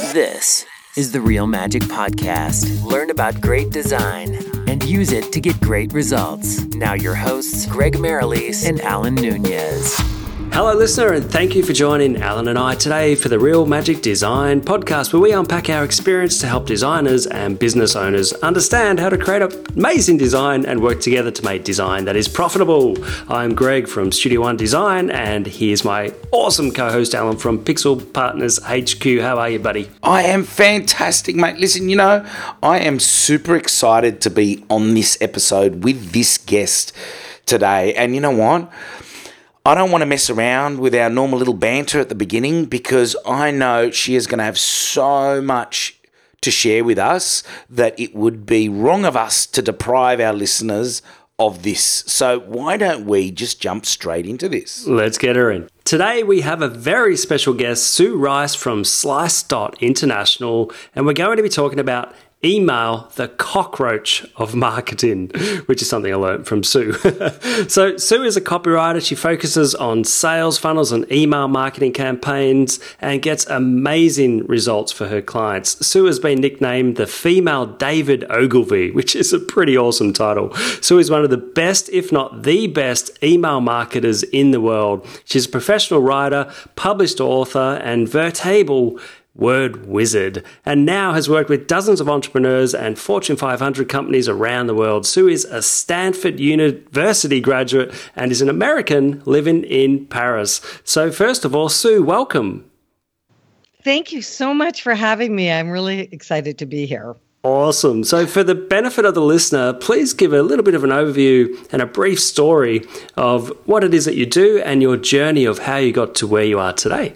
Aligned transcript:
This 0.00 0.64
is 0.96 1.10
the 1.10 1.20
Real 1.20 1.48
Magic 1.48 1.82
Podcast. 1.82 2.84
Learn 2.84 3.10
about 3.10 3.40
great 3.40 3.70
design 3.70 4.36
and 4.68 4.82
use 4.84 5.10
it 5.10 5.32
to 5.32 5.40
get 5.40 5.60
great 5.60 5.92
results. 5.92 6.64
Now, 6.66 6.94
your 6.94 7.16
hosts, 7.16 7.66
Greg 7.66 7.94
Merrilees 7.94 8.66
and 8.66 8.80
Alan 8.80 9.16
Nunez. 9.16 9.98
Hello, 10.58 10.74
listener, 10.74 11.12
and 11.12 11.24
thank 11.24 11.54
you 11.54 11.62
for 11.62 11.72
joining 11.72 12.20
Alan 12.20 12.48
and 12.48 12.58
I 12.58 12.74
today 12.74 13.14
for 13.14 13.28
the 13.28 13.38
Real 13.38 13.64
Magic 13.64 14.02
Design 14.02 14.60
podcast, 14.60 15.12
where 15.12 15.22
we 15.22 15.30
unpack 15.30 15.70
our 15.70 15.84
experience 15.84 16.40
to 16.40 16.48
help 16.48 16.66
designers 16.66 17.28
and 17.28 17.56
business 17.56 17.94
owners 17.94 18.32
understand 18.32 18.98
how 18.98 19.08
to 19.08 19.16
create 19.16 19.42
amazing 19.76 20.16
design 20.16 20.66
and 20.66 20.82
work 20.82 21.00
together 21.00 21.30
to 21.30 21.44
make 21.44 21.62
design 21.62 22.06
that 22.06 22.16
is 22.16 22.26
profitable. 22.26 22.96
I'm 23.28 23.54
Greg 23.54 23.86
from 23.86 24.10
Studio 24.10 24.40
One 24.40 24.56
Design, 24.56 25.10
and 25.10 25.46
here's 25.46 25.84
my 25.84 26.12
awesome 26.32 26.72
co 26.72 26.90
host, 26.90 27.14
Alan 27.14 27.36
from 27.36 27.64
Pixel 27.64 28.12
Partners 28.12 28.58
HQ. 28.64 29.20
How 29.20 29.38
are 29.38 29.50
you, 29.50 29.60
buddy? 29.60 29.88
I 30.02 30.24
am 30.24 30.42
fantastic, 30.42 31.36
mate. 31.36 31.58
Listen, 31.58 31.88
you 31.88 31.94
know, 31.94 32.26
I 32.64 32.80
am 32.80 32.98
super 32.98 33.54
excited 33.54 34.20
to 34.22 34.30
be 34.30 34.64
on 34.68 34.94
this 34.94 35.16
episode 35.20 35.84
with 35.84 36.10
this 36.10 36.36
guest 36.36 36.92
today. 37.46 37.94
And 37.94 38.16
you 38.16 38.20
know 38.20 38.32
what? 38.32 38.72
I 39.68 39.74
don't 39.74 39.90
want 39.90 40.00
to 40.00 40.06
mess 40.06 40.30
around 40.30 40.78
with 40.80 40.94
our 40.94 41.10
normal 41.10 41.38
little 41.38 41.52
banter 41.52 42.00
at 42.00 42.08
the 42.08 42.14
beginning 42.14 42.64
because 42.64 43.14
I 43.26 43.50
know 43.50 43.90
she 43.90 44.14
is 44.14 44.26
going 44.26 44.38
to 44.38 44.44
have 44.44 44.58
so 44.58 45.42
much 45.42 46.00
to 46.40 46.50
share 46.50 46.84
with 46.84 46.98
us 46.98 47.42
that 47.68 48.00
it 48.00 48.14
would 48.14 48.46
be 48.46 48.70
wrong 48.70 49.04
of 49.04 49.14
us 49.14 49.44
to 49.48 49.60
deprive 49.60 50.20
our 50.20 50.32
listeners 50.32 51.02
of 51.38 51.64
this. 51.64 51.82
So, 52.06 52.40
why 52.40 52.78
don't 52.78 53.04
we 53.04 53.30
just 53.30 53.60
jump 53.60 53.84
straight 53.84 54.24
into 54.24 54.48
this? 54.48 54.86
Let's 54.86 55.18
get 55.18 55.36
her 55.36 55.50
in. 55.50 55.68
Today, 55.84 56.22
we 56.22 56.40
have 56.40 56.62
a 56.62 56.68
very 56.68 57.14
special 57.14 57.52
guest, 57.52 57.84
Sue 57.84 58.16
Rice 58.16 58.54
from 58.54 58.84
Slice 58.84 59.44
International, 59.80 60.72
and 60.94 61.04
we're 61.04 61.12
going 61.12 61.36
to 61.36 61.42
be 61.42 61.50
talking 61.50 61.78
about 61.78 62.14
email 62.44 63.10
the 63.16 63.28
cockroach 63.28 64.24
of 64.36 64.54
marketing, 64.54 65.28
which 65.66 65.82
is 65.82 65.88
something 65.88 66.12
I 66.12 66.16
learned 66.16 66.46
from 66.46 66.62
Sue. 66.62 66.92
so, 67.68 67.96
Sue 67.96 68.22
is 68.22 68.36
a 68.36 68.40
copywriter. 68.40 69.04
She 69.04 69.14
focuses 69.14 69.74
on 69.74 70.04
sales 70.04 70.56
funnels 70.58 70.92
and 70.92 71.10
email 71.10 71.48
marketing 71.48 71.92
campaigns 71.92 72.78
and 73.00 73.20
gets 73.22 73.46
amazing 73.46 74.46
results 74.46 74.92
for 74.92 75.08
her 75.08 75.20
clients. 75.20 75.84
Sue 75.84 76.04
has 76.04 76.20
been 76.20 76.40
nicknamed 76.40 76.96
the 76.96 77.06
female 77.06 77.66
David 77.66 78.24
Ogilvy, 78.30 78.92
which 78.92 79.16
is 79.16 79.32
a 79.32 79.40
pretty 79.40 79.76
awesome 79.76 80.12
title. 80.12 80.54
Sue 80.80 80.98
is 80.98 81.10
one 81.10 81.24
of 81.24 81.30
the 81.30 81.36
best, 81.36 81.88
if 81.90 82.12
not 82.12 82.44
the 82.44 82.68
best, 82.68 83.10
email 83.22 83.60
marketers 83.60 84.22
in 84.24 84.52
the 84.52 84.60
world. 84.60 85.04
She's 85.24 85.46
a 85.46 85.50
professional 85.50 86.02
writer, 86.02 86.52
published 86.76 87.20
author, 87.20 87.80
and 87.82 88.06
Vertable 88.06 89.00
word 89.38 89.86
wizard, 89.86 90.44
and 90.66 90.84
now 90.84 91.14
has 91.14 91.30
worked 91.30 91.48
with 91.48 91.66
dozens 91.66 92.00
of 92.00 92.08
entrepreneurs 92.08 92.74
and 92.74 92.98
Fortune 92.98 93.36
500 93.36 93.88
companies 93.88 94.28
around 94.28 94.66
the 94.66 94.74
world. 94.74 95.06
Sue 95.06 95.28
is 95.28 95.46
a 95.46 95.62
Stanford 95.62 96.38
University 96.38 97.40
graduate 97.40 97.94
and 98.14 98.30
is 98.30 98.42
an 98.42 98.50
American 98.50 99.22
living 99.24 99.64
in 99.64 100.04
Paris. 100.06 100.60
So, 100.84 101.10
first 101.10 101.44
of 101.46 101.54
all, 101.54 101.70
Sue, 101.70 102.02
welcome. 102.02 102.68
Thank 103.82 104.12
you 104.12 104.20
so 104.20 104.52
much 104.52 104.82
for 104.82 104.94
having 104.94 105.34
me. 105.34 105.50
I'm 105.50 105.70
really 105.70 106.08
excited 106.12 106.58
to 106.58 106.66
be 106.66 106.84
here. 106.84 107.14
Awesome. 107.44 108.02
So, 108.02 108.26
for 108.26 108.42
the 108.42 108.56
benefit 108.56 109.04
of 109.04 109.14
the 109.14 109.22
listener, 109.22 109.72
please 109.72 110.12
give 110.12 110.32
a 110.32 110.42
little 110.42 110.64
bit 110.64 110.74
of 110.74 110.82
an 110.82 110.90
overview 110.90 111.56
and 111.72 111.80
a 111.80 111.86
brief 111.86 112.20
story 112.20 112.84
of 113.16 113.52
what 113.64 113.84
it 113.84 113.94
is 113.94 114.04
that 114.06 114.16
you 114.16 114.26
do 114.26 114.60
and 114.64 114.82
your 114.82 114.96
journey 114.96 115.44
of 115.44 115.60
how 115.60 115.76
you 115.76 115.92
got 115.92 116.16
to 116.16 116.26
where 116.26 116.44
you 116.44 116.58
are 116.58 116.72
today. 116.72 117.14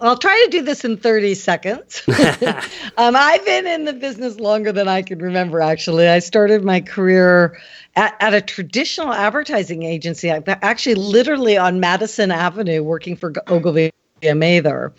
I'll 0.00 0.18
try 0.18 0.40
to 0.44 0.50
do 0.50 0.62
this 0.62 0.84
in 0.84 0.96
30 0.96 1.34
seconds. 1.34 2.02
um, 2.96 3.16
I've 3.16 3.44
been 3.44 3.66
in 3.66 3.84
the 3.84 3.92
business 3.92 4.38
longer 4.38 4.72
than 4.72 4.88
I 4.88 5.02
can 5.02 5.18
remember, 5.18 5.60
actually. 5.60 6.08
I 6.08 6.20
started 6.20 6.64
my 6.64 6.80
career 6.80 7.58
at, 7.96 8.14
at 8.20 8.34
a 8.34 8.40
traditional 8.40 9.12
advertising 9.12 9.82
agency, 9.82 10.30
actually, 10.30 10.94
literally 10.94 11.56
on 11.56 11.80
Madison 11.80 12.30
Avenue, 12.30 12.82
working 12.82 13.16
for 13.16 13.32
Ogilvy 13.48 13.90
Mather. 14.22 14.92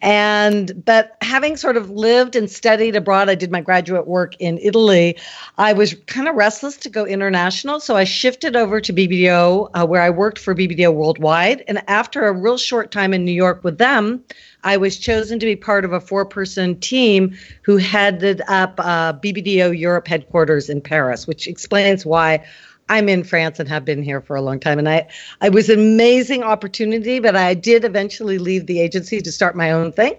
And 0.00 0.82
but 0.84 1.16
having 1.20 1.56
sort 1.56 1.76
of 1.76 1.90
lived 1.90 2.36
and 2.36 2.50
studied 2.50 2.96
abroad, 2.96 3.28
I 3.28 3.34
did 3.34 3.50
my 3.50 3.60
graduate 3.60 4.06
work 4.06 4.34
in 4.38 4.58
Italy. 4.58 5.18
I 5.58 5.72
was 5.72 5.94
kind 6.06 6.28
of 6.28 6.36
restless 6.36 6.76
to 6.78 6.88
go 6.88 7.04
international, 7.04 7.80
so 7.80 7.96
I 7.96 8.04
shifted 8.04 8.56
over 8.56 8.80
to 8.80 8.92
BBDO, 8.92 9.70
uh, 9.74 9.86
where 9.86 10.00
I 10.00 10.08
worked 10.08 10.38
for 10.38 10.54
BBDO 10.54 10.94
Worldwide. 10.94 11.64
And 11.68 11.82
after 11.88 12.26
a 12.26 12.32
real 12.32 12.56
short 12.56 12.90
time 12.90 13.12
in 13.12 13.24
New 13.24 13.32
York 13.32 13.62
with 13.64 13.78
them, 13.78 14.24
I 14.62 14.76
was 14.76 14.98
chosen 14.98 15.38
to 15.40 15.46
be 15.46 15.56
part 15.56 15.84
of 15.84 15.92
a 15.92 16.00
four-person 16.00 16.80
team 16.80 17.36
who 17.62 17.76
headed 17.76 18.42
up 18.46 18.74
uh, 18.78 19.14
BBDO 19.14 19.78
Europe 19.78 20.06
headquarters 20.06 20.70
in 20.70 20.80
Paris, 20.80 21.26
which 21.26 21.46
explains 21.46 22.06
why 22.06 22.44
I'm 22.90 23.08
in 23.08 23.22
France 23.22 23.60
and 23.60 23.68
have 23.68 23.84
been 23.84 24.02
here 24.02 24.20
for 24.20 24.34
a 24.34 24.42
long 24.42 24.58
time. 24.58 24.78
And 24.78 24.88
I, 24.88 25.08
I 25.40 25.48
was 25.48 25.70
an 25.70 25.78
amazing 25.78 26.42
opportunity, 26.42 27.20
but 27.20 27.36
I 27.36 27.54
did 27.54 27.84
eventually 27.84 28.36
leave 28.36 28.66
the 28.66 28.80
agency 28.80 29.22
to 29.22 29.30
start 29.30 29.54
my 29.54 29.70
own 29.70 29.92
thing. 29.92 30.14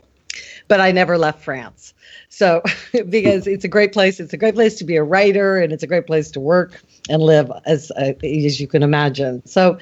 But 0.69 0.79
I 0.79 0.93
never 0.93 1.17
left 1.17 1.43
France. 1.43 1.93
So, 2.29 2.63
because 3.09 3.45
it's 3.45 3.65
a 3.65 3.67
great 3.67 3.91
place, 3.91 4.21
it's 4.21 4.31
a 4.31 4.37
great 4.37 4.55
place 4.55 4.75
to 4.75 4.85
be 4.85 4.95
a 4.95 5.03
writer, 5.03 5.57
and 5.57 5.73
it's 5.73 5.83
a 5.83 5.87
great 5.87 6.07
place 6.07 6.31
to 6.31 6.39
work 6.39 6.81
and 7.09 7.21
live, 7.21 7.51
as 7.65 7.91
uh, 7.97 8.13
as 8.23 8.61
you 8.61 8.67
can 8.67 8.83
imagine. 8.83 9.45
So, 9.45 9.77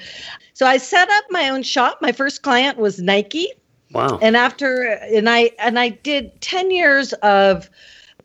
so 0.54 0.66
I 0.66 0.76
set 0.78 1.08
up 1.08 1.24
my 1.30 1.48
own 1.48 1.62
shop. 1.62 1.98
My 2.02 2.10
first 2.10 2.42
client 2.42 2.76
was 2.76 3.00
Nike. 3.00 3.52
Wow. 3.92 4.18
And 4.20 4.36
after, 4.36 4.82
and 4.82 5.30
I 5.30 5.52
and 5.60 5.78
I 5.78 5.90
did 5.90 6.40
ten 6.40 6.72
years 6.72 7.12
of 7.22 7.70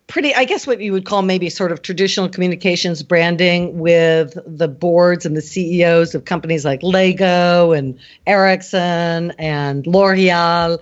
pretty 0.07 0.35
i 0.35 0.45
guess 0.45 0.67
what 0.67 0.79
you 0.79 0.91
would 0.91 1.05
call 1.05 1.21
maybe 1.21 1.49
sort 1.49 1.71
of 1.71 1.81
traditional 1.81 2.29
communications 2.29 3.01
branding 3.01 3.79
with 3.79 4.37
the 4.45 4.67
boards 4.67 5.25
and 5.25 5.35
the 5.35 5.41
ceos 5.41 6.13
of 6.13 6.25
companies 6.25 6.63
like 6.63 6.81
lego 6.83 7.71
and 7.71 7.97
ericsson 8.27 9.31
and 9.39 9.87
l'oreal. 9.87 10.79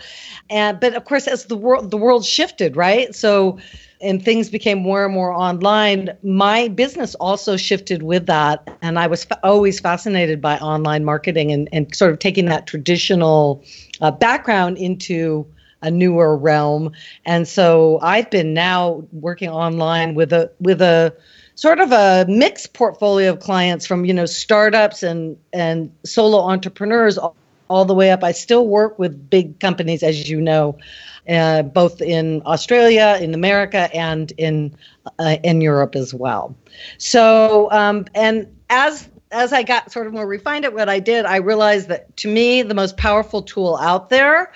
And 0.50 0.79
but 0.79 0.94
of 0.94 1.06
course 1.06 1.28
as 1.28 1.45
the 1.45 1.56
world 1.56 1.91
the 1.91 1.97
world 1.97 2.25
shifted 2.25 2.75
right? 2.75 3.13
So 3.16 3.59
and 4.01 4.23
things 4.23 4.50
became 4.50 4.79
more 4.79 5.06
and 5.06 5.13
more 5.13 5.31
online 5.31 6.09
my 6.23 6.67
business 6.67 7.16
also 7.16 7.56
shifted 7.56 8.03
with 8.03 8.25
that. 8.25 8.67
And 8.81 9.00
i 9.00 9.07
was 9.07 9.25
always 9.41 9.79
fascinated 9.79 10.41
by 10.41 10.57
online 10.57 11.06
marketing 11.06 11.51
and, 11.51 11.69
and 11.72 11.95
sort 11.95 12.12
of 12.12 12.19
taking 12.19 12.45
that 12.45 12.67
traditional 12.67 13.63
uh, 14.01 14.12
background 14.12 14.78
into 14.78 15.47
a 15.83 15.91
newer 15.91 16.35
realm. 16.35 16.91
And 17.25 17.47
so 17.47 17.99
I've 18.01 18.31
been 18.31 18.53
now 18.53 19.03
working 19.11 19.49
online 19.49 20.16
with 20.16 20.33
a 20.33 20.51
with 20.59 20.81
a 20.81 21.16
sort 21.55 21.79
of 21.79 21.91
a 21.91 22.25
mixed 22.27 22.73
portfolio 22.73 23.31
of 23.31 23.39
clients 23.39 23.85
from 23.85 24.05
you 24.05 24.13
know 24.13 24.25
startups 24.25 25.03
and 25.03 25.38
and 25.51 25.94
solo 26.03 26.39
entrepreneurs 26.39 27.17
all, 27.17 27.35
all 27.69 27.85
the 27.85 27.94
way 27.94 28.11
up. 28.11 28.23
I 28.23 28.31
still 28.31 28.67
work 28.67 28.97
with 28.97 29.29
big 29.29 29.59
companies, 29.59 30.03
as 30.03 30.29
you 30.29 30.41
know, 30.41 30.77
uh, 31.29 31.61
both 31.63 32.01
in 32.01 32.41
Australia, 32.45 33.17
in 33.21 33.33
America, 33.33 33.89
and 33.94 34.31
in 34.38 34.75
uh, 35.19 35.38
in 35.44 35.61
Europe 35.61 35.95
as 35.95 36.13
well. 36.13 36.55
So 36.97 37.69
um, 37.71 38.05
and 38.15 38.47
as 38.69 39.09
as 39.31 39.51
I 39.51 39.63
got 39.63 39.91
sort 39.91 40.07
of 40.07 40.13
more 40.13 40.27
refined 40.27 40.63
at 40.63 40.73
what 40.73 40.89
I 40.89 41.00
did, 41.00 41.25
I 41.25 41.38
realized 41.38 41.89
that 41.89 42.15
to 42.17 42.27
me 42.27 42.61
the 42.61 42.75
most 42.75 42.97
powerful 42.97 43.41
tool 43.41 43.77
out 43.77 44.09
there 44.09 44.51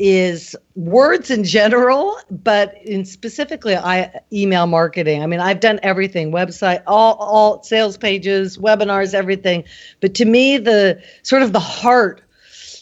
is 0.00 0.56
words 0.76 1.30
in 1.30 1.44
general, 1.44 2.18
but 2.30 2.74
in 2.82 3.04
specifically 3.04 3.76
I 3.76 4.22
email 4.32 4.66
marketing. 4.66 5.22
I 5.22 5.26
mean, 5.26 5.40
I've 5.40 5.60
done 5.60 5.78
everything, 5.82 6.32
website, 6.32 6.82
all 6.86 7.16
all 7.16 7.62
sales 7.62 7.98
pages, 7.98 8.56
webinars, 8.56 9.12
everything. 9.12 9.62
But 10.00 10.14
to 10.14 10.24
me, 10.24 10.56
the 10.56 11.02
sort 11.22 11.42
of 11.42 11.52
the 11.52 11.60
heart, 11.60 12.22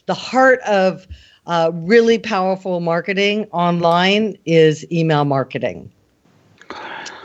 the 0.07 0.15
heart 0.15 0.61
of 0.61 1.09
uh, 1.49 1.73
really 1.75 2.21
powerful 2.21 2.79
marketing 2.79 3.47
online 3.51 4.39
is 4.47 4.87
email 4.93 5.25
marketing. 5.25 5.91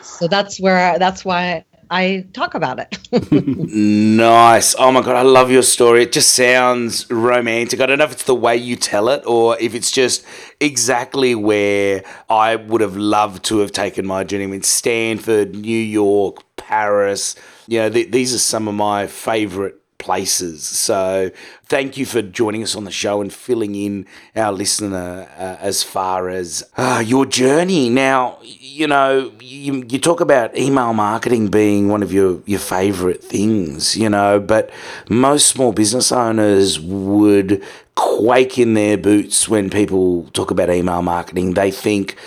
So 0.02 0.28
that's 0.28 0.60
where 0.60 0.94
I, 0.94 0.98
that's 0.98 1.24
why 1.24 1.66
I 1.94 2.26
talk 2.34 2.56
about 2.56 2.80
it. 2.80 3.32
nice. 3.32 4.74
Oh 4.80 4.92
my 4.92 5.02
God, 5.04 5.16
I 5.16 5.22
love 5.22 5.52
your 5.52 5.62
story. 5.62 6.02
It 6.02 6.12
just 6.12 6.32
sounds 6.32 7.08
romantic. 7.12 7.80
I 7.80 7.86
don't 7.86 8.00
know 8.00 8.06
if 8.06 8.14
it's 8.14 8.24
the 8.24 8.34
way 8.34 8.58
you 8.58 8.76
tell 8.76 9.10
it 9.10 9.24
or 9.28 9.60
if 9.60 9.76
it's 9.76 9.92
just 9.92 10.26
exactly 10.60 11.36
where 11.36 12.04
I 12.32 12.56
would 12.56 12.82
have 12.82 12.98
loved 12.98 13.46
to 13.46 13.60
have 13.60 13.72
taken 13.72 14.08
my 14.08 14.24
journey. 14.24 14.46
I 14.46 14.48
mean, 14.48 14.64
Stanford, 14.64 15.54
New 15.54 15.78
York, 15.78 16.38
Paris. 16.58 17.36
You 17.68 17.82
know, 17.82 17.90
th- 17.92 18.10
these 18.10 18.34
are 18.34 18.40
some 18.40 18.68
of 18.68 18.74
my 18.74 19.06
favorite 19.06 19.80
places. 20.04 20.64
So 20.64 21.32
thank 21.64 21.98
you 21.98 22.06
for 22.06 22.22
joining 22.22 22.62
us 22.62 22.76
on 22.76 22.84
the 22.84 22.92
show 22.92 23.22
and 23.22 23.32
filling 23.32 23.74
in 23.74 24.06
our 24.36 24.52
listener 24.52 25.28
uh, 25.38 25.58
as 25.60 25.82
far 25.82 26.30
as 26.30 26.64
uh, 26.76 27.02
your 27.06 27.26
journey. 27.26 27.90
Now, 27.90 28.38
you 28.44 28.86
know, 28.86 29.32
you, 29.40 29.86
you 29.88 30.00
talk 30.00 30.20
about 30.20 30.56
email 30.58 30.94
marketing 30.94 31.48
being 31.48 31.88
one 31.88 32.04
of 32.04 32.12
your, 32.12 32.42
your 32.46 32.60
favorite 32.60 33.24
things, 33.24 33.96
you 33.96 34.10
know, 34.10 34.40
but 34.40 34.70
most 35.10 35.48
small 35.48 35.72
business 35.72 36.12
owners 36.12 36.80
would 36.80 37.64
quake 37.96 38.60
in 38.60 38.74
their 38.74 38.98
boots 38.98 39.48
when 39.48 39.70
people 39.70 40.26
talk 40.34 40.52
about 40.52 40.70
email 40.70 41.02
marketing. 41.02 41.54
They 41.54 41.72
think 41.72 42.18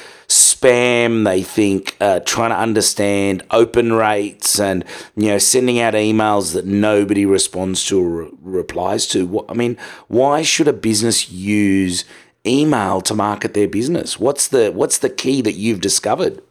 spam. 0.57 1.25
They 1.25 1.43
think 1.43 1.97
uh, 2.01 2.21
trying 2.21 2.51
to 2.51 2.57
understand 2.57 3.45
open 3.51 3.93
rates 3.93 4.59
and 4.59 4.85
you 5.17 5.29
know 5.29 5.39
sending 5.39 5.81
out 5.81 5.95
emails 5.95 6.53
that 6.55 6.67
nobody 6.67 7.27
responds 7.27 7.85
to 7.87 8.01
or 8.01 8.09
re- 8.09 8.31
replies 8.43 9.07
to. 9.09 9.45
I 9.49 9.55
mean, 9.55 9.77
why 10.09 10.43
should 10.43 10.69
a 10.69 10.73
business 10.73 11.31
use 11.31 12.05
email 12.47 13.01
to 13.03 13.15
market 13.15 13.55
their 13.55 13.69
business? 13.69 14.19
What's 14.19 14.49
the 14.49 14.71
what's 14.71 14.99
the 14.99 15.11
key 15.11 15.43
that 15.43 15.55
you've 15.55 15.81
discovered? 15.81 16.43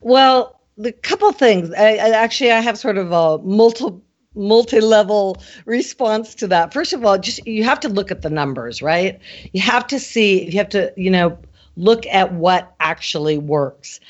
Well, 0.00 0.60
the 0.76 0.92
couple 0.92 1.30
things. 1.32 1.72
I, 1.76 1.94
I 1.96 2.10
actually 2.10 2.52
I 2.52 2.60
have 2.60 2.78
sort 2.78 2.98
of 2.98 3.12
a 3.12 3.38
multi 3.38 3.92
multi-level 4.34 5.36
response 5.66 6.34
to 6.36 6.46
that. 6.46 6.72
First 6.72 6.92
of 6.92 7.04
all, 7.04 7.18
just 7.18 7.44
you 7.46 7.64
have 7.64 7.80
to 7.80 7.88
look 7.88 8.10
at 8.10 8.22
the 8.22 8.30
numbers, 8.30 8.80
right? 8.80 9.18
You 9.52 9.60
have 9.60 9.86
to 9.88 9.98
see, 9.98 10.44
you 10.44 10.58
have 10.58 10.68
to, 10.70 10.92
you 10.96 11.10
know, 11.10 11.36
look 11.78 12.06
at 12.06 12.32
what 12.32 12.74
actually 12.80 13.38
works. 13.38 14.00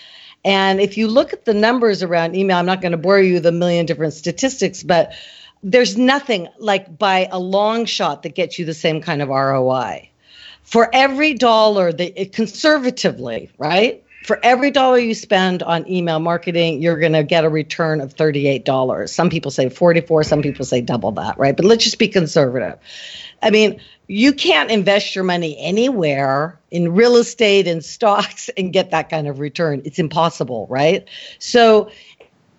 And 0.44 0.80
if 0.80 0.96
you 0.96 1.08
look 1.08 1.32
at 1.32 1.44
the 1.44 1.54
numbers 1.54 2.02
around 2.02 2.34
email, 2.34 2.56
I'm 2.56 2.66
not 2.66 2.80
going 2.80 2.92
to 2.92 2.98
bore 2.98 3.20
you 3.20 3.34
with 3.34 3.46
a 3.46 3.52
million 3.52 3.86
different 3.86 4.14
statistics, 4.14 4.82
but 4.82 5.12
there's 5.62 5.96
nothing 5.96 6.48
like 6.58 6.98
by 6.98 7.28
a 7.30 7.38
long 7.38 7.84
shot 7.84 8.22
that 8.22 8.34
gets 8.34 8.58
you 8.58 8.64
the 8.64 8.74
same 8.74 9.00
kind 9.00 9.20
of 9.20 9.28
ROI. 9.28 10.08
For 10.62 10.88
every 10.92 11.34
dollar 11.34 11.92
that 11.92 12.18
eh, 12.18 12.26
conservatively, 12.32 13.50
right? 13.58 14.04
for 14.28 14.38
every 14.42 14.70
dollar 14.70 14.98
you 14.98 15.14
spend 15.14 15.62
on 15.62 15.88
email 15.90 16.18
marketing, 16.18 16.82
you're 16.82 16.98
going 16.98 17.14
to 17.14 17.22
get 17.22 17.44
a 17.44 17.48
return 17.48 18.02
of 18.02 18.14
$38. 18.14 19.08
Some 19.08 19.30
people 19.30 19.50
say 19.50 19.70
44, 19.70 20.22
some 20.22 20.42
people 20.42 20.66
say 20.66 20.82
double 20.82 21.12
that, 21.12 21.38
right? 21.38 21.56
But 21.56 21.64
let's 21.64 21.82
just 21.82 21.98
be 21.98 22.08
conservative. 22.08 22.78
I 23.40 23.48
mean, 23.48 23.80
you 24.08 24.32
can't 24.32 24.70
invest 24.70 25.14
your 25.14 25.22
money 25.22 25.56
anywhere 25.58 26.58
in 26.70 26.94
real 26.94 27.16
estate 27.16 27.68
and 27.68 27.84
stocks 27.84 28.48
and 28.56 28.72
get 28.72 28.90
that 28.90 29.10
kind 29.10 29.28
of 29.28 29.38
return. 29.38 29.82
It's 29.84 29.98
impossible, 29.98 30.66
right? 30.68 31.06
So, 31.38 31.90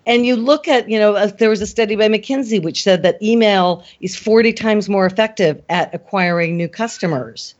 and 0.06 0.24
you 0.24 0.36
look 0.36 0.66
at, 0.66 0.88
you 0.88 0.98
know, 0.98 1.14
uh, 1.14 1.26
there 1.26 1.50
was 1.50 1.60
a 1.60 1.66
study 1.66 1.96
by 1.96 2.08
McKinsey 2.08 2.62
which 2.62 2.82
said 2.82 3.02
that 3.02 3.22
email 3.22 3.84
is 4.00 4.16
40 4.16 4.52
times 4.54 4.88
more 4.88 5.04
effective 5.04 5.62
at 5.68 5.94
acquiring 5.94 6.56
new 6.56 6.68
customers. 6.68 7.54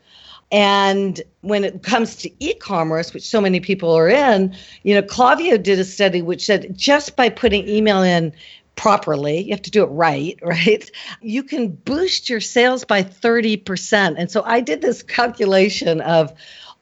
And 0.52 1.20
when 1.42 1.62
it 1.62 1.84
comes 1.84 2.16
to 2.16 2.30
e-commerce, 2.44 3.14
which 3.14 3.22
so 3.22 3.40
many 3.40 3.60
people 3.60 3.92
are 3.92 4.08
in, 4.08 4.56
you 4.82 4.94
know, 4.94 5.02
Klaviyo 5.02 5.62
did 5.62 5.78
a 5.78 5.84
study 5.84 6.22
which 6.22 6.44
said 6.44 6.76
just 6.76 7.14
by 7.14 7.28
putting 7.28 7.68
email 7.68 8.02
in 8.02 8.32
properly, 8.80 9.42
you 9.42 9.50
have 9.50 9.60
to 9.60 9.70
do 9.70 9.82
it 9.82 9.88
right, 9.88 10.38
right? 10.42 10.90
You 11.20 11.42
can 11.42 11.68
boost 11.68 12.30
your 12.30 12.40
sales 12.40 12.84
by 12.84 13.02
30%. 13.02 14.14
And 14.16 14.30
so 14.30 14.42
I 14.42 14.60
did 14.60 14.80
this 14.80 15.02
calculation 15.02 16.00
of 16.00 16.32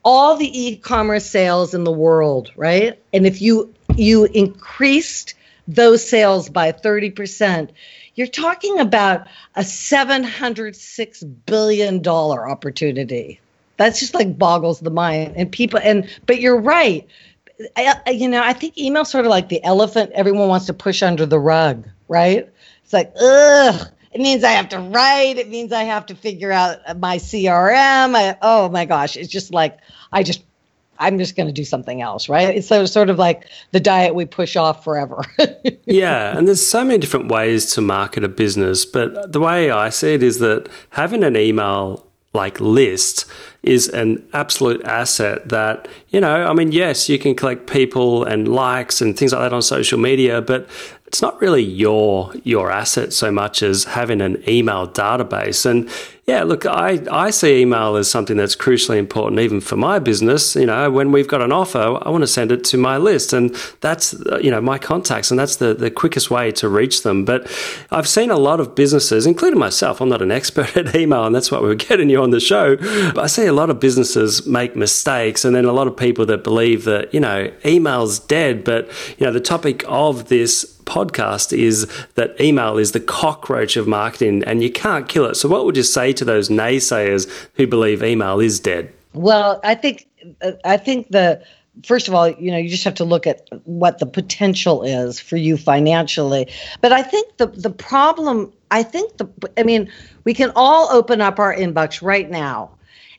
all 0.05 0.37
the 0.37 0.69
e-commerce 0.69 1.27
sales 1.27 1.75
in 1.75 1.83
the 1.83 1.91
world, 1.93 2.53
right? 2.55 2.99
And 3.13 3.27
if 3.27 3.43
you 3.43 3.75
you 3.97 4.27
increased 4.27 5.35
those 5.67 6.09
sales 6.09 6.49
by 6.49 6.71
30%, 6.71 7.71
you're 8.15 8.29
talking 8.29 8.79
about 8.79 9.27
a 9.57 9.63
$706 9.63 11.37
billion 11.47 12.07
opportunity 12.07 13.41
that's 13.79 14.01
just 14.01 14.13
like 14.13 14.37
boggles 14.37 14.81
the 14.81 14.91
mind. 14.91 15.35
And 15.37 15.51
people, 15.51 15.81
and 15.83 16.11
but 16.27 16.41
you're 16.41 16.61
right. 16.61 17.09
I, 17.77 18.11
you 18.11 18.29
know, 18.29 18.43
I 18.43 18.53
think 18.53 18.79
email 18.79 19.05
sort 19.05 19.25
of 19.25 19.31
like 19.31 19.49
the 19.49 19.63
elephant 19.65 20.13
everyone 20.15 20.49
wants 20.49 20.67
to 20.67 20.75
push 20.75 21.03
under 21.03 21.27
the 21.27 21.39
rug, 21.39 21.89
right? 22.09 22.49
It's 22.85 22.93
like, 22.93 23.13
ugh, 23.21 23.89
it 24.13 24.21
means 24.21 24.45
I 24.45 24.53
have 24.53 24.69
to 24.71 24.79
write. 24.79 25.39
It 25.39 25.49
means 25.49 25.73
I 25.73 25.85
have 25.85 26.07
to 26.07 26.15
figure 26.15 26.53
out 26.53 26.79
my 26.99 27.19
CRM. 27.19 28.15
I, 28.15 28.37
oh 28.43 28.69
my 28.69 28.85
gosh, 28.85 29.17
it's 29.17 29.29
just 29.29 29.53
like 29.53 29.79
I 30.13 30.23
just 30.23 30.43
I'm 30.99 31.19
just 31.19 31.37
going 31.37 31.47
to 31.47 31.53
do 31.53 31.65
something 31.65 32.03
else, 32.03 32.29
right? 32.29 32.57
It's 32.57 32.69
sort 32.69 33.11
of 33.11 33.19
like 33.19 33.47
the 33.73 33.81
diet 33.81 34.15
we 34.15 34.25
push 34.25 34.57
off 34.57 34.83
forever. 34.83 35.23
yeah, 35.87 36.37
and 36.37 36.49
there's 36.49 36.67
so 36.67 36.85
many 36.85 36.99
different 36.99 37.31
ways 37.31 37.73
to 37.75 37.81
market 37.81 38.25
a 38.25 38.29
business, 38.29 38.85
but 38.85 39.33
the 39.33 39.41
way 39.41 39.71
I 39.71 39.91
see 39.91 40.15
it 40.15 40.23
is 40.23 40.41
that 40.41 40.69
having 40.91 41.23
an 41.23 41.37
email 41.37 42.08
like 42.39 42.61
list 42.61 43.27
is 43.63 43.89
an 43.89 44.25
absolute 44.33 44.83
asset 44.85 45.49
that, 45.49 45.89
you 46.11 46.21
know, 46.21 46.47
I 46.47 46.55
mean, 46.55 46.71
yes, 46.73 47.09
you 47.09 47.19
can 47.19 47.35
collect 47.35 47.67
people 47.67 48.25
and 48.25 48.47
likes 48.47 49.01
and 49.03 49.19
things 49.19 49.33
like 49.33 49.43
that 49.43 49.53
on 49.53 49.63
social 49.63 49.99
media, 49.99 50.41
but 50.41 50.69
it's 51.09 51.23
not 51.23 51.41
really 51.41 51.63
your 51.63 52.33
your 52.45 52.71
asset 52.71 53.15
so 53.15 53.33
much 53.33 53.63
as 53.63 53.85
having 53.85 54.21
an 54.21 54.43
email 54.47 54.87
database. 54.87 55.65
And 55.65 55.89
yeah, 56.27 56.43
look, 56.43 56.67
I, 56.67 57.03
I 57.11 57.31
see 57.31 57.63
email 57.63 57.97
as 57.97 58.11
something 58.11 58.37
that's 58.37 58.55
crucially 58.55 58.99
important, 58.99 59.41
even 59.41 59.63
for 59.63 59.77
my 59.77 59.99
business. 59.99 60.55
You 60.55 60.67
know, 60.67 60.91
when 60.91 61.11
we've 61.11 61.27
got 61.27 61.41
an 61.41 61.51
offer, 61.51 61.99
I 62.03 62.11
want 62.11 62.21
to 62.21 62.27
send 62.27 62.53
it 62.53 62.63
to 62.65 62.77
my 62.77 62.99
list, 62.99 63.33
and 63.33 63.55
that's 63.81 64.13
uh, 64.13 64.39
you 64.43 64.51
know 64.51 64.61
my 64.61 64.77
contacts, 64.77 65.31
and 65.31 65.41
that's 65.41 65.57
the 65.57 65.73
the 65.73 65.91
quickest 65.91 66.31
way 66.31 66.53
to 66.53 66.69
reach 66.69 67.05
them. 67.05 67.25
But 67.25 67.51
I've 67.91 68.07
seen 68.07 68.31
a 68.31 68.37
lot 68.37 68.61
of 68.61 68.75
businesses, 68.75 69.27
including 69.27 69.59
myself. 69.59 70.03
I'm 70.03 70.11
not 70.11 70.21
an 70.21 70.31
expert 70.41 70.77
at 70.77 70.95
email, 70.95 71.25
and 71.25 71.35
that's 71.35 71.51
why 71.51 71.59
we're 71.61 71.75
getting 71.75 72.11
you 72.11 72.23
on 72.23 72.33
the 72.33 72.41
show. 72.41 72.77
But 72.77 73.19
I 73.19 73.29
see 73.29 73.47
a 73.47 73.55
lot 73.55 73.71
of 73.71 73.81
businesses 73.81 74.47
make 74.47 74.77
mistakes, 74.77 75.47
and 75.47 75.57
then 75.57 75.65
a 75.65 75.73
lot 75.73 75.87
of 75.87 75.97
people 75.97 76.27
that 76.27 76.45
believe 76.45 76.85
that 76.85 77.15
you 77.15 77.21
know 77.21 77.51
email's 77.65 78.19
dead. 78.19 78.65
But 78.65 78.91
you 79.17 79.25
know, 79.25 79.33
the 79.33 79.41
topic 79.41 79.83
of 79.89 80.29
this 80.29 80.78
podcast 80.89 81.57
is 81.57 81.87
that 82.15 82.41
email 82.41 82.79
is 82.79 82.93
the 82.93 83.01
cockroach 83.01 83.77
of 83.77 83.87
marketing 83.87 84.43
and 84.45 84.63
you 84.63 84.71
can't 84.71 85.09
kill 85.09 85.27
it. 85.27 85.35
So, 85.35 85.49
what 85.49 85.65
would 85.65 85.77
you 85.77 85.83
say 85.83 86.13
to 86.15 86.25
those 86.25 86.49
naysayers 86.49 87.31
who 87.55 87.67
believe 87.67 88.03
email 88.03 88.41
is 88.41 88.59
dead? 88.59 88.93
Well, 89.13 89.61
I 89.63 89.75
think 89.75 90.09
uh, 90.43 90.53
I 90.65 90.77
think 90.77 91.11
the 91.11 91.43
first 91.85 92.09
of 92.09 92.15
all, 92.15 92.29
you 92.29 92.51
know, 92.51 92.59
you 92.59 92.69
just 92.69 92.85
have 92.85 92.95
to 92.95 93.05
look 93.05 93.27
at 93.27 93.49
what 93.65 93.99
the 93.99 94.07
potential 94.07 94.83
is 94.83 95.21
for 95.21 95.37
you 95.37 95.57
financially. 95.57 96.49
But 96.81 96.93
I 96.93 97.03
think 97.03 97.37
the 97.37 97.47
the 97.47 97.71
problem, 97.71 98.53
I 98.71 98.83
think 98.83 99.17
the 99.19 99.29
I 99.57 99.63
mean, 99.63 99.91
we 100.25 100.35
can 100.35 100.53
all 100.57 100.91
open 100.91 101.21
up 101.21 101.39
our 101.39 101.55
inbox 101.55 102.03
right 102.03 102.29
now 102.29 102.71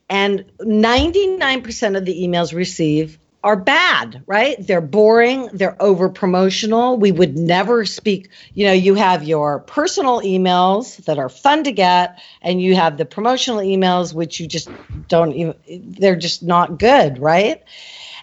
and 0.09 0.43
99% 0.59 1.97
of 1.97 2.05
the 2.05 2.23
emails 2.23 2.53
receive 2.53 3.19
are 3.43 3.55
bad, 3.55 4.21
right? 4.27 4.55
They're 4.59 4.81
boring, 4.81 5.49
they're 5.53 5.81
over 5.81 6.09
promotional. 6.09 6.97
We 6.97 7.11
would 7.11 7.37
never 7.37 7.85
speak, 7.85 8.29
you 8.53 8.65
know, 8.65 8.73
you 8.73 8.95
have 8.95 9.23
your 9.23 9.59
personal 9.59 10.21
emails 10.21 10.97
that 11.05 11.17
are 11.17 11.29
fun 11.29 11.63
to 11.63 11.71
get, 11.71 12.21
and 12.41 12.61
you 12.61 12.75
have 12.75 12.97
the 12.97 13.05
promotional 13.05 13.59
emails, 13.59 14.13
which 14.13 14.39
you 14.39 14.47
just 14.47 14.69
don't 15.07 15.33
even, 15.33 15.55
they're 15.67 16.17
just 16.17 16.43
not 16.43 16.79
good, 16.79 17.17
right? 17.19 17.63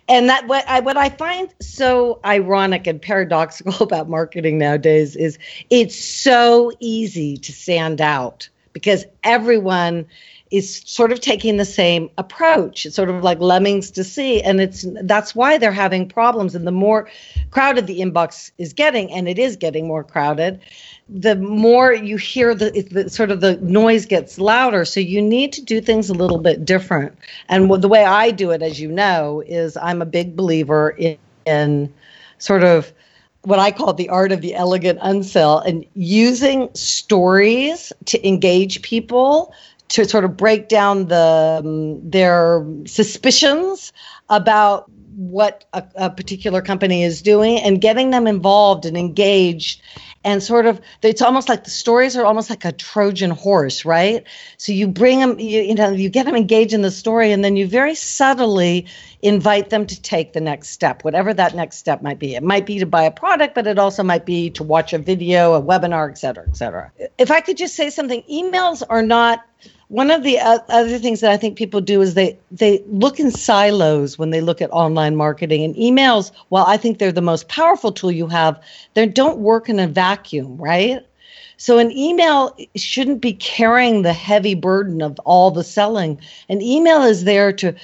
And 0.08 0.28
that 0.28 0.46
what 0.46 0.68
I 0.68 0.80
what 0.80 0.96
I 0.96 1.08
find 1.08 1.52
so 1.60 2.20
ironic 2.24 2.86
and 2.86 3.00
paradoxical 3.00 3.74
about 3.82 4.08
marketing 4.08 4.58
nowadays 4.58 5.16
is 5.16 5.38
it's 5.70 5.96
so 5.96 6.72
easy 6.78 7.36
to 7.38 7.52
stand 7.52 8.00
out 8.00 8.48
because 8.72 9.04
everyone 9.24 10.06
is 10.50 10.82
sort 10.86 11.10
of 11.10 11.20
taking 11.20 11.56
the 11.56 11.64
same 11.64 12.08
approach. 12.18 12.86
It's 12.86 12.94
sort 12.94 13.10
of 13.10 13.24
like 13.24 13.40
lemmings 13.40 13.90
to 13.92 14.04
see, 14.04 14.40
and 14.42 14.60
it's 14.60 14.84
that's 15.02 15.34
why 15.34 15.58
they're 15.58 15.72
having 15.72 16.08
problems. 16.08 16.54
And 16.54 16.66
the 16.66 16.72
more 16.72 17.08
crowded 17.50 17.86
the 17.86 18.00
inbox 18.00 18.52
is 18.58 18.72
getting, 18.72 19.10
and 19.12 19.28
it 19.28 19.38
is 19.38 19.56
getting 19.56 19.88
more 19.88 20.04
crowded, 20.04 20.60
the 21.08 21.36
more 21.36 21.92
you 21.92 22.16
hear 22.16 22.54
the, 22.54 22.70
the 22.90 23.10
sort 23.10 23.30
of 23.30 23.40
the 23.40 23.56
noise 23.56 24.06
gets 24.06 24.38
louder. 24.38 24.84
So 24.84 25.00
you 25.00 25.20
need 25.20 25.52
to 25.54 25.62
do 25.62 25.80
things 25.80 26.10
a 26.10 26.14
little 26.14 26.38
bit 26.38 26.64
different. 26.64 27.16
And 27.48 27.70
the 27.82 27.88
way 27.88 28.04
I 28.04 28.30
do 28.30 28.50
it, 28.50 28.62
as 28.62 28.80
you 28.80 28.90
know, 28.90 29.42
is 29.46 29.76
I'm 29.76 30.00
a 30.00 30.06
big 30.06 30.36
believer 30.36 30.90
in, 30.90 31.18
in 31.44 31.92
sort 32.38 32.62
of 32.62 32.92
what 33.42 33.60
I 33.60 33.70
call 33.70 33.94
the 33.94 34.08
art 34.08 34.32
of 34.32 34.40
the 34.40 34.54
elegant 34.54 34.98
unsell 35.00 35.64
and 35.64 35.84
using 35.94 36.68
stories 36.74 37.92
to 38.06 38.26
engage 38.26 38.82
people 38.82 39.54
to 39.88 40.04
sort 40.04 40.24
of 40.24 40.36
break 40.36 40.68
down 40.68 41.06
the 41.06 41.60
um, 41.64 42.10
their 42.10 42.66
suspicions 42.86 43.92
about 44.28 44.90
what 45.16 45.64
a, 45.72 45.82
a, 45.94 46.10
particular 46.10 46.60
company 46.60 47.02
is 47.02 47.22
doing 47.22 47.58
and 47.58 47.80
getting 47.80 48.10
them 48.10 48.26
involved 48.26 48.84
and 48.84 48.98
engaged 48.98 49.80
and 50.24 50.42
sort 50.42 50.66
of 50.66 50.78
it's 51.00 51.22
almost 51.22 51.48
like 51.48 51.64
the 51.64 51.70
stories 51.70 52.16
are 52.16 52.26
almost 52.26 52.50
like 52.50 52.66
a 52.66 52.72
trojan 52.72 53.30
horse 53.30 53.86
right? 53.86 54.24
So 54.58 54.72
you 54.72 54.88
bring 54.88 55.20
them 55.20 55.38
you, 55.38 55.62
you 55.62 55.74
know 55.74 55.90
you 55.90 56.10
get 56.10 56.26
them 56.26 56.36
engaged 56.36 56.74
in 56.74 56.82
the 56.82 56.90
story 56.90 57.32
and 57.32 57.42
then 57.42 57.56
you 57.56 57.66
very 57.66 57.94
subtly 57.94 58.86
invite 59.22 59.70
them 59.70 59.86
to 59.86 60.02
take 60.02 60.34
the 60.34 60.40
next 60.40 60.68
step 60.68 61.02
whatever 61.02 61.32
that 61.32 61.54
next 61.54 61.76
step 61.76 62.02
might 62.02 62.18
be. 62.18 62.34
It 62.34 62.42
might 62.42 62.66
be 62.66 62.80
to 62.80 62.86
buy 62.86 63.04
a 63.04 63.10
product 63.10 63.54
but 63.54 63.66
it 63.66 63.78
also 63.78 64.02
might 64.02 64.26
be 64.26 64.50
to 64.50 64.62
watch 64.62 64.92
a 64.92 64.98
video 64.98 65.54
a 65.54 65.62
webinar 65.62 66.10
et 66.10 66.18
cetera 66.18 66.44
et 66.46 66.56
cetera. 66.58 66.92
If 67.16 67.30
i 67.30 67.40
could 67.40 67.56
just 67.56 67.74
say 67.74 67.88
something 67.88 68.22
emails 68.30 68.82
are 68.86 69.02
not 69.02 69.46
one 69.88 70.10
of 70.10 70.24
the 70.24 70.38
other 70.40 70.98
things 70.98 71.20
that 71.20 71.30
I 71.30 71.36
think 71.36 71.56
people 71.56 71.80
do 71.80 72.00
is 72.00 72.14
they 72.14 72.38
they 72.50 72.82
look 72.88 73.20
in 73.20 73.30
silos 73.30 74.18
when 74.18 74.30
they 74.30 74.40
look 74.40 74.60
at 74.60 74.70
online 74.70 75.14
marketing 75.14 75.62
and 75.62 75.74
emails. 75.76 76.32
While 76.48 76.64
I 76.66 76.76
think 76.76 76.98
they're 76.98 77.12
the 77.12 77.22
most 77.22 77.48
powerful 77.48 77.92
tool 77.92 78.10
you 78.10 78.26
have, 78.26 78.60
they 78.94 79.06
don't 79.06 79.38
work 79.38 79.68
in 79.68 79.78
a 79.78 79.86
vacuum, 79.86 80.56
right? 80.56 81.06
So 81.58 81.78
an 81.78 81.90
email 81.92 82.54
shouldn't 82.74 83.20
be 83.20 83.32
carrying 83.32 84.02
the 84.02 84.12
heavy 84.12 84.54
burden 84.54 85.00
of 85.02 85.18
all 85.20 85.50
the 85.50 85.64
selling. 85.64 86.20
An 86.48 86.60
email 86.60 87.02
is 87.02 87.24
there 87.24 87.52
to 87.54 87.74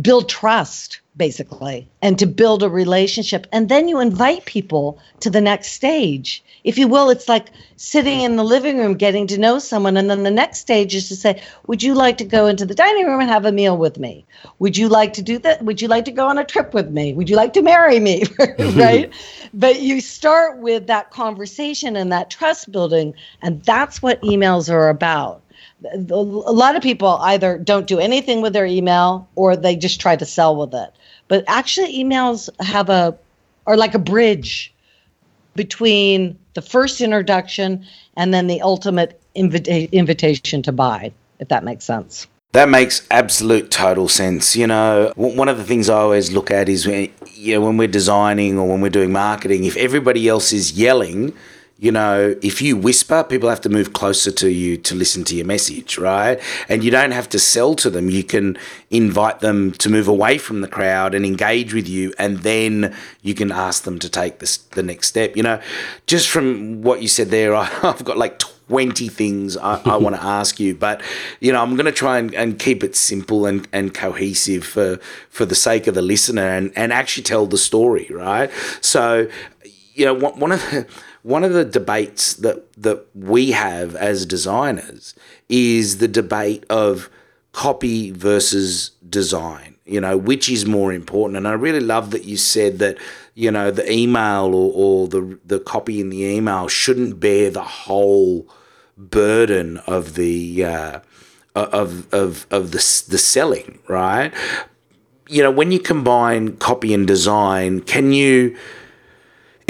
build 0.00 0.28
trust 0.28 1.00
basically 1.16 1.88
and 2.02 2.18
to 2.18 2.26
build 2.26 2.62
a 2.62 2.68
relationship. 2.68 3.46
And 3.52 3.68
then 3.68 3.88
you 3.88 4.00
invite 4.00 4.44
people 4.44 4.98
to 5.20 5.30
the 5.30 5.40
next 5.40 5.72
stage. 5.72 6.42
If 6.64 6.78
you 6.78 6.88
will 6.88 7.10
it's 7.10 7.28
like 7.28 7.50
sitting 7.76 8.20
in 8.20 8.36
the 8.36 8.44
living 8.44 8.78
room 8.78 8.94
getting 8.94 9.26
to 9.28 9.38
know 9.38 9.58
someone 9.58 9.96
and 9.96 10.08
then 10.08 10.22
the 10.22 10.30
next 10.30 10.58
stage 10.60 10.94
is 10.94 11.08
to 11.08 11.16
say 11.16 11.42
would 11.66 11.82
you 11.82 11.94
like 11.94 12.18
to 12.18 12.24
go 12.24 12.46
into 12.46 12.64
the 12.64 12.74
dining 12.74 13.06
room 13.06 13.20
and 13.20 13.30
have 13.30 13.44
a 13.44 13.52
meal 13.52 13.76
with 13.76 13.98
me? 13.98 14.24
Would 14.58 14.76
you 14.76 14.88
like 14.88 15.14
to 15.14 15.22
do 15.22 15.38
that? 15.40 15.62
Would 15.62 15.82
you 15.82 15.88
like 15.88 16.04
to 16.06 16.12
go 16.12 16.26
on 16.26 16.38
a 16.38 16.44
trip 16.44 16.72
with 16.74 16.90
me? 16.90 17.12
Would 17.12 17.28
you 17.28 17.36
like 17.36 17.52
to 17.54 17.62
marry 17.62 18.00
me? 18.00 18.24
Mm-hmm. 18.60 18.78
Right? 18.78 19.12
But 19.54 19.80
you 19.80 20.00
start 20.00 20.58
with 20.58 20.86
that 20.88 21.10
conversation 21.10 21.96
and 21.96 22.12
that 22.12 22.30
trust 22.30 22.70
building 22.70 23.14
and 23.42 23.62
that's 23.64 24.02
what 24.02 24.20
emails 24.22 24.70
are 24.70 24.88
about 24.88 25.42
a 25.92 26.14
lot 26.14 26.76
of 26.76 26.82
people 26.82 27.18
either 27.22 27.58
don't 27.58 27.86
do 27.86 27.98
anything 27.98 28.42
with 28.42 28.52
their 28.52 28.66
email 28.66 29.28
or 29.34 29.56
they 29.56 29.76
just 29.76 30.00
try 30.00 30.16
to 30.16 30.26
sell 30.26 30.56
with 30.56 30.74
it. 30.74 30.90
But 31.28 31.44
actually, 31.46 31.96
emails 31.96 32.48
have 32.62 32.90
a 32.90 33.16
are 33.66 33.76
like 33.76 33.94
a 33.94 33.98
bridge 33.98 34.74
between 35.54 36.38
the 36.54 36.62
first 36.62 37.00
introduction 37.00 37.84
and 38.16 38.32
then 38.34 38.46
the 38.46 38.60
ultimate 38.62 39.20
invita- 39.34 39.92
invitation 39.94 40.62
to 40.62 40.72
buy, 40.72 41.12
if 41.38 41.48
that 41.48 41.64
makes 41.64 41.84
sense. 41.84 42.26
That 42.52 42.68
makes 42.68 43.06
absolute 43.12 43.70
total 43.70 44.08
sense. 44.08 44.56
You 44.56 44.66
know, 44.66 45.12
one 45.14 45.48
of 45.48 45.56
the 45.56 45.64
things 45.64 45.88
I 45.88 45.98
always 45.98 46.32
look 46.32 46.50
at 46.50 46.68
is 46.68 46.84
when, 46.84 47.12
you 47.32 47.54
know, 47.54 47.60
when 47.60 47.76
we're 47.76 47.86
designing 47.86 48.58
or 48.58 48.68
when 48.68 48.80
we're 48.80 48.90
doing 48.90 49.12
marketing, 49.12 49.64
if 49.64 49.76
everybody 49.76 50.28
else 50.28 50.52
is 50.52 50.72
yelling, 50.72 51.32
you 51.80 51.90
know, 51.90 52.36
if 52.42 52.60
you 52.60 52.76
whisper, 52.76 53.24
people 53.24 53.48
have 53.48 53.62
to 53.62 53.70
move 53.70 53.94
closer 53.94 54.30
to 54.30 54.50
you 54.50 54.76
to 54.76 54.94
listen 54.94 55.24
to 55.24 55.34
your 55.34 55.46
message, 55.46 55.96
right? 55.96 56.38
And 56.68 56.84
you 56.84 56.90
don't 56.90 57.12
have 57.12 57.26
to 57.30 57.38
sell 57.38 57.74
to 57.76 57.88
them. 57.88 58.10
You 58.10 58.22
can 58.22 58.58
invite 58.90 59.40
them 59.40 59.72
to 59.72 59.88
move 59.88 60.06
away 60.06 60.36
from 60.36 60.60
the 60.60 60.68
crowd 60.68 61.14
and 61.14 61.24
engage 61.24 61.72
with 61.72 61.88
you, 61.88 62.12
and 62.18 62.40
then 62.40 62.94
you 63.22 63.32
can 63.32 63.50
ask 63.50 63.84
them 63.84 63.98
to 64.00 64.10
take 64.10 64.40
this, 64.40 64.58
the 64.58 64.82
next 64.82 65.08
step. 65.08 65.34
You 65.38 65.42
know, 65.42 65.58
just 66.06 66.28
from 66.28 66.82
what 66.82 67.00
you 67.00 67.08
said 67.08 67.28
there, 67.28 67.54
I, 67.56 67.64
have 67.64 68.04
got 68.04 68.18
like 68.18 68.38
20 68.38 69.08
things 69.08 69.56
I, 69.56 69.80
I 69.86 69.96
want 69.96 70.16
to 70.16 70.22
ask 70.38 70.60
you, 70.60 70.74
but, 70.74 71.00
you 71.40 71.50
know, 71.50 71.62
I'm 71.62 71.76
going 71.76 71.86
to 71.86 71.92
try 71.92 72.18
and, 72.18 72.34
and 72.34 72.58
keep 72.58 72.84
it 72.84 72.94
simple 72.94 73.46
and, 73.46 73.66
and 73.72 73.94
cohesive 73.94 74.66
for, 74.66 74.98
for 75.30 75.46
the 75.46 75.54
sake 75.54 75.86
of 75.86 75.94
the 75.94 76.02
listener 76.02 76.46
and, 76.46 76.72
and 76.76 76.92
actually 76.92 77.22
tell 77.22 77.46
the 77.46 77.56
story, 77.56 78.06
right? 78.10 78.50
So, 78.82 79.30
you 79.94 80.04
know, 80.04 80.14
one 80.14 80.52
of 80.52 80.60
the 80.70 80.86
one 81.22 81.44
of 81.44 81.52
the 81.52 81.64
debates 81.64 82.34
that 82.34 82.72
that 82.74 83.06
we 83.14 83.50
have 83.52 83.94
as 83.96 84.26
designers 84.26 85.14
is 85.48 85.98
the 85.98 86.08
debate 86.08 86.64
of 86.70 87.10
copy 87.52 88.10
versus 88.10 88.90
design 89.08 89.70
you 89.90 90.00
know 90.00 90.16
which 90.16 90.48
is 90.48 90.64
more 90.64 90.92
important. 90.92 91.36
And 91.36 91.48
i 91.48 91.52
really 91.52 91.80
love 91.80 92.12
that 92.12 92.24
you 92.24 92.36
said 92.36 92.78
that 92.78 92.96
you 93.34 93.50
know 93.50 93.70
the 93.70 93.90
email 93.90 94.54
or, 94.54 94.72
or 94.74 95.08
the 95.08 95.38
the 95.44 95.58
copy 95.58 96.00
in 96.00 96.10
the 96.10 96.24
email 96.24 96.68
shouldn't 96.68 97.18
bear 97.18 97.50
the 97.50 97.64
whole 97.64 98.48
burden 98.96 99.78
of 99.78 100.14
the 100.14 100.64
uh, 100.64 101.00
of 101.56 102.12
of 102.14 102.46
of 102.50 102.70
the 102.70 103.04
the 103.08 103.18
selling 103.18 103.80
right? 103.88 104.32
You 105.28 105.42
know 105.42 105.50
when 105.50 105.72
you 105.72 105.80
combine 105.80 106.56
copy 106.56 106.94
and 106.94 107.06
design 107.06 107.80
can 107.80 108.12
you 108.12 108.56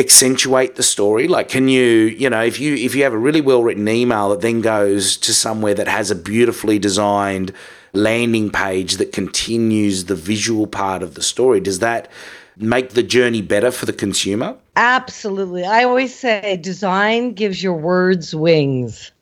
accentuate 0.01 0.75
the 0.75 0.83
story? 0.83 1.29
Like 1.29 1.49
can 1.49 1.69
you 1.69 1.85
you 1.85 2.29
know 2.29 2.43
if 2.43 2.59
you 2.59 2.75
if 2.75 2.95
you 2.95 3.05
have 3.05 3.13
a 3.13 3.19
really 3.19 3.41
well 3.41 3.63
written 3.63 3.89
email 3.89 4.31
that 4.31 4.41
then 4.41 4.61
goes 4.61 5.17
to 5.19 5.33
somewhere 5.33 5.75
that 5.75 5.87
has 5.87 6.11
a 6.11 6.17
beautifully 6.17 6.79
designed 6.79 7.53
landing 7.93 8.51
page 8.51 8.97
that 8.97 9.13
continues 9.13 10.07
the 10.07 10.15
visual 10.15 10.67
part 10.67 11.03
of 11.03 11.15
the 11.15 11.23
story 11.23 11.61
does 11.61 11.81
that 11.81 12.09
make 12.57 12.91
the 12.91 13.03
journey 13.03 13.43
better 13.43 13.71
for 13.71 13.87
the 13.87 13.93
consumer? 13.93 14.57
Absolutely. 14.77 15.65
I 15.65 15.85
always 15.85 16.15
say 16.15 16.59
design 16.61 17.33
gives 17.33 17.63
your 17.63 17.75
words 17.75 18.35
wings. 18.35 19.13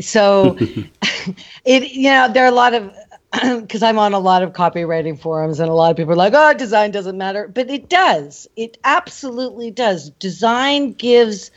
So 0.00 0.56
it 1.64 1.92
you 1.92 2.10
know 2.10 2.32
there 2.32 2.44
are 2.44 2.48
a 2.48 2.52
lot 2.64 2.74
of 2.74 2.92
because 3.60 3.82
I'm 3.82 3.98
on 3.98 4.12
a 4.12 4.18
lot 4.18 4.42
of 4.42 4.52
copywriting 4.52 5.18
forums 5.18 5.58
and 5.58 5.70
a 5.70 5.72
lot 5.72 5.90
of 5.90 5.96
people 5.96 6.12
are 6.12 6.16
like, 6.16 6.34
oh, 6.36 6.52
design 6.54 6.90
doesn't 6.90 7.16
matter. 7.16 7.48
But 7.48 7.70
it 7.70 7.88
does. 7.88 8.46
It 8.56 8.76
absolutely 8.84 9.70
does. 9.70 10.10
Design 10.10 10.92
gives, 10.92 11.50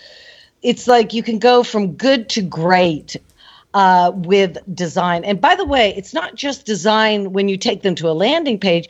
it's 0.62 0.88
like 0.88 1.14
you 1.14 1.22
can 1.22 1.38
go 1.38 1.64
from 1.64 1.94
good 1.94 2.30
to 2.30 2.42
great 2.42 3.18
uh, 3.74 4.12
with 4.16 4.58
design. 4.74 5.26
And 5.26 5.42
by 5.42 5.56
the 5.56 5.66
way, 5.66 5.94
it's 5.98 6.14
not 6.14 6.36
just 6.36 6.66
design 6.66 7.34
when 7.34 7.50
you 7.50 7.58
take 7.58 7.82
them 7.82 7.96
to 7.96 8.10
a 8.10 8.14
landing 8.14 8.58
page. 8.58 8.88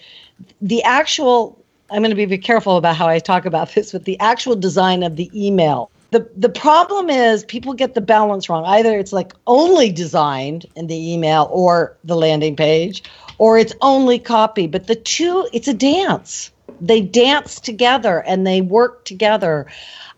The 0.61 0.83
actual, 0.83 1.57
I'm 1.89 2.01
going 2.01 2.11
to 2.11 2.15
be 2.15 2.25
very 2.25 2.37
careful 2.37 2.77
about 2.77 2.95
how 2.95 3.07
I 3.07 3.17
talk 3.17 3.45
about 3.45 3.73
this, 3.73 3.93
but 3.93 4.05
the 4.05 4.19
actual 4.19 4.55
design 4.55 5.01
of 5.01 5.15
the 5.15 5.31
email 5.33 5.89
the 6.12 6.29
the 6.35 6.50
problem 6.50 7.09
is 7.09 7.43
people 7.43 7.74
get 7.74 7.93
the 7.93 8.01
balance 8.01 8.50
wrong. 8.50 8.63
Either 8.65 8.97
it's 8.97 9.13
like 9.13 9.33
only 9.47 9.91
designed 9.91 10.65
in 10.75 10.88
the 10.88 11.13
email 11.13 11.50
or 11.51 11.95
the 12.03 12.15
landing 12.15 12.55
page, 12.55 13.03
or 13.38 13.57
it's 13.57 13.74
only 13.81 14.19
copy. 14.19 14.67
But 14.67 14.88
the 14.88 14.95
two, 14.95 15.47
it's 15.51 15.67
a 15.67 15.74
dance. 15.74 16.51
They 16.81 17.01
dance 17.01 17.59
together 17.59 18.24
and 18.25 18.45
they 18.45 18.62
work 18.62 19.05
together. 19.05 19.67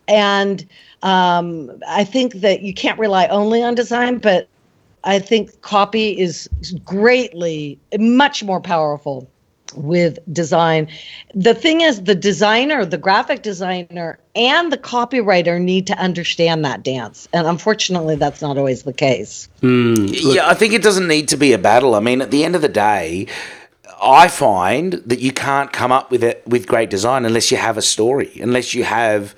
And 0.06 0.66
um, 1.02 1.70
I 1.86 2.04
think 2.04 2.34
that 2.34 2.62
you 2.62 2.74
can't 2.74 2.98
rely 2.98 3.26
only 3.26 3.62
on 3.62 3.74
design, 3.74 4.18
but 4.18 4.48
I 5.04 5.18
think 5.18 5.60
copy 5.62 6.18
is 6.18 6.48
greatly 6.84 7.78
much 7.98 8.42
more 8.42 8.60
powerful 8.60 9.30
with 9.74 10.18
design. 10.32 10.88
The 11.34 11.54
thing 11.54 11.80
is, 11.80 12.02
the 12.02 12.14
designer, 12.14 12.84
the 12.84 12.98
graphic 12.98 13.42
designer, 13.42 14.18
and 14.34 14.72
the 14.72 14.78
copywriter 14.78 15.60
need 15.60 15.86
to 15.88 15.98
understand 15.98 16.64
that 16.64 16.82
dance. 16.82 17.28
And 17.32 17.46
unfortunately, 17.46 18.16
that's 18.16 18.40
not 18.42 18.58
always 18.58 18.82
the 18.82 18.92
case. 18.92 19.48
Mm, 19.62 20.34
yeah, 20.34 20.48
I 20.48 20.54
think 20.54 20.72
it 20.72 20.82
doesn't 20.82 21.08
need 21.08 21.28
to 21.28 21.36
be 21.36 21.52
a 21.52 21.58
battle. 21.58 21.94
I 21.94 22.00
mean, 22.00 22.20
at 22.20 22.30
the 22.30 22.44
end 22.44 22.54
of 22.56 22.62
the 22.62 22.68
day, 22.68 23.26
I 24.00 24.28
find 24.28 24.94
that 25.06 25.18
you 25.18 25.32
can't 25.32 25.72
come 25.72 25.92
up 25.92 26.10
with 26.10 26.22
it 26.22 26.42
with 26.46 26.66
great 26.66 26.90
design 26.90 27.24
unless 27.24 27.50
you 27.50 27.56
have 27.56 27.76
a 27.76 27.82
story, 27.82 28.38
unless 28.40 28.74
you 28.74 28.84
have, 28.84 29.34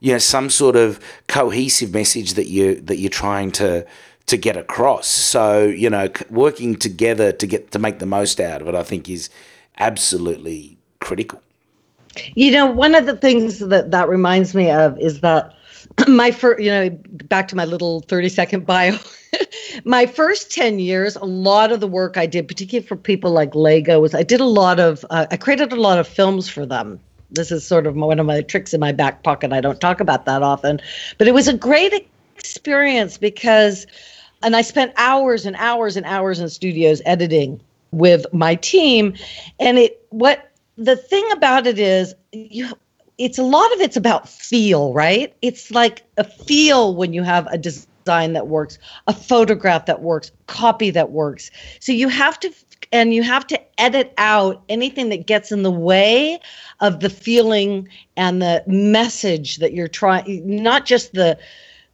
you 0.00 0.12
know, 0.12 0.18
some 0.18 0.50
sort 0.50 0.76
of 0.76 1.00
cohesive 1.26 1.92
message 1.92 2.34
that 2.34 2.48
you 2.48 2.80
that 2.82 2.98
you're 2.98 3.10
trying 3.10 3.50
to 3.52 3.86
to 4.26 4.36
get 4.36 4.56
across. 4.56 5.06
So, 5.06 5.64
you 5.64 5.90
know, 5.90 6.08
working 6.30 6.76
together 6.76 7.32
to 7.32 7.46
get 7.46 7.72
to 7.72 7.78
make 7.78 7.98
the 7.98 8.06
most 8.06 8.40
out 8.40 8.62
of 8.62 8.68
it, 8.68 8.74
I 8.74 8.82
think 8.82 9.08
is 9.08 9.28
absolutely 9.78 10.78
critical. 11.00 11.40
You 12.34 12.52
know, 12.52 12.66
one 12.66 12.94
of 12.94 13.06
the 13.06 13.16
things 13.16 13.58
that 13.58 13.90
that 13.90 14.08
reminds 14.08 14.54
me 14.54 14.70
of 14.70 14.98
is 14.98 15.20
that 15.20 15.54
my 16.08 16.30
first, 16.30 16.62
you 16.62 16.70
know, 16.70 16.90
back 17.28 17.48
to 17.48 17.56
my 17.56 17.64
little 17.64 18.00
30 18.00 18.28
second 18.28 18.66
bio. 18.66 18.96
my 19.84 20.06
first 20.06 20.52
10 20.52 20.78
years, 20.78 21.16
a 21.16 21.24
lot 21.24 21.72
of 21.72 21.80
the 21.80 21.88
work 21.88 22.16
I 22.16 22.26
did, 22.26 22.48
particularly 22.48 22.86
for 22.86 22.96
people 22.96 23.32
like 23.32 23.54
Lego, 23.54 24.00
was 24.00 24.14
I 24.14 24.22
did 24.22 24.40
a 24.40 24.46
lot 24.46 24.78
of, 24.78 25.04
uh, 25.10 25.26
I 25.30 25.36
created 25.36 25.72
a 25.72 25.80
lot 25.80 25.98
of 25.98 26.06
films 26.06 26.48
for 26.48 26.64
them. 26.64 27.00
This 27.30 27.50
is 27.50 27.66
sort 27.66 27.86
of 27.86 27.96
one 27.96 28.20
of 28.20 28.26
my 28.26 28.42
tricks 28.42 28.72
in 28.74 28.80
my 28.80 28.92
back 28.92 29.24
pocket. 29.24 29.52
I 29.52 29.60
don't 29.60 29.80
talk 29.80 30.00
about 30.00 30.24
that 30.26 30.42
often, 30.42 30.80
but 31.18 31.26
it 31.26 31.34
was 31.34 31.48
a 31.48 31.56
great 31.56 32.08
experience 32.36 33.18
because, 33.18 33.86
and 34.42 34.54
I 34.54 34.62
spent 34.62 34.92
hours 34.96 35.44
and 35.44 35.56
hours 35.56 35.96
and 35.96 36.06
hours 36.06 36.38
in 36.38 36.48
studios 36.48 37.02
editing 37.04 37.60
with 37.94 38.26
my 38.32 38.54
team. 38.56 39.14
And 39.58 39.78
it 39.78 40.06
what 40.10 40.50
the 40.76 40.96
thing 40.96 41.30
about 41.32 41.66
it 41.66 41.78
is 41.78 42.14
you 42.32 42.68
it's 43.16 43.38
a 43.38 43.44
lot 43.44 43.72
of 43.74 43.80
it's 43.80 43.96
about 43.96 44.28
feel 44.28 44.92
right? 44.92 45.34
It's 45.42 45.70
like 45.70 46.02
a 46.16 46.24
feel 46.24 46.94
when 46.96 47.12
you 47.12 47.22
have 47.22 47.46
a 47.46 47.58
design 47.58 48.32
that 48.32 48.48
works 48.48 48.78
a 49.06 49.12
photograph 49.12 49.86
that 49.86 50.02
works 50.02 50.32
copy 50.46 50.90
that 50.90 51.10
works. 51.10 51.50
So 51.80 51.92
you 51.92 52.08
have 52.08 52.38
to 52.40 52.52
and 52.92 53.14
you 53.14 53.22
have 53.22 53.46
to 53.48 53.60
edit 53.80 54.12
out 54.18 54.62
anything 54.68 55.08
that 55.08 55.26
gets 55.26 55.50
in 55.50 55.62
the 55.62 55.70
way 55.70 56.38
of 56.80 57.00
the 57.00 57.10
feeling 57.10 57.88
and 58.16 58.42
the 58.42 58.62
message 58.66 59.56
that 59.56 59.72
you're 59.72 59.88
trying 59.88 60.62
not 60.62 60.84
just 60.84 61.12
the 61.12 61.38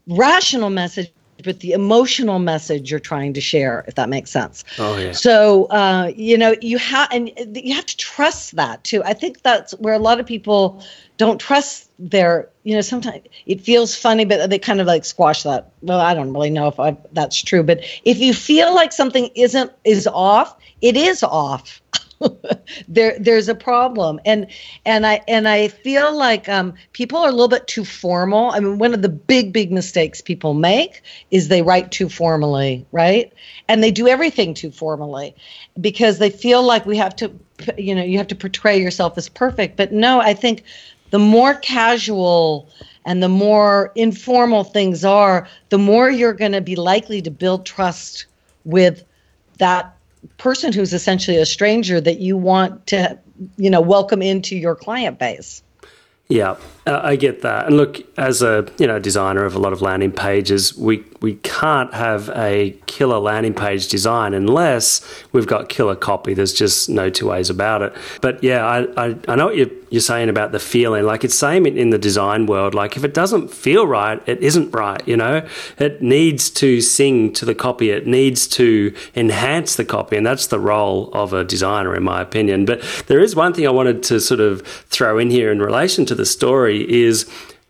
rational 0.08 0.70
message 0.70 1.12
but 1.42 1.60
the 1.60 1.72
emotional 1.72 2.38
message 2.38 2.90
you're 2.90 3.00
trying 3.00 3.34
to 3.34 3.40
share, 3.40 3.84
if 3.88 3.94
that 3.94 4.08
makes 4.08 4.30
sense. 4.30 4.64
Oh 4.78 4.98
yeah. 4.98 5.12
So 5.12 5.64
uh, 5.66 6.12
you 6.14 6.38
know 6.38 6.54
you 6.60 6.78
have 6.78 7.08
and 7.12 7.30
you 7.54 7.74
have 7.74 7.86
to 7.86 7.96
trust 7.96 8.56
that 8.56 8.84
too. 8.84 9.02
I 9.04 9.14
think 9.14 9.42
that's 9.42 9.72
where 9.78 9.94
a 9.94 9.98
lot 9.98 10.20
of 10.20 10.26
people 10.26 10.84
don't 11.16 11.38
trust 11.38 11.90
their. 11.98 12.48
You 12.62 12.74
know, 12.74 12.82
sometimes 12.82 13.22
it 13.46 13.60
feels 13.62 13.96
funny, 13.96 14.24
but 14.24 14.50
they 14.50 14.58
kind 14.58 14.80
of 14.80 14.86
like 14.86 15.04
squash 15.04 15.42
that. 15.44 15.72
Well, 15.82 16.00
I 16.00 16.14
don't 16.14 16.32
really 16.32 16.50
know 16.50 16.68
if 16.68 16.78
I, 16.78 16.96
that's 17.12 17.42
true, 17.42 17.62
but 17.62 17.80
if 18.04 18.18
you 18.18 18.34
feel 18.34 18.74
like 18.74 18.92
something 18.92 19.30
isn't 19.34 19.72
is 19.84 20.06
off, 20.06 20.56
it 20.80 20.96
is 20.96 21.22
off. 21.22 21.80
there 22.90 23.16
there's 23.18 23.48
a 23.48 23.54
problem. 23.54 24.20
And 24.26 24.48
and 24.84 25.06
i 25.06 25.22
and 25.26 25.48
i 25.48 25.68
feel 25.68 26.14
like 26.14 26.48
um, 26.48 26.74
people 26.92 27.18
are 27.18 27.28
a 27.28 27.32
little 27.32 27.48
bit 27.48 27.66
too 27.66 27.84
formal. 27.84 28.50
I 28.50 28.60
mean 28.60 28.78
one 28.78 28.92
of 28.92 29.00
the 29.00 29.08
big 29.08 29.52
big 29.52 29.72
mistakes 29.72 30.20
people 30.20 30.52
make 30.52 31.02
is 31.30 31.48
they 31.48 31.62
write 31.62 31.90
too 31.92 32.08
formally 32.08 32.84
right? 32.92 33.32
And 33.68 33.82
they 33.82 33.92
do 33.92 34.08
everything 34.08 34.52
too 34.52 34.72
formally 34.72 35.34
because 35.80 36.18
they 36.18 36.30
feel 36.30 36.62
like 36.62 36.84
we 36.84 36.96
have 36.98 37.16
to 37.16 37.32
you 37.78 37.94
know 37.94 38.02
you 38.02 38.18
have 38.18 38.28
to 38.28 38.34
portray 38.34 38.78
yourself 38.80 39.16
as 39.16 39.28
perfect. 39.28 39.76
But 39.76 39.92
no 39.92 40.20
i 40.20 40.34
think 40.34 40.64
the 41.10 41.18
more 41.18 41.54
casual 41.54 42.68
and 43.04 43.22
the 43.22 43.28
more 43.28 43.92
informal 43.94 44.64
things 44.64 45.04
are 45.04 45.48
the 45.68 45.78
more 45.78 46.10
you're 46.10 46.34
going 46.34 46.52
to 46.52 46.60
be 46.60 46.76
likely 46.76 47.22
to 47.22 47.30
build 47.30 47.64
trust 47.64 48.26
with 48.64 49.04
that 49.58 49.96
person 50.38 50.72
who's 50.72 50.92
essentially 50.92 51.36
a 51.36 51.46
stranger 51.46 52.00
that 52.00 52.20
you 52.20 52.36
want 52.36 52.86
to 52.88 53.18
you 53.56 53.70
know 53.70 53.80
welcome 53.80 54.22
into 54.22 54.56
your 54.56 54.74
client 54.74 55.18
base 55.18 55.62
yeah, 56.30 56.56
uh, 56.86 57.00
I 57.02 57.16
get 57.16 57.42
that. 57.42 57.66
And 57.66 57.76
look, 57.76 58.00
as 58.18 58.40
a 58.40 58.66
you 58.78 58.86
know 58.86 58.98
designer 58.98 59.44
of 59.44 59.54
a 59.54 59.58
lot 59.58 59.72
of 59.72 59.82
landing 59.82 60.12
pages, 60.12 60.76
we 60.76 61.04
we 61.20 61.34
can't 61.36 61.92
have 61.92 62.30
a 62.30 62.78
killer 62.86 63.18
landing 63.18 63.52
page 63.52 63.88
design 63.88 64.32
unless 64.32 65.02
we've 65.32 65.46
got 65.46 65.68
killer 65.68 65.94
copy. 65.94 66.32
There's 66.32 66.54
just 66.54 66.88
no 66.88 67.10
two 67.10 67.28
ways 67.28 67.50
about 67.50 67.82
it. 67.82 67.94
But 68.22 68.42
yeah, 68.42 68.64
I 68.64 69.08
I, 69.08 69.16
I 69.28 69.36
know 69.36 69.46
what 69.46 69.56
you're, 69.56 69.70
you're 69.90 70.00
saying 70.00 70.30
about 70.30 70.52
the 70.52 70.58
feeling. 70.58 71.04
Like 71.04 71.22
it's 71.22 71.34
same 71.34 71.66
in, 71.66 71.76
in 71.76 71.90
the 71.90 71.98
design 71.98 72.46
world. 72.46 72.74
Like 72.74 72.96
if 72.96 73.04
it 73.04 73.12
doesn't 73.12 73.48
feel 73.48 73.86
right, 73.86 74.22
it 74.26 74.40
isn't 74.40 74.70
right. 74.70 75.06
You 75.06 75.18
know, 75.18 75.46
it 75.78 76.00
needs 76.00 76.48
to 76.50 76.80
sing 76.80 77.32
to 77.34 77.44
the 77.44 77.54
copy. 77.54 77.90
It 77.90 78.06
needs 78.06 78.46
to 78.48 78.94
enhance 79.14 79.76
the 79.76 79.84
copy, 79.84 80.16
and 80.16 80.24
that's 80.24 80.46
the 80.46 80.58
role 80.58 81.10
of 81.12 81.34
a 81.34 81.44
designer, 81.44 81.94
in 81.94 82.04
my 82.04 82.22
opinion. 82.22 82.64
But 82.64 82.80
there 83.06 83.20
is 83.20 83.36
one 83.36 83.52
thing 83.52 83.66
I 83.66 83.70
wanted 83.70 84.02
to 84.04 84.20
sort 84.20 84.40
of 84.40 84.62
throw 84.62 85.18
in 85.18 85.30
here 85.30 85.52
in 85.52 85.60
relation 85.60 86.06
to 86.06 86.14
the 86.20 86.26
story 86.26 86.78
is 86.88 87.26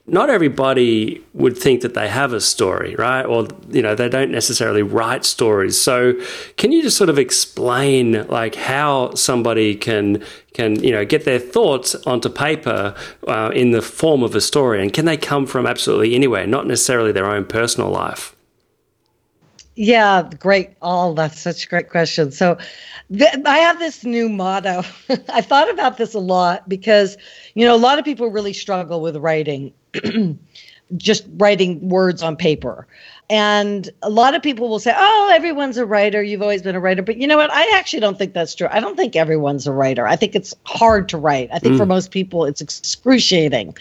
not 0.06 0.28
everybody 0.28 1.24
would 1.34 1.56
think 1.56 1.82
that 1.82 1.94
they 1.94 2.08
have 2.08 2.32
a 2.32 2.40
story, 2.40 2.96
right? 2.96 3.22
Or 3.22 3.46
you 3.68 3.80
know, 3.80 3.94
they 3.94 4.08
don't 4.08 4.32
necessarily 4.32 4.82
write 4.82 5.24
stories. 5.24 5.80
So, 5.80 6.14
can 6.56 6.72
you 6.72 6.82
just 6.82 6.96
sort 6.96 7.10
of 7.10 7.18
explain 7.18 8.26
like 8.26 8.56
how 8.56 9.14
somebody 9.14 9.76
can 9.76 10.24
can 10.52 10.82
you 10.82 10.90
know 10.90 11.04
get 11.04 11.24
their 11.24 11.38
thoughts 11.38 11.94
onto 12.06 12.28
paper 12.28 12.94
uh, 13.28 13.52
in 13.54 13.70
the 13.70 13.82
form 13.82 14.24
of 14.24 14.34
a 14.34 14.40
story, 14.40 14.82
and 14.82 14.92
can 14.92 15.04
they 15.04 15.16
come 15.16 15.46
from 15.46 15.64
absolutely 15.64 16.16
anywhere, 16.16 16.46
not 16.46 16.66
necessarily 16.66 17.12
their 17.12 17.30
own 17.30 17.44
personal 17.44 17.90
life? 17.90 18.34
Yeah, 19.82 20.28
great. 20.38 20.72
Oh, 20.82 21.14
that's 21.14 21.40
such 21.40 21.64
a 21.64 21.66
great 21.66 21.88
question. 21.88 22.32
So, 22.32 22.58
th- 23.10 23.46
I 23.46 23.58
have 23.60 23.78
this 23.78 24.04
new 24.04 24.28
motto. 24.28 24.82
I 25.30 25.40
thought 25.40 25.70
about 25.70 25.96
this 25.96 26.12
a 26.12 26.18
lot 26.18 26.68
because, 26.68 27.16
you 27.54 27.64
know, 27.64 27.74
a 27.74 27.78
lot 27.78 27.98
of 27.98 28.04
people 28.04 28.28
really 28.28 28.52
struggle 28.52 29.00
with 29.00 29.16
writing, 29.16 29.72
just 30.98 31.24
writing 31.38 31.88
words 31.88 32.22
on 32.22 32.36
paper. 32.36 32.86
And 33.30 33.88
a 34.02 34.10
lot 34.10 34.34
of 34.34 34.42
people 34.42 34.68
will 34.68 34.80
say, 34.80 34.92
oh, 34.94 35.30
everyone's 35.32 35.78
a 35.78 35.86
writer. 35.86 36.22
You've 36.22 36.42
always 36.42 36.60
been 36.60 36.76
a 36.76 36.80
writer. 36.80 37.00
But 37.00 37.16
you 37.16 37.26
know 37.26 37.38
what? 37.38 37.50
I 37.50 37.66
actually 37.74 38.00
don't 38.00 38.18
think 38.18 38.34
that's 38.34 38.54
true. 38.54 38.68
I 38.70 38.80
don't 38.80 38.98
think 38.98 39.16
everyone's 39.16 39.66
a 39.66 39.72
writer. 39.72 40.06
I 40.06 40.14
think 40.14 40.34
it's 40.34 40.54
hard 40.66 41.08
to 41.08 41.16
write. 41.16 41.48
I 41.54 41.58
think 41.58 41.76
mm. 41.76 41.78
for 41.78 41.86
most 41.86 42.10
people, 42.10 42.44
it's 42.44 42.60
excruciating. 42.60 43.78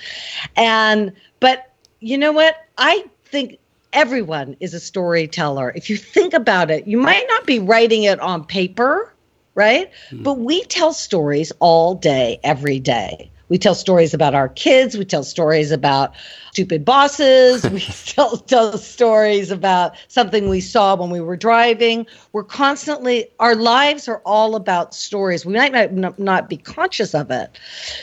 And, 0.56 1.12
but 1.42 1.74
you 2.00 2.18
know 2.18 2.32
what? 2.32 2.56
I 2.78 3.04
think 3.26 3.60
everyone 3.94 4.58
is 4.60 4.74
a 4.74 4.80
storyteller. 4.80 5.72
If 5.76 5.90
you 5.90 5.98
think 5.98 6.34
about 6.34 6.72
it, 6.72 6.88
you 6.88 6.98
might 6.98 7.26
not 7.30 7.46
be 7.46 7.60
writing 7.60 8.04
it 8.04 8.20
on 8.20 8.46
paper, 8.46 9.14
right? 9.56 9.92
Mm. 10.12 10.24
But 10.24 10.40
we 10.40 10.64
tell 10.64 10.94
stories 10.94 11.52
all 11.60 11.96
day, 11.96 12.40
every 12.44 12.80
day. 12.80 13.32
We 13.50 13.58
tell 13.58 13.76
stories 13.76 14.14
about 14.14 14.36
our 14.36 14.48
kids. 14.48 14.98
We 14.98 15.06
tell 15.06 15.24
stories 15.24 15.72
about 15.72 16.14
stupid 16.52 16.86
bosses. 16.86 17.68
we 17.70 17.82
tell, 18.06 18.38
tell 18.38 18.78
stories 18.78 19.52
about 19.52 19.96
something 20.08 20.50
we 20.50 20.62
saw 20.62 20.96
when 20.96 21.10
we 21.10 21.20
were 21.20 21.36
driving. 21.36 22.06
We're 22.32 22.44
constantly, 22.44 23.28
our 23.40 23.56
lives 23.56 24.08
are 24.08 24.22
all 24.26 24.56
about 24.56 24.94
stories. 24.94 25.46
We 25.46 25.54
might 25.54 25.94
not 25.94 26.20
not 26.20 26.50
be 26.50 26.58
conscious 26.58 27.14
of 27.14 27.32
it. 27.32 27.58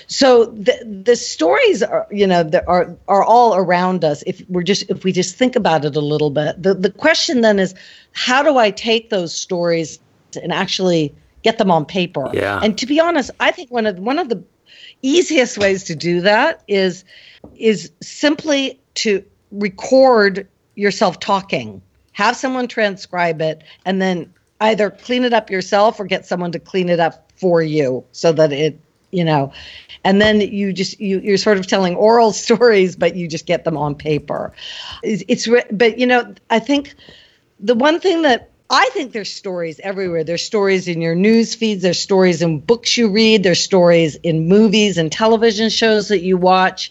So 0.09 0.47
the, 0.47 1.03
the 1.05 1.17
stories 1.17 1.83
are, 1.83 2.07
you 2.11 2.27
know, 2.27 2.51
are, 2.67 2.97
are 3.09 3.25
all 3.25 3.55
around 3.55 4.05
us 4.05 4.23
if 4.27 4.43
we're 4.49 4.63
just, 4.63 4.91
if 4.91 5.05
we 5.05 5.13
just 5.13 5.37
think 5.37 5.55
about 5.55 5.85
it 5.85 5.95
a 5.97 6.01
little 6.01 6.31
bit. 6.31 6.61
The, 6.63 6.75
the 6.75 6.91
question 6.91 7.41
then 7.41 7.59
is, 7.59 7.75
how 8.13 8.43
do 8.43 8.59
I 8.59 8.71
take 8.71 9.11
those 9.11 9.35
stories 9.35 9.99
and 10.43 10.53
actually 10.53 11.15
get 11.43 11.59
them 11.59 11.71
on 11.71 11.85
paper? 11.85 12.31
Yeah. 12.33 12.61
And 12.63 12.77
to 12.79 12.87
be 12.87 12.99
honest, 12.99 13.31
I 13.39 13.53
think 13.53 13.71
one 13.71 13.87
of, 13.87 13.99
one 13.99 14.19
of 14.19 14.29
the 14.29 14.43
easiest 15.03 15.59
ways 15.59 15.85
to 15.85 15.95
do 15.95 16.21
that 16.21 16.63
is 16.69 17.05
is 17.57 17.91
simply 18.01 18.81
to 18.95 19.25
record 19.53 20.47
yourself 20.75 21.21
talking. 21.21 21.81
Have 22.13 22.37
someone 22.37 22.69
transcribe 22.69 23.41
it 23.41 23.63
and 23.85 24.01
then 24.01 24.33
either 24.61 24.91
clean 24.91 25.25
it 25.25 25.33
up 25.33 25.51
yourself 25.51 26.01
or 26.01 26.05
get 26.05 26.27
someone 26.27 26.53
to 26.53 26.59
clean 26.59 26.89
it 26.89 27.01
up 27.01 27.31
for 27.37 27.63
you 27.63 28.05
so 28.13 28.33
that 28.33 28.53
it 28.53 28.81
you 29.11 29.23
know 29.23 29.53
and 30.05 30.21
then 30.21 30.41
you 30.41 30.73
just 30.73 30.99
you 30.99 31.21
you're 31.21 31.37
sort 31.37 31.59
of 31.59 31.67
telling 31.67 31.95
oral 31.95 32.33
stories 32.45 32.97
but 32.97 33.15
you 33.17 33.29
just 33.29 33.47
get 33.47 33.65
them 33.65 33.77
on 33.77 33.95
paper. 33.95 34.53
It's, 35.03 35.23
it's 35.29 35.49
but 35.71 35.99
you 35.99 36.07
know 36.07 36.35
i 36.51 36.59
think 36.59 36.95
the 37.61 37.75
one 37.75 38.01
thing 38.01 38.23
that 38.23 38.51
I 38.69 38.89
think 38.93 39.13
there's 39.13 39.33
stories 39.33 39.79
everywhere. 39.81 40.25
There's 40.25 40.45
stories 40.45 40.89
in 40.89 41.01
your 41.01 41.15
news 41.15 41.55
feeds, 41.55 41.83
there's 41.83 42.01
stories 42.01 42.43
in 42.43 42.59
books 42.61 42.97
you 42.97 43.09
read, 43.09 43.43
there's 43.43 43.63
stories 43.63 44.17
in 44.17 44.49
movies 44.49 44.99
and 44.99 45.11
television 45.11 45.71
shows 45.71 46.09
that 46.09 46.23
you 46.23 46.37
watch. 46.37 46.91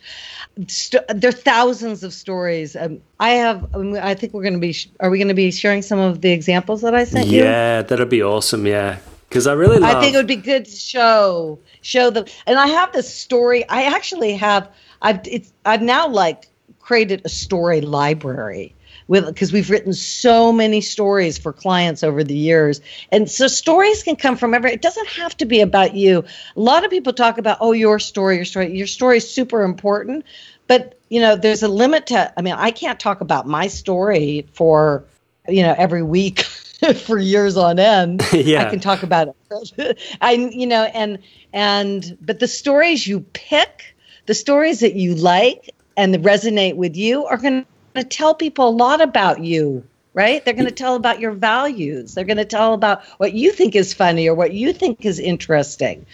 St- 0.67 1.03
there 1.09 1.29
are 1.29 1.33
thousands 1.33 2.03
of 2.03 2.13
stories. 2.13 2.77
Um, 2.77 3.01
I 3.19 3.31
have. 3.31 3.75
Um, 3.75 3.95
I 3.95 4.13
think 4.13 4.33
we're 4.33 4.43
going 4.43 4.53
to 4.53 4.59
be. 4.59 4.73
Are 5.01 5.09
we 5.09 5.17
going 5.17 5.27
to 5.27 5.33
be 5.33 5.51
sharing 5.51 5.81
some 5.81 5.99
of 5.99 6.21
the 6.21 6.31
examples 6.31 6.81
that 6.81 6.95
I 6.95 7.03
sent 7.03 7.27
yeah, 7.27 7.38
you? 7.38 7.43
Yeah, 7.43 7.81
that'd 7.81 8.09
be 8.09 8.23
awesome. 8.23 8.65
Yeah, 8.65 8.99
because 9.27 9.47
I 9.47 9.53
really. 9.53 9.79
Love- 9.79 9.97
I 9.97 9.99
think 9.99 10.13
it 10.13 10.17
would 10.17 10.27
be 10.27 10.38
good 10.38 10.63
to 10.63 10.71
show 10.71 11.59
show 11.81 12.09
them. 12.09 12.23
And 12.47 12.57
I 12.57 12.67
have 12.67 12.93
this 12.93 13.13
story. 13.13 13.67
I 13.67 13.83
actually 13.83 14.33
have. 14.35 14.69
I've. 15.01 15.27
It's. 15.27 15.51
I've 15.65 15.81
now 15.81 16.07
like 16.07 16.47
created 16.79 17.23
a 17.25 17.29
story 17.29 17.81
library 17.81 18.74
with 19.08 19.26
because 19.26 19.54
we've 19.54 19.70
written 19.70 19.94
so 19.94 20.52
many 20.52 20.82
stories 20.82 21.38
for 21.38 21.54
clients 21.54 22.04
over 22.04 22.24
the 22.24 22.38
years. 22.38 22.82
And 23.12 23.30
so 23.30 23.48
stories 23.48 24.04
can 24.04 24.15
come 24.15 24.36
from 24.36 24.54
every 24.54 24.74
it 24.74 24.82
doesn't 24.82 25.08
have 25.08 25.36
to 25.38 25.46
be 25.46 25.62
about 25.62 25.96
you. 25.96 26.24
A 26.56 26.60
lot 26.60 26.84
of 26.84 26.91
people 26.91 27.13
talk 27.13 27.38
about 27.38 27.58
oh 27.62 27.72
your 27.72 28.00
story 28.00 28.36
your 28.38 28.46
story 28.46 28.76
your 28.78 28.88
story 28.88 29.18
is 29.18 29.30
super 29.30 29.63
important. 29.63 30.26
But 30.68 30.96
you 31.10 31.22
know 31.22 31.36
there's 31.36 31.63
a 31.63 31.68
limit 31.68 32.08
to 32.08 32.34
i 32.38 32.41
mean 32.41 32.56
i 32.56 32.72
can't 32.72 33.00
talk 33.00 33.22
about 33.22 33.48
my 33.48 33.68
story 33.68 34.48
for 34.54 35.06
you 35.48 35.62
know 35.62 35.76
every 35.78 36.04
week 36.04 36.39
for 37.06 37.18
years 37.18 37.58
on 37.58 37.80
end. 37.80 38.24
Yeah. 38.34 38.65
i 38.65 38.70
can 38.70 38.80
talk 38.80 39.04
about 39.04 39.30
it. 39.52 40.00
I 40.22 40.34
you 40.34 40.68
know 40.68 40.84
and 40.84 41.20
and 41.54 42.18
but 42.22 42.39
the 42.39 42.48
stories 42.48 43.06
you 43.08 43.22
pick 43.22 43.96
the 44.26 44.34
stories 44.34 44.80
that 44.80 44.96
you 44.96 45.15
like 45.15 45.70
and 45.96 46.13
that 46.13 46.24
resonate 46.24 46.76
with 46.76 46.96
you 46.96 47.26
are 47.26 47.38
going 47.38 47.65
to 47.95 48.03
tell 48.03 48.34
people 48.34 48.69
a 48.69 48.71
lot 48.71 49.01
about 49.01 49.41
you 49.41 49.84
right? 50.15 50.43
They're 50.43 50.53
going 50.53 50.65
to 50.65 50.71
tell 50.71 50.95
about 50.95 51.19
your 51.19 51.34
values. 51.34 52.15
They're 52.15 52.23
going 52.23 52.38
to 52.38 52.45
tell 52.45 52.73
about 52.73 53.03
what 53.17 53.34
you 53.34 53.51
think 53.51 53.75
is 53.75 53.93
funny 53.93 54.27
or 54.27 54.34
what 54.34 54.53
you 54.53 54.73
think 54.73 55.05
is 55.05 55.19
interesting. 55.19 56.05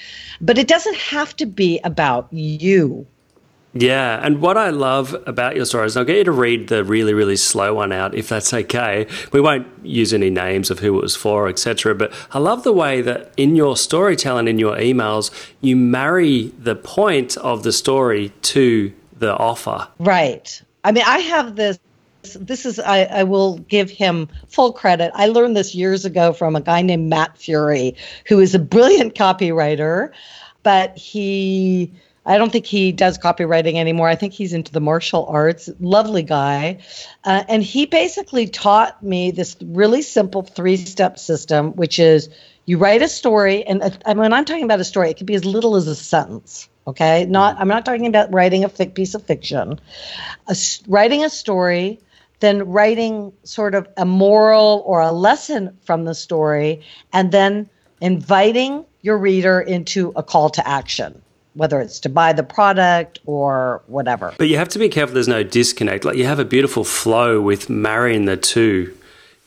But 0.42 0.58
it 0.58 0.68
doesn't 0.68 0.98
have 0.98 1.36
to 1.38 1.46
be 1.46 1.80
about 1.84 2.28
you. 2.32 3.06
Yeah, 3.74 4.20
and 4.22 4.42
what 4.42 4.58
I 4.58 4.72
love 4.72 5.16
about 5.26 5.56
your 5.56 5.64
stories, 5.64 5.96
I'll 5.96 6.04
get 6.04 6.18
you 6.18 6.24
to 6.26 6.32
read 6.32 6.68
the 6.68 6.84
really, 6.84 7.14
really 7.14 7.38
slow 7.38 7.76
one 7.76 7.94
out 7.94 8.14
if 8.14 8.28
that's 8.28 8.54
okay. 8.54 9.08
We 9.32 9.40
won't 9.40 9.66
use 9.82 10.14
any 10.14 10.30
names 10.30 10.70
of 10.70 10.80
who 10.80 10.98
it 10.98 11.02
was 11.02 11.16
for, 11.16 11.48
etc. 11.48 11.96
But 11.96 12.12
I 12.32 12.40
love 12.40 12.64
the 12.64 12.74
way 12.74 13.02
that 13.02 13.32
in 13.38 13.56
your 13.56 13.78
storytelling, 13.78 14.50
in 14.50 14.60
your 14.60 14.76
emails, 14.76 15.32
you 15.62 15.78
marry 15.78 16.52
the 16.60 16.76
point 16.76 17.38
of 17.38 17.64
the 17.64 17.72
story 17.72 18.34
to 18.42 18.92
the 19.18 19.38
offer. 19.38 19.88
Right. 20.00 20.62
I 20.84 20.92
mean, 20.92 21.04
I 21.06 21.20
have 21.20 21.56
this. 21.56 21.80
This 22.36 22.68
is, 22.68 22.80
I, 22.80 23.04
I 23.06 23.24
will 23.24 23.58
give 23.58 23.90
him 23.90 24.30
full 24.48 24.74
credit. 24.74 25.12
I 25.16 25.28
learned 25.28 25.58
this 25.58 25.74
years 25.74 26.06
ago 26.06 26.34
from 26.34 26.56
a 26.56 26.62
guy 26.62 26.84
named 26.84 27.10
Matt 27.10 27.36
Furey, 27.38 27.96
who 28.28 28.40
is 28.40 28.54
a 28.54 28.60
brilliant 28.60 29.16
copywriter, 29.16 30.12
but 30.62 30.96
he, 30.96 31.92
I 32.24 32.38
don't 32.38 32.52
think 32.52 32.68
he 32.68 32.92
does 32.92 33.18
copywriting 33.18 33.74
anymore. 33.76 34.08
I 34.08 34.16
think 34.16 34.34
he's 34.34 34.54
into 34.54 34.72
the 34.72 34.80
martial 34.80 35.26
arts. 35.26 35.68
Lovely 35.80 36.22
guy. 36.22 36.84
Uh, 37.24 37.44
and 37.50 37.64
he 37.64 37.88
basically 37.88 38.48
taught 38.48 39.02
me 39.02 39.32
this 39.32 39.58
really 39.60 40.04
simple 40.04 40.44
three 40.44 40.78
step 40.78 41.18
system, 41.18 41.72
which 41.72 41.98
is 41.98 42.30
you 42.66 42.78
write 42.78 43.02
a 43.02 43.08
story. 43.08 43.64
And 43.64 43.82
uh, 43.82 44.14
when 44.14 44.32
I'm 44.32 44.46
talking 44.46 44.64
about 44.64 44.80
a 44.80 44.86
story, 44.86 45.10
it 45.10 45.18
can 45.18 45.26
be 45.26 45.34
as 45.34 45.44
little 45.44 45.76
as 45.76 45.88
a 45.88 45.96
sentence. 45.96 46.70
Okay, 46.88 47.24
mm-hmm. 47.24 47.32
not 47.32 47.60
I'm 47.60 47.68
not 47.68 47.86
talking 47.86 48.08
about 48.08 48.34
writing 48.34 48.64
a 48.64 48.70
fic- 48.70 48.94
piece 48.94 49.14
of 49.14 49.24
fiction, 49.24 49.80
a, 50.48 50.56
writing 50.88 51.24
a 51.24 51.30
story, 51.30 52.00
then 52.40 52.68
writing 52.68 53.34
sort 53.44 53.76
of 53.76 53.88
a 53.98 54.06
moral 54.06 54.84
or 54.86 55.02
a 55.02 55.12
lesson 55.12 55.78
from 55.84 56.06
the 56.06 56.16
story, 56.16 56.82
and 57.14 57.32
then 57.32 57.70
inviting 58.00 58.86
your 59.02 59.18
reader 59.18 59.60
into 59.60 60.12
a 60.16 60.24
call 60.24 60.50
to 60.50 60.68
action 60.68 61.22
whether 61.54 61.82
it's 61.82 62.00
to 62.00 62.10
buy 62.10 62.32
the 62.32 62.44
product 62.44 63.20
or 63.26 63.82
whatever. 63.88 64.34
But 64.38 64.48
you 64.48 64.58
have 64.58 64.70
to 64.70 64.80
be 64.80 64.90
careful 64.90 65.16
there's 65.16 65.28
no 65.28 65.44
disconnect. 65.44 66.06
Like 66.06 66.16
you 66.16 66.26
have 66.26 66.40
a 66.40 66.46
beautiful 66.46 66.84
flow 66.84 67.42
with 67.42 67.70
marrying 67.70 68.26
the 68.26 68.38
two 68.38 68.96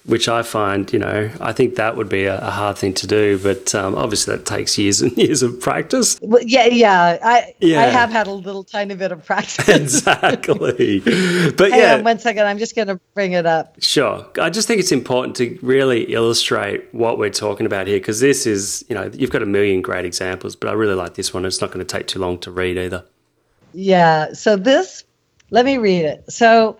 which 0.07 0.29
I 0.29 0.43
find, 0.43 0.93
you 0.93 0.99
know, 0.99 1.31
I 1.41 1.53
think 1.53 1.77
that 1.77 1.97
would 1.97 2.11
be 2.11 2.25
a, 2.25 2.39
a 2.39 2.51
hard 2.51 2.77
thing 2.77 2.93
to 2.95 3.07
do. 3.07 3.39
But 3.39 3.75
um, 3.75 3.95
obviously, 3.95 4.37
that 4.37 4.45
takes 4.45 4.77
years 4.77 5.01
and 5.01 5.13
years 5.17 5.43
of 5.43 5.59
practice. 5.61 6.19
Well, 6.21 6.43
yeah, 6.43 6.67
yeah, 6.67 7.19
I 7.23 7.55
yeah. 7.61 7.81
I 7.81 7.87
have 7.87 8.11
had 8.11 8.27
a 8.27 8.33
little 8.33 8.65
tiny 8.65 8.95
bit 8.95 9.13
of 9.13 9.25
practice. 9.25 9.69
exactly. 9.69 11.01
But 11.01 11.71
Hang 11.71 11.81
yeah, 11.81 11.95
on 11.95 12.05
one 12.05 12.19
second. 12.19 12.47
I'm 12.47 12.59
just 12.59 12.77
going 12.77 12.89
to 12.89 13.01
bring 13.15 13.33
it 13.33 13.47
up. 13.47 13.77
Sure. 13.81 14.27
I 14.41 14.51
just 14.51 14.69
think 14.69 14.81
it's 14.81 14.93
important 14.93 15.37
to 15.37 15.59
really 15.63 16.03
illustrate 16.13 16.93
what 16.93 17.19
we're 17.19 17.31
talking 17.31 17.65
about 17.65 17.87
here 17.87 17.99
because 17.99 18.21
this 18.21 18.47
is, 18.47 18.85
you 18.89 18.95
know, 18.95 19.11
you've 19.15 19.31
got 19.31 19.43
a 19.43 19.47
million 19.47 19.81
great 19.81 20.05
examples, 20.05 20.55
but 20.55 20.69
I 20.69 20.73
really 20.75 20.95
like 20.95 21.15
this 21.15 21.33
one. 21.33 21.45
It's 21.45 21.61
not 21.61 21.71
going 21.71 21.85
to 21.85 21.97
take 21.97 22.07
too 22.07 22.19
long 22.19 22.39
to 22.41 22.51
read 22.51 22.77
either. 22.77 23.05
Yeah. 23.73 24.35
So 24.35 24.57
this, 24.57 25.05
let 25.51 25.65
me 25.65 25.79
read 25.79 26.05
it. 26.05 26.31
So 26.31 26.77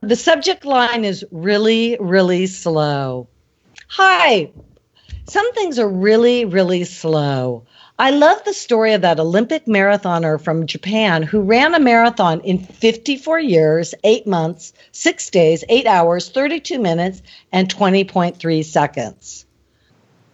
the 0.00 0.16
subject 0.16 0.64
line 0.64 1.04
is 1.04 1.24
really, 1.30 1.96
really 2.00 2.46
slow. 2.46 3.28
Hi. 3.88 4.50
Some 5.26 5.52
things 5.54 5.78
are 5.78 5.88
really, 5.88 6.44
really 6.44 6.84
slow. 6.84 7.64
I 7.98 8.10
love 8.10 8.44
the 8.44 8.54
story 8.54 8.92
of 8.92 9.02
that 9.02 9.18
Olympic 9.18 9.66
marathoner 9.66 10.40
from 10.40 10.66
Japan 10.66 11.24
who 11.24 11.40
ran 11.40 11.74
a 11.74 11.80
marathon 11.80 12.40
in 12.42 12.58
54 12.58 13.40
years, 13.40 13.94
8 14.04 14.24
months, 14.26 14.72
6 14.92 15.30
days, 15.30 15.64
8 15.68 15.86
hours, 15.86 16.28
32 16.28 16.78
minutes, 16.78 17.22
and 17.50 17.68
20.3 17.68 18.64
seconds. 18.64 19.46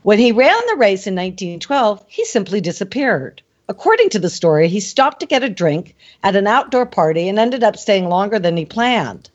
When 0.02 0.18
he 0.18 0.32
ran 0.32 0.60
the 0.68 0.76
race 0.76 1.06
in 1.06 1.14
1912, 1.14 2.04
he 2.06 2.26
simply 2.26 2.60
disappeared. 2.60 3.40
According 3.66 4.10
to 4.10 4.18
the 4.18 4.28
story, 4.28 4.68
he 4.68 4.80
stopped 4.80 5.20
to 5.20 5.26
get 5.26 5.42
a 5.42 5.48
drink 5.48 5.96
at 6.22 6.36
an 6.36 6.46
outdoor 6.46 6.84
party 6.84 7.30
and 7.30 7.38
ended 7.38 7.64
up 7.64 7.78
staying 7.78 8.10
longer 8.10 8.38
than 8.38 8.58
he 8.58 8.66
planned. 8.66 9.30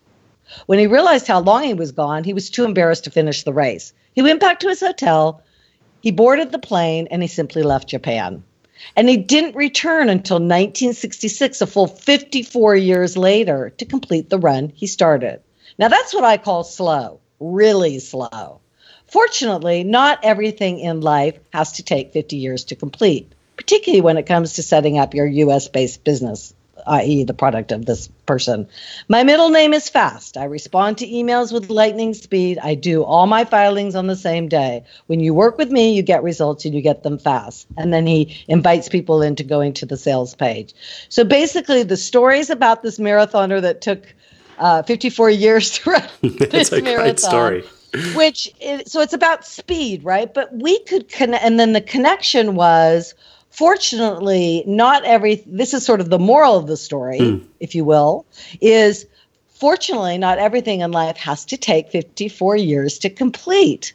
When 0.65 0.79
he 0.79 0.87
realized 0.87 1.27
how 1.27 1.39
long 1.41 1.63
he 1.63 1.73
was 1.73 1.91
gone, 1.91 2.23
he 2.23 2.33
was 2.33 2.49
too 2.49 2.65
embarrassed 2.65 3.03
to 3.05 3.11
finish 3.11 3.43
the 3.43 3.53
race. 3.53 3.93
He 4.13 4.21
went 4.21 4.39
back 4.39 4.59
to 4.61 4.67
his 4.67 4.79
hotel, 4.79 5.41
he 6.01 6.11
boarded 6.11 6.51
the 6.51 6.59
plane, 6.59 7.07
and 7.11 7.21
he 7.21 7.27
simply 7.27 7.61
left 7.63 7.89
Japan. 7.89 8.43
And 8.95 9.09
he 9.09 9.17
didn't 9.17 9.55
return 9.55 10.09
until 10.09 10.37
1966, 10.37 11.61
a 11.61 11.67
full 11.67 11.87
54 11.87 12.75
years 12.75 13.17
later, 13.17 13.71
to 13.77 13.85
complete 13.85 14.29
the 14.29 14.39
run 14.39 14.71
he 14.73 14.87
started. 14.87 15.41
Now, 15.77 15.89
that's 15.89 16.13
what 16.13 16.23
I 16.23 16.37
call 16.37 16.63
slow, 16.63 17.19
really 17.39 17.99
slow. 17.99 18.61
Fortunately, 19.07 19.83
not 19.83 20.19
everything 20.23 20.79
in 20.79 21.01
life 21.01 21.37
has 21.51 21.73
to 21.73 21.83
take 21.83 22.13
50 22.13 22.37
years 22.37 22.65
to 22.65 22.75
complete, 22.75 23.31
particularly 23.57 24.01
when 24.01 24.17
it 24.17 24.25
comes 24.25 24.53
to 24.53 24.63
setting 24.63 24.97
up 24.97 25.13
your 25.13 25.25
US 25.25 25.67
based 25.67 26.03
business 26.03 26.53
i.e., 26.87 27.23
the 27.23 27.33
product 27.33 27.71
of 27.71 27.85
this 27.85 28.07
person. 28.25 28.67
My 29.07 29.23
middle 29.23 29.49
name 29.49 29.73
is 29.73 29.89
Fast. 29.89 30.37
I 30.37 30.45
respond 30.45 30.97
to 30.99 31.07
emails 31.07 31.51
with 31.51 31.69
lightning 31.69 32.13
speed. 32.13 32.59
I 32.61 32.75
do 32.75 33.03
all 33.03 33.27
my 33.27 33.45
filings 33.45 33.95
on 33.95 34.07
the 34.07 34.15
same 34.15 34.47
day. 34.47 34.83
When 35.07 35.19
you 35.19 35.33
work 35.33 35.57
with 35.57 35.71
me, 35.71 35.93
you 35.93 36.01
get 36.01 36.23
results 36.23 36.65
and 36.65 36.73
you 36.73 36.81
get 36.81 37.03
them 37.03 37.17
fast. 37.17 37.67
And 37.77 37.93
then 37.93 38.05
he 38.05 38.43
invites 38.47 38.89
people 38.89 39.21
into 39.21 39.43
going 39.43 39.73
to 39.73 39.85
the 39.85 39.97
sales 39.97 40.35
page. 40.35 40.73
So 41.09 41.23
basically, 41.23 41.83
the 41.83 41.97
stories 41.97 42.49
about 42.49 42.83
this 42.83 42.99
marathoner 42.99 43.61
that 43.61 43.81
took 43.81 44.03
uh, 44.59 44.83
54 44.83 45.29
years 45.29 45.71
to 45.79 45.91
run 45.91 46.03
That's 46.21 46.71
a 46.71 46.81
marathon, 46.81 47.05
great 47.05 47.19
story. 47.19 47.63
which 48.13 48.53
is, 48.61 48.91
so 48.91 49.01
it's 49.01 49.13
about 49.13 49.45
speed, 49.45 50.03
right? 50.03 50.31
But 50.33 50.53
we 50.53 50.79
could 50.79 51.07
connect, 51.07 51.43
and 51.43 51.59
then 51.59 51.73
the 51.73 51.81
connection 51.81 52.55
was 52.55 53.15
fortunately, 53.59 54.63
not 54.65 55.03
every, 55.03 55.43
this 55.45 55.73
is 55.73 55.85
sort 55.85 55.99
of 55.99 56.09
the 56.09 56.17
moral 56.17 56.55
of 56.55 56.65
the 56.65 56.77
story, 56.77 57.19
mm. 57.19 57.45
if 57.59 57.75
you 57.75 57.83
will, 57.83 58.25
is 58.61 59.05
fortunately, 59.49 60.17
not 60.17 60.37
everything 60.37 60.79
in 60.79 60.93
life 60.93 61.17
has 61.17 61.43
to 61.43 61.57
take 61.57 61.91
54 61.91 62.55
years 62.55 62.97
to 62.99 63.09
complete, 63.09 63.91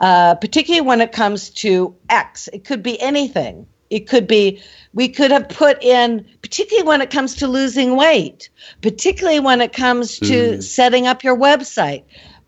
uh, 0.00 0.34
particularly 0.34 0.86
when 0.86 1.00
it 1.00 1.12
comes 1.12 1.48
to 1.48 1.94
X. 2.10 2.50
It 2.52 2.66
could 2.66 2.82
be 2.82 3.00
anything. 3.00 3.66
It 3.88 4.00
could 4.00 4.26
be, 4.26 4.62
we 4.92 5.08
could 5.08 5.30
have 5.30 5.48
put 5.48 5.82
in, 5.82 6.26
particularly 6.42 6.86
when 6.86 7.00
it 7.00 7.08
comes 7.08 7.36
to 7.36 7.48
losing 7.48 7.96
weight, 7.96 8.50
particularly 8.82 9.40
when 9.40 9.62
it 9.62 9.72
comes 9.72 10.18
to 10.18 10.58
mm. 10.58 10.62
setting 10.62 11.06
up 11.06 11.24
your 11.24 11.38
website, 11.38 12.02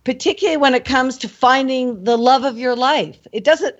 particularly 0.05 0.59
when 0.59 0.75
it 0.75 0.85
comes 0.85 1.17
to 1.17 1.29
finding 1.31 2.05
the 2.05 2.19
love 2.19 2.45
of 2.45 2.59
your 2.59 2.77
life. 2.77 3.27
It 3.33 3.43
doesn't, 3.43 3.77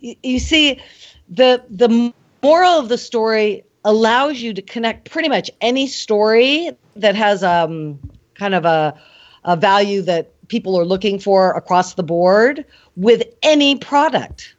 you, 0.00 0.16
you 0.24 0.38
see, 0.40 0.80
the 1.28 1.64
the 1.70 2.12
moral 2.42 2.78
of 2.78 2.88
the 2.88 2.98
story 2.98 3.64
allows 3.84 4.40
you 4.40 4.52
to 4.52 4.62
connect 4.62 5.10
pretty 5.10 5.28
much 5.28 5.50
any 5.60 5.86
story 5.86 6.70
that 6.96 7.14
has 7.14 7.42
um, 7.42 7.98
kind 8.34 8.54
of 8.54 8.64
a, 8.64 8.98
a 9.44 9.56
value 9.56 10.02
that 10.02 10.32
people 10.48 10.78
are 10.78 10.84
looking 10.84 11.18
for 11.18 11.52
across 11.52 11.94
the 11.94 12.02
board 12.02 12.64
with 12.96 13.22
any 13.42 13.76
product, 13.76 14.54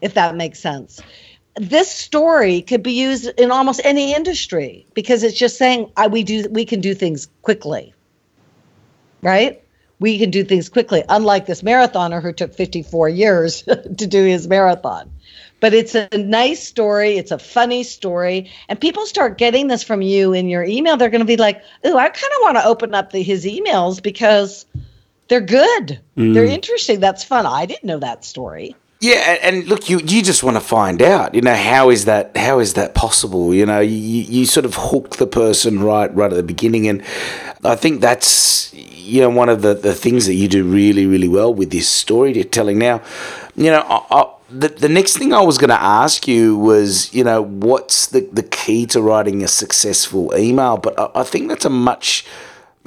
if 0.00 0.14
that 0.14 0.36
makes 0.36 0.58
sense. 0.58 1.00
This 1.56 1.90
story 1.90 2.62
could 2.62 2.82
be 2.82 2.92
used 2.92 3.26
in 3.38 3.50
almost 3.50 3.80
any 3.84 4.14
industry 4.14 4.86
because 4.94 5.22
it's 5.22 5.36
just 5.36 5.56
saying 5.56 5.90
I, 5.96 6.06
we 6.06 6.22
do 6.22 6.46
we 6.50 6.64
can 6.64 6.80
do 6.80 6.94
things 6.94 7.28
quickly, 7.42 7.94
right? 9.22 9.62
We 9.98 10.18
can 10.18 10.30
do 10.30 10.44
things 10.44 10.68
quickly, 10.68 11.02
unlike 11.08 11.46
this 11.46 11.62
marathoner 11.62 12.22
who 12.22 12.32
took 12.32 12.54
54 12.54 13.08
years 13.08 13.62
to 13.62 14.06
do 14.06 14.24
his 14.24 14.46
marathon 14.46 15.10
but 15.60 15.74
it's 15.74 15.94
a 15.94 16.08
nice 16.16 16.62
story. 16.62 17.16
It's 17.16 17.30
a 17.30 17.38
funny 17.38 17.82
story. 17.82 18.50
And 18.68 18.80
people 18.80 19.06
start 19.06 19.38
getting 19.38 19.68
this 19.68 19.82
from 19.82 20.02
you 20.02 20.32
in 20.32 20.48
your 20.48 20.64
email. 20.64 20.96
They're 20.96 21.10
going 21.10 21.20
to 21.20 21.26
be 21.26 21.36
like, 21.36 21.62
oh, 21.84 21.96
I 21.96 22.08
kind 22.08 22.32
of 22.36 22.42
want 22.42 22.56
to 22.58 22.64
open 22.64 22.94
up 22.94 23.12
the, 23.12 23.22
his 23.22 23.44
emails 23.44 24.02
because 24.02 24.66
they're 25.28 25.40
good. 25.40 26.00
Mm. 26.16 26.34
They're 26.34 26.44
interesting. 26.44 27.00
That's 27.00 27.24
fun. 27.24 27.46
I 27.46 27.66
didn't 27.66 27.84
know 27.84 27.98
that 27.98 28.24
story. 28.24 28.74
Yeah, 29.00 29.38
and 29.42 29.68
look, 29.68 29.88
you 29.88 30.00
you 30.00 30.24
just 30.24 30.42
want 30.42 30.56
to 30.56 30.60
find 30.60 31.00
out. 31.00 31.32
You 31.32 31.40
know, 31.40 31.54
how 31.54 31.88
is 31.88 32.06
that? 32.06 32.36
How 32.36 32.58
is 32.58 32.74
that 32.74 32.96
possible? 32.96 33.54
You 33.54 33.64
know, 33.64 33.78
you, 33.78 33.94
you 33.94 34.44
sort 34.44 34.66
of 34.66 34.74
hook 34.74 35.18
the 35.18 35.26
person 35.26 35.80
right 35.80 36.12
right 36.16 36.32
at 36.32 36.34
the 36.34 36.42
beginning, 36.42 36.88
and 36.88 37.04
I 37.62 37.76
think 37.76 38.00
that's 38.00 38.74
you 38.74 39.20
know 39.20 39.30
one 39.30 39.48
of 39.48 39.62
the, 39.62 39.74
the 39.74 39.94
things 39.94 40.26
that 40.26 40.34
you 40.34 40.48
do 40.48 40.64
really 40.64 41.06
really 41.06 41.28
well 41.28 41.54
with 41.54 41.70
this 41.70 41.88
storytelling. 41.88 42.78
Now, 42.78 43.00
you 43.54 43.70
know, 43.70 43.82
I, 43.82 44.04
I, 44.10 44.32
the, 44.50 44.68
the 44.68 44.88
next 44.88 45.16
thing 45.16 45.32
I 45.32 45.42
was 45.42 45.58
going 45.58 45.70
to 45.70 45.80
ask 45.80 46.26
you 46.26 46.56
was, 46.56 47.12
you 47.12 47.22
know, 47.22 47.42
what's 47.42 48.06
the, 48.06 48.20
the 48.32 48.42
key 48.42 48.86
to 48.86 49.02
writing 49.02 49.42
a 49.42 49.48
successful 49.48 50.34
email? 50.36 50.78
But 50.78 50.98
I, 50.98 51.10
I 51.16 51.22
think 51.22 51.48
that's 51.48 51.66
a 51.66 51.70
much, 51.70 52.24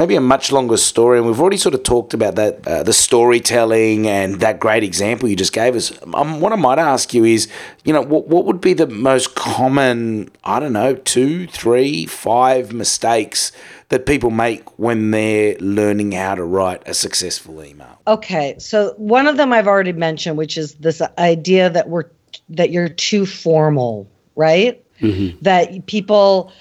maybe 0.02 0.16
a 0.16 0.22
much 0.22 0.52
longer 0.52 0.78
story. 0.78 1.20
And 1.20 1.28
we've 1.28 1.40
already 1.40 1.58
sort 1.58 1.76
of 1.76 1.84
talked 1.84 2.16
about 2.16 2.34
that, 2.34 2.68
uh, 2.68 2.82
the 2.82 2.92
storytelling 2.92 4.08
and 4.08 4.40
that 4.40 4.60
great 4.60 4.84
example 4.84 5.30
you 5.30 5.36
just 5.36 5.54
gave 5.54 5.76
us. 5.76 5.92
Um, 6.16 6.42
what 6.42 6.52
I 6.52 6.56
might 6.56 6.80
ask 6.80 7.14
you 7.14 7.24
is, 7.24 7.48
you 7.86 7.94
know, 7.94 8.02
what, 8.02 8.28
what 8.28 8.46
would 8.46 8.60
be 8.60 8.74
the 8.74 8.88
most 8.88 9.36
common, 9.36 10.32
I 10.44 10.60
don't 10.60 10.74
know, 10.74 10.96
two, 10.96 11.46
three, 11.46 12.08
five 12.08 12.74
mistakes 12.74 13.52
that 13.90 14.08
people 14.08 14.32
make 14.32 14.80
when 14.80 15.12
they're 15.12 15.56
learning 15.60 16.14
how 16.14 16.34
to 16.34 16.44
write 16.44 16.82
a 16.88 16.96
successful 16.96 17.64
email? 17.64 18.02
Okay, 18.08 18.56
so 18.58 18.96
one 18.98 19.28
of 19.28 19.38
them 19.38 19.54
I've 19.54 19.68
already 19.68 19.94
mentioned, 19.94 20.36
which 20.36 20.58
is 20.58 20.74
this 20.76 21.04
idea 21.20 21.70
that 21.70 21.90
we're 21.90 22.06
that 22.50 22.72
you're 22.72 22.90
too 22.90 23.28
formal, 23.28 24.10
right? 24.36 24.84
Mm-hmm. 25.00 25.38
That 25.44 25.86
people 25.86 26.52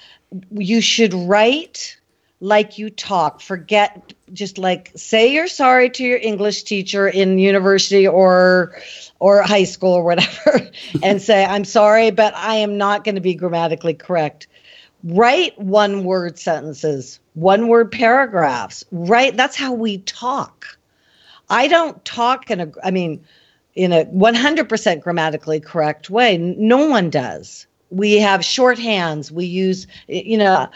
you 0.51 0.79
should 0.79 1.13
write 1.13 1.97
like 2.41 2.77
you 2.77 2.89
talk. 2.89 3.39
Forget 3.39 4.13
just 4.33 4.57
like 4.57 4.91
say 4.95 5.33
you're 5.33 5.47
sorry 5.47 5.89
to 5.91 6.03
your 6.03 6.17
English 6.17 6.63
teacher 6.63 7.07
in 7.07 7.39
university 7.39 8.05
or 8.05 8.75
or 9.19 9.41
high 9.41 9.63
school 9.63 9.93
or 9.93 10.03
whatever 10.03 10.69
and 11.03 11.21
say 11.21 11.45
I'm 11.45 11.63
sorry 11.65 12.11
but 12.11 12.35
I 12.35 12.55
am 12.55 12.77
not 12.77 13.05
going 13.05 13.15
to 13.15 13.21
be 13.21 13.35
grammatically 13.35 13.93
correct. 13.93 14.47
Write 15.03 15.57
one 15.57 16.03
word 16.03 16.37
sentences 16.37 17.21
one 17.33 17.67
word 17.67 17.91
paragraphs, 17.91 18.83
right? 18.91 19.35
That's 19.35 19.55
how 19.55 19.73
we 19.73 19.99
talk. 19.99 20.77
I 21.49 21.67
don't 21.67 22.03
talk 22.05 22.49
in 22.51 22.61
a, 22.61 22.71
I 22.83 22.91
mean, 22.91 23.23
in 23.75 23.93
a 23.93 24.05
100% 24.05 25.01
grammatically 25.01 25.59
correct 25.59 26.09
way. 26.09 26.37
No 26.37 26.87
one 26.87 27.09
does. 27.09 27.67
We 27.89 28.17
have 28.19 28.41
shorthands. 28.41 29.31
We 29.31 29.45
use, 29.45 29.87
you 30.07 30.37
know, 30.37 30.69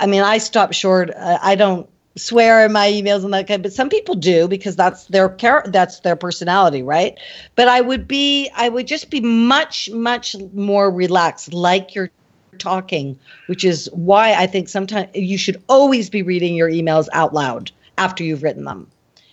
I 0.00 0.06
mean, 0.06 0.22
I 0.22 0.38
stop 0.38 0.72
short. 0.72 1.10
I 1.16 1.54
don't 1.54 1.88
swear 2.16 2.64
in 2.64 2.72
my 2.72 2.90
emails 2.90 3.22
and 3.24 3.32
that 3.34 3.46
kind, 3.46 3.62
but 3.62 3.72
some 3.72 3.88
people 3.88 4.14
do 4.14 4.48
because 4.48 4.74
that's 4.74 5.04
their 5.06 5.34
char- 5.36 5.64
that's 5.66 6.00
their 6.00 6.16
personality, 6.16 6.82
right? 6.82 7.18
But 7.54 7.68
I 7.68 7.80
would 7.80 8.08
be, 8.08 8.50
I 8.56 8.68
would 8.68 8.86
just 8.86 9.10
be 9.10 9.20
much, 9.20 9.90
much 9.90 10.34
more 10.54 10.90
relaxed, 10.90 11.52
like 11.52 11.94
you're 11.94 12.10
talking, 12.58 13.18
which 13.46 13.62
is 13.64 13.88
why 13.92 14.32
I 14.32 14.46
think 14.46 14.68
sometimes 14.68 15.08
you 15.14 15.38
should 15.38 15.62
always 15.68 16.10
be 16.10 16.22
reading 16.22 16.54
your 16.54 16.70
emails 16.70 17.08
out 17.12 17.34
loud 17.34 17.70
after 17.98 18.24
you've 18.24 18.42
written 18.42 18.64
them. 18.64 18.90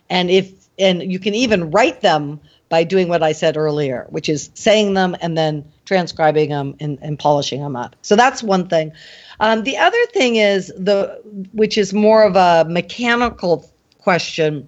And 0.10 0.30
if 0.30 0.52
and 0.78 1.12
you 1.12 1.20
can 1.20 1.34
even 1.34 1.72
write 1.72 2.02
them 2.02 2.40
by 2.70 2.84
doing 2.84 3.08
what 3.08 3.24
I 3.24 3.32
said 3.32 3.58
earlier, 3.58 4.06
which 4.10 4.30
is 4.30 4.50
saying 4.54 4.94
them 4.94 5.16
and 5.22 5.38
then 5.38 5.72
transcribing 5.88 6.50
them 6.50 6.76
and, 6.80 7.00
and 7.02 7.18
polishing 7.18 7.62
them 7.62 7.76
up. 7.76 7.96
So 8.02 8.16
that's 8.16 8.44
one 8.44 8.68
thing. 8.68 8.92
Um, 9.40 9.64
the 9.64 9.78
other 9.78 10.06
thing 10.14 10.36
is 10.36 10.68
the 10.78 11.20
which 11.54 11.78
is 11.78 11.94
more 11.94 12.24
of 12.24 12.36
a 12.36 12.70
mechanical 12.70 13.66
question 14.00 14.68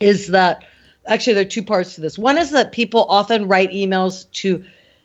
is 0.00 0.28
that 0.28 0.64
actually 1.06 1.34
there 1.34 1.42
are 1.42 1.48
two 1.48 1.62
parts 1.62 1.94
to 1.94 2.00
this. 2.00 2.18
One 2.18 2.38
is 2.38 2.50
that 2.52 2.72
people 2.72 3.04
often 3.08 3.46
write 3.46 3.70
emails 3.70 4.30
to 4.32 4.64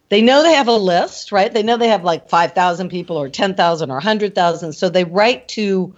they 0.09 0.21
know 0.21 0.43
they 0.43 0.53
have 0.53 0.67
a 0.67 0.75
list, 0.75 1.31
right? 1.31 1.51
They 1.51 1.63
know 1.63 1.75
they 1.75 1.87
have 1.87 2.03
like 2.03 2.29
5,000 2.29 2.89
people 2.89 3.17
or 3.17 3.29
10,000 3.29 3.89
or 3.89 3.95
100,000. 3.95 4.73
So 4.73 4.87
they 4.89 5.05
write 5.05 5.47
to 5.49 5.95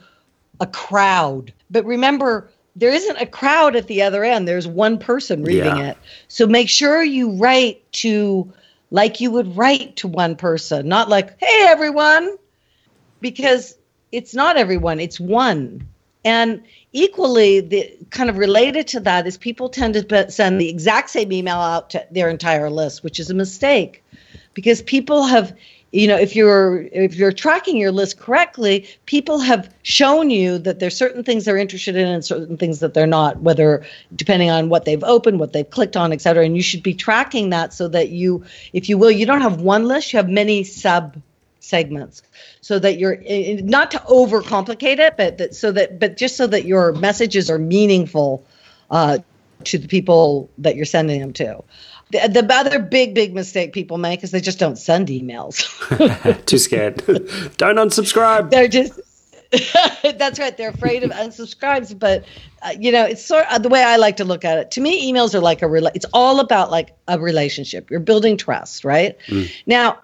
a 0.62 0.68
crowd. 0.68 1.52
But 1.70 1.86
remember, 1.86 2.50
there 2.78 2.94
isn't 2.94 3.18
a 3.18 3.26
crowd 3.26 3.76
at 3.76 3.88
the 3.88 4.04
other 4.04 4.24
end. 4.24 4.48
There's 4.48 4.68
one 4.68 5.00
person 5.00 5.44
reading 5.44 5.78
Yeah. 5.78 5.92
it. 5.92 5.98
So 6.30 6.48
make 6.48 6.70
sure 6.70 7.04
you 7.04 7.32
write 7.32 7.82
to 7.94 8.54
like 8.92 9.22
you 9.22 9.32
would 9.32 9.58
write 9.58 9.98
to 9.98 10.08
one 10.08 10.36
person, 10.36 10.88
not 10.88 11.10
like, 11.10 11.40
hey, 11.40 11.66
everyone, 11.68 12.38
because 13.22 13.78
it's 14.12 14.34
not 14.34 14.58
everyone, 14.58 15.00
it's 15.00 15.20
one. 15.20 15.88
And 16.24 16.64
equally, 16.92 17.60
the 17.60 17.98
kind 18.10 18.30
of 18.30 18.38
related 18.38 18.88
to 18.90 19.02
that 19.02 19.28
is 19.28 19.38
people 19.38 19.70
tend 19.70 19.94
to 19.94 20.32
send 20.32 20.60
the 20.60 20.70
exact 20.70 21.10
same 21.10 21.32
email 21.32 21.58
out 21.58 21.92
to 21.92 22.06
their 22.10 22.30
entire 22.30 22.70
list, 22.70 23.04
which 23.04 23.20
is 23.20 23.30
a 23.30 23.36
mistake 23.36 24.04
because 24.56 24.82
people 24.82 25.24
have 25.24 25.56
you 25.96 26.08
know 26.08 26.18
if 26.18 26.36
you're 26.36 26.82
if 26.92 27.16
you're 27.16 27.32
tracking 27.32 27.78
your 27.78 27.92
list 27.92 28.20
correctly 28.20 28.88
people 29.06 29.40
have 29.40 29.74
shown 29.84 30.30
you 30.30 30.58
that 30.58 30.80
there's 30.80 30.96
certain 30.96 31.24
things 31.24 31.46
they're 31.46 31.58
interested 31.58 31.96
in 31.96 32.08
and 32.08 32.26
certain 32.26 32.58
things 32.58 32.80
that 32.82 32.94
they're 32.94 33.08
not 33.08 33.40
whether 33.40 33.86
depending 34.14 34.50
on 34.50 34.68
what 34.68 34.84
they've 34.84 35.04
opened 35.06 35.40
what 35.40 35.54
they've 35.54 35.70
clicked 35.70 35.96
on 35.96 36.12
et 36.12 36.22
cetera. 36.22 36.44
And 36.44 36.56
you 36.56 36.62
should 36.62 36.84
be 36.84 36.94
tracking 36.94 37.50
that 37.52 37.74
so 37.74 37.88
that 37.88 38.10
you 38.10 38.44
if 38.74 38.90
you 38.90 38.98
will 38.98 39.12
you 39.12 39.26
don't 39.26 39.42
have 39.42 39.62
one 39.62 39.86
list 39.86 40.12
you 40.12 40.18
have 40.18 40.30
many 40.30 40.64
sub 40.64 41.22
segments. 41.62 42.22
So 42.62 42.78
that 42.78 43.00
you're 43.00 43.18
eh, 43.26 43.62
not 43.64 43.92
to 43.92 43.98
overcomplicate 44.00 45.00
it 45.00 45.16
but 45.16 45.38
that 45.38 45.56
so 45.56 45.72
that 45.72 46.00
but 46.00 46.18
just 46.18 46.36
so 46.36 46.46
that 46.48 46.66
your 46.66 46.92
messages 46.92 47.50
are 47.50 47.58
meaningful 47.58 48.46
uh, 48.92 49.20
to 49.64 49.78
the 49.78 49.88
people 49.88 50.50
that 50.58 50.76
you're 50.76 50.86
sending 50.86 51.22
them 51.22 51.32
to 51.34 51.64
the, 52.12 52.28
the 52.28 52.54
other 52.54 52.80
big 52.80 53.14
big 53.16 53.34
mistake 53.34 53.74
people 53.74 53.98
make 53.98 54.24
is 54.24 54.32
they 54.32 54.42
just 54.42 54.60
don't 54.60 54.78
send 54.78 55.08
emails. 55.08 55.66
Too 56.46 56.58
scared. 56.58 56.98
Don't 57.58 57.78
unsubscribe. 57.78 58.50
they're 58.50 58.68
just 58.68 59.00
that's 60.18 60.38
right 60.40 60.58
they're 60.58 60.72
afraid 60.72 61.04
of 61.04 61.12
unsubscribes 61.12 61.98
but 61.98 62.26
uh, 62.64 62.74
you 62.78 62.92
know 62.92 63.06
it's 63.06 63.24
sort 63.24 63.46
of 63.54 63.64
the 63.64 63.70
way 63.70 63.82
i 63.84 63.96
like 63.96 64.18
to 64.18 64.26
look 64.26 64.44
at 64.44 64.58
it 64.58 64.72
to 64.72 64.82
me 64.82 65.10
emails 65.12 65.34
are 65.34 65.40
like 65.40 65.62
a 65.62 65.66
rela- 65.66 65.92
it's 65.94 66.06
all 66.14 66.40
about 66.42 66.72
like 66.72 66.94
a 67.08 67.18
relationship. 67.20 67.90
You're 67.90 68.00
building 68.02 68.36
trust 68.38 68.84
right? 68.84 69.16
Now 69.66 70.00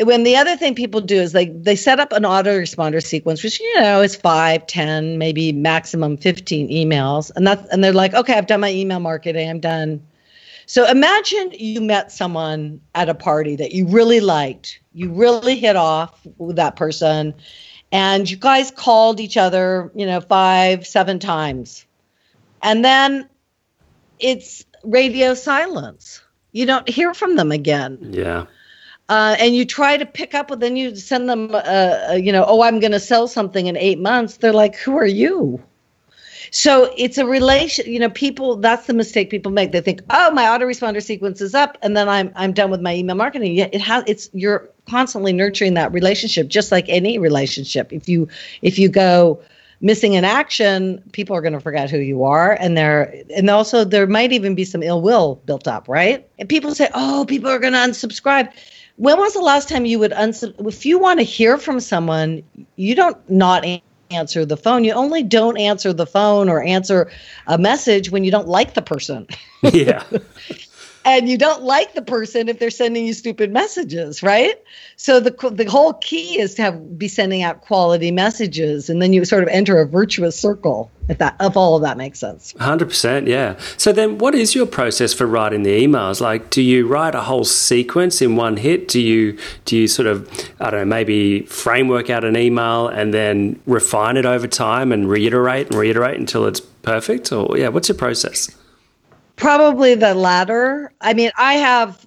when 0.00 0.22
the 0.22 0.36
other 0.36 0.56
thing 0.56 0.74
people 0.74 1.00
do 1.00 1.16
is 1.16 1.32
they 1.32 1.46
they 1.46 1.76
set 1.76 2.00
up 2.00 2.12
an 2.12 2.22
autoresponder 2.22 3.02
sequence 3.04 3.42
which 3.44 3.60
you 3.60 3.80
know 3.80 4.00
is 4.00 4.16
five, 4.16 4.66
ten, 4.66 5.18
maybe 5.18 5.52
maximum 5.52 6.16
15 6.16 6.68
emails 6.68 7.30
and 7.36 7.46
that's 7.46 7.68
and 7.68 7.84
they're 7.84 7.92
like 7.92 8.14
okay 8.14 8.34
i've 8.34 8.46
done 8.46 8.60
my 8.60 8.70
email 8.72 9.00
marketing 9.00 9.48
i'm 9.48 9.60
done 9.60 10.00
so 10.68 10.86
imagine 10.86 11.52
you 11.58 11.80
met 11.80 12.12
someone 12.12 12.82
at 12.94 13.08
a 13.08 13.14
party 13.14 13.56
that 13.56 13.72
you 13.72 13.86
really 13.86 14.20
liked. 14.20 14.80
You 14.92 15.10
really 15.10 15.56
hit 15.56 15.76
off 15.76 16.20
with 16.36 16.56
that 16.56 16.76
person, 16.76 17.32
and 17.90 18.30
you 18.30 18.36
guys 18.36 18.70
called 18.70 19.18
each 19.18 19.38
other, 19.38 19.90
you 19.94 20.04
know, 20.04 20.20
five, 20.20 20.86
seven 20.86 21.18
times. 21.18 21.86
And 22.62 22.84
then 22.84 23.30
it's 24.18 24.66
radio 24.84 25.32
silence. 25.32 26.20
You 26.52 26.66
don't 26.66 26.86
hear 26.86 27.14
from 27.14 27.36
them 27.36 27.50
again. 27.50 27.98
Yeah. 28.02 28.44
Uh, 29.08 29.36
and 29.38 29.56
you 29.56 29.64
try 29.64 29.96
to 29.96 30.04
pick 30.04 30.34
up, 30.34 30.48
but 30.48 30.60
then 30.60 30.76
you 30.76 30.94
send 30.94 31.30
them, 31.30 31.54
uh, 31.54 31.58
uh, 32.10 32.18
you 32.20 32.30
know, 32.30 32.44
oh, 32.46 32.60
I'm 32.60 32.78
going 32.78 32.92
to 32.92 33.00
sell 33.00 33.26
something 33.26 33.68
in 33.68 33.76
eight 33.78 33.98
months. 33.98 34.36
They're 34.36 34.52
like, 34.52 34.76
who 34.76 34.98
are 34.98 35.06
you? 35.06 35.62
So 36.50 36.92
it's 36.96 37.18
a 37.18 37.26
relation, 37.26 37.90
you 37.90 37.98
know, 37.98 38.10
people 38.10 38.56
that's 38.56 38.86
the 38.86 38.94
mistake 38.94 39.30
people 39.30 39.52
make. 39.52 39.72
They 39.72 39.80
think, 39.80 40.02
"Oh, 40.10 40.30
my 40.32 40.44
autoresponder 40.44 41.02
sequence 41.02 41.40
is 41.40 41.54
up 41.54 41.78
and 41.82 41.96
then 41.96 42.08
I'm 42.08 42.32
I'm 42.34 42.52
done 42.52 42.70
with 42.70 42.80
my 42.80 42.94
email 42.94 43.16
marketing." 43.16 43.54
Yeah, 43.54 43.68
it 43.72 43.80
has 43.80 44.04
it's 44.06 44.30
you're 44.32 44.68
constantly 44.88 45.32
nurturing 45.32 45.74
that 45.74 45.92
relationship 45.92 46.48
just 46.48 46.72
like 46.72 46.86
any 46.88 47.18
relationship. 47.18 47.92
If 47.92 48.08
you 48.08 48.28
if 48.62 48.78
you 48.78 48.88
go 48.88 49.40
missing 49.80 50.14
in 50.14 50.24
action, 50.24 51.02
people 51.12 51.36
are 51.36 51.40
going 51.40 51.52
to 51.52 51.60
forget 51.60 51.90
who 51.90 51.98
you 51.98 52.24
are 52.24 52.52
and 52.52 52.76
they're 52.76 53.14
and 53.36 53.48
also 53.50 53.84
there 53.84 54.06
might 54.06 54.32
even 54.32 54.54
be 54.54 54.64
some 54.64 54.82
ill 54.82 55.02
will 55.02 55.40
built 55.46 55.68
up, 55.68 55.88
right? 55.88 56.26
And 56.38 56.48
people 56.48 56.74
say, 56.74 56.88
"Oh, 56.94 57.24
people 57.28 57.50
are 57.50 57.58
going 57.58 57.74
to 57.74 57.78
unsubscribe." 57.78 58.52
When 58.96 59.16
was 59.16 59.32
the 59.32 59.40
last 59.40 59.68
time 59.68 59.84
you 59.84 60.00
would 60.00 60.10
unsub 60.10 60.66
if 60.66 60.84
you 60.84 60.98
want 60.98 61.20
to 61.20 61.24
hear 61.24 61.58
from 61.58 61.78
someone, 61.78 62.42
you 62.76 62.94
don't 62.96 63.16
not 63.30 63.64
answer 64.10 64.44
the 64.44 64.56
phone. 64.56 64.84
You 64.84 64.92
only 64.92 65.22
don't 65.22 65.58
answer 65.58 65.92
the 65.92 66.06
phone 66.06 66.48
or 66.48 66.62
answer 66.62 67.10
a 67.46 67.58
message 67.58 68.10
when 68.10 68.24
you 68.24 68.30
don't 68.30 68.48
like 68.48 68.74
the 68.74 68.82
person. 68.82 69.26
Yeah. 69.62 70.04
and 71.16 71.28
you 71.28 71.38
don't 71.38 71.62
like 71.62 71.94
the 71.94 72.02
person 72.02 72.48
if 72.48 72.58
they're 72.58 72.70
sending 72.70 73.06
you 73.06 73.12
stupid 73.12 73.52
messages, 73.52 74.22
right? 74.22 74.62
So 74.96 75.20
the 75.20 75.30
the 75.50 75.64
whole 75.64 75.94
key 75.94 76.38
is 76.40 76.54
to 76.56 76.62
have 76.62 76.98
be 76.98 77.08
sending 77.08 77.42
out 77.42 77.62
quality 77.62 78.10
messages 78.10 78.90
and 78.90 79.00
then 79.00 79.12
you 79.12 79.24
sort 79.24 79.42
of 79.42 79.48
enter 79.48 79.80
a 79.80 79.86
virtuous 79.86 80.38
circle 80.38 80.90
if 81.08 81.18
that 81.18 81.36
if 81.40 81.56
all 81.56 81.76
of 81.76 81.82
that 81.82 81.96
makes 81.96 82.18
sense. 82.18 82.52
100%, 82.54 83.26
yeah. 83.26 83.58
So 83.76 83.92
then 83.92 84.18
what 84.18 84.34
is 84.34 84.54
your 84.54 84.66
process 84.66 85.14
for 85.14 85.26
writing 85.26 85.62
the 85.62 85.86
emails? 85.86 86.20
Like 86.20 86.50
do 86.50 86.62
you 86.62 86.86
write 86.86 87.14
a 87.14 87.22
whole 87.22 87.44
sequence 87.44 88.20
in 88.20 88.36
one 88.36 88.56
hit? 88.56 88.88
Do 88.88 89.00
you 89.00 89.38
do 89.64 89.76
you 89.76 89.88
sort 89.88 90.08
of 90.08 90.28
I 90.60 90.70
don't 90.70 90.80
know, 90.80 90.86
maybe 90.86 91.42
framework 91.42 92.10
out 92.10 92.24
an 92.24 92.36
email 92.36 92.88
and 92.88 93.14
then 93.14 93.60
refine 93.66 94.16
it 94.16 94.26
over 94.26 94.46
time 94.46 94.92
and 94.92 95.08
reiterate 95.08 95.68
and 95.68 95.76
reiterate 95.76 96.18
until 96.18 96.46
it's 96.46 96.60
perfect 96.60 97.32
or 97.32 97.56
yeah, 97.56 97.68
what's 97.68 97.88
your 97.88 97.98
process? 97.98 98.50
Probably 99.38 99.94
the 99.94 100.14
latter. 100.14 100.92
I 101.00 101.14
mean, 101.14 101.30
I 101.38 101.54
have 101.54 102.04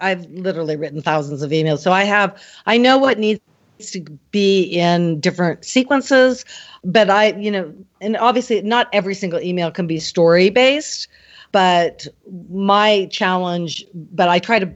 I've 0.00 0.24
literally 0.30 0.76
written 0.76 1.02
thousands 1.02 1.42
of 1.42 1.50
emails, 1.50 1.80
so 1.80 1.92
I 1.92 2.04
have 2.04 2.42
I 2.64 2.78
know 2.78 2.96
what 2.96 3.18
needs 3.18 3.40
to 3.80 4.00
be 4.30 4.62
in 4.62 5.20
different 5.20 5.66
sequences, 5.66 6.46
but 6.82 7.10
I, 7.10 7.32
you 7.34 7.50
know, 7.50 7.74
and 8.00 8.16
obviously 8.16 8.62
not 8.62 8.88
every 8.94 9.14
single 9.14 9.40
email 9.40 9.70
can 9.70 9.86
be 9.86 10.00
story 10.00 10.48
based, 10.48 11.08
but 11.52 12.06
my 12.50 13.08
challenge, 13.10 13.84
but 13.94 14.30
I 14.30 14.38
try 14.38 14.58
to 14.58 14.72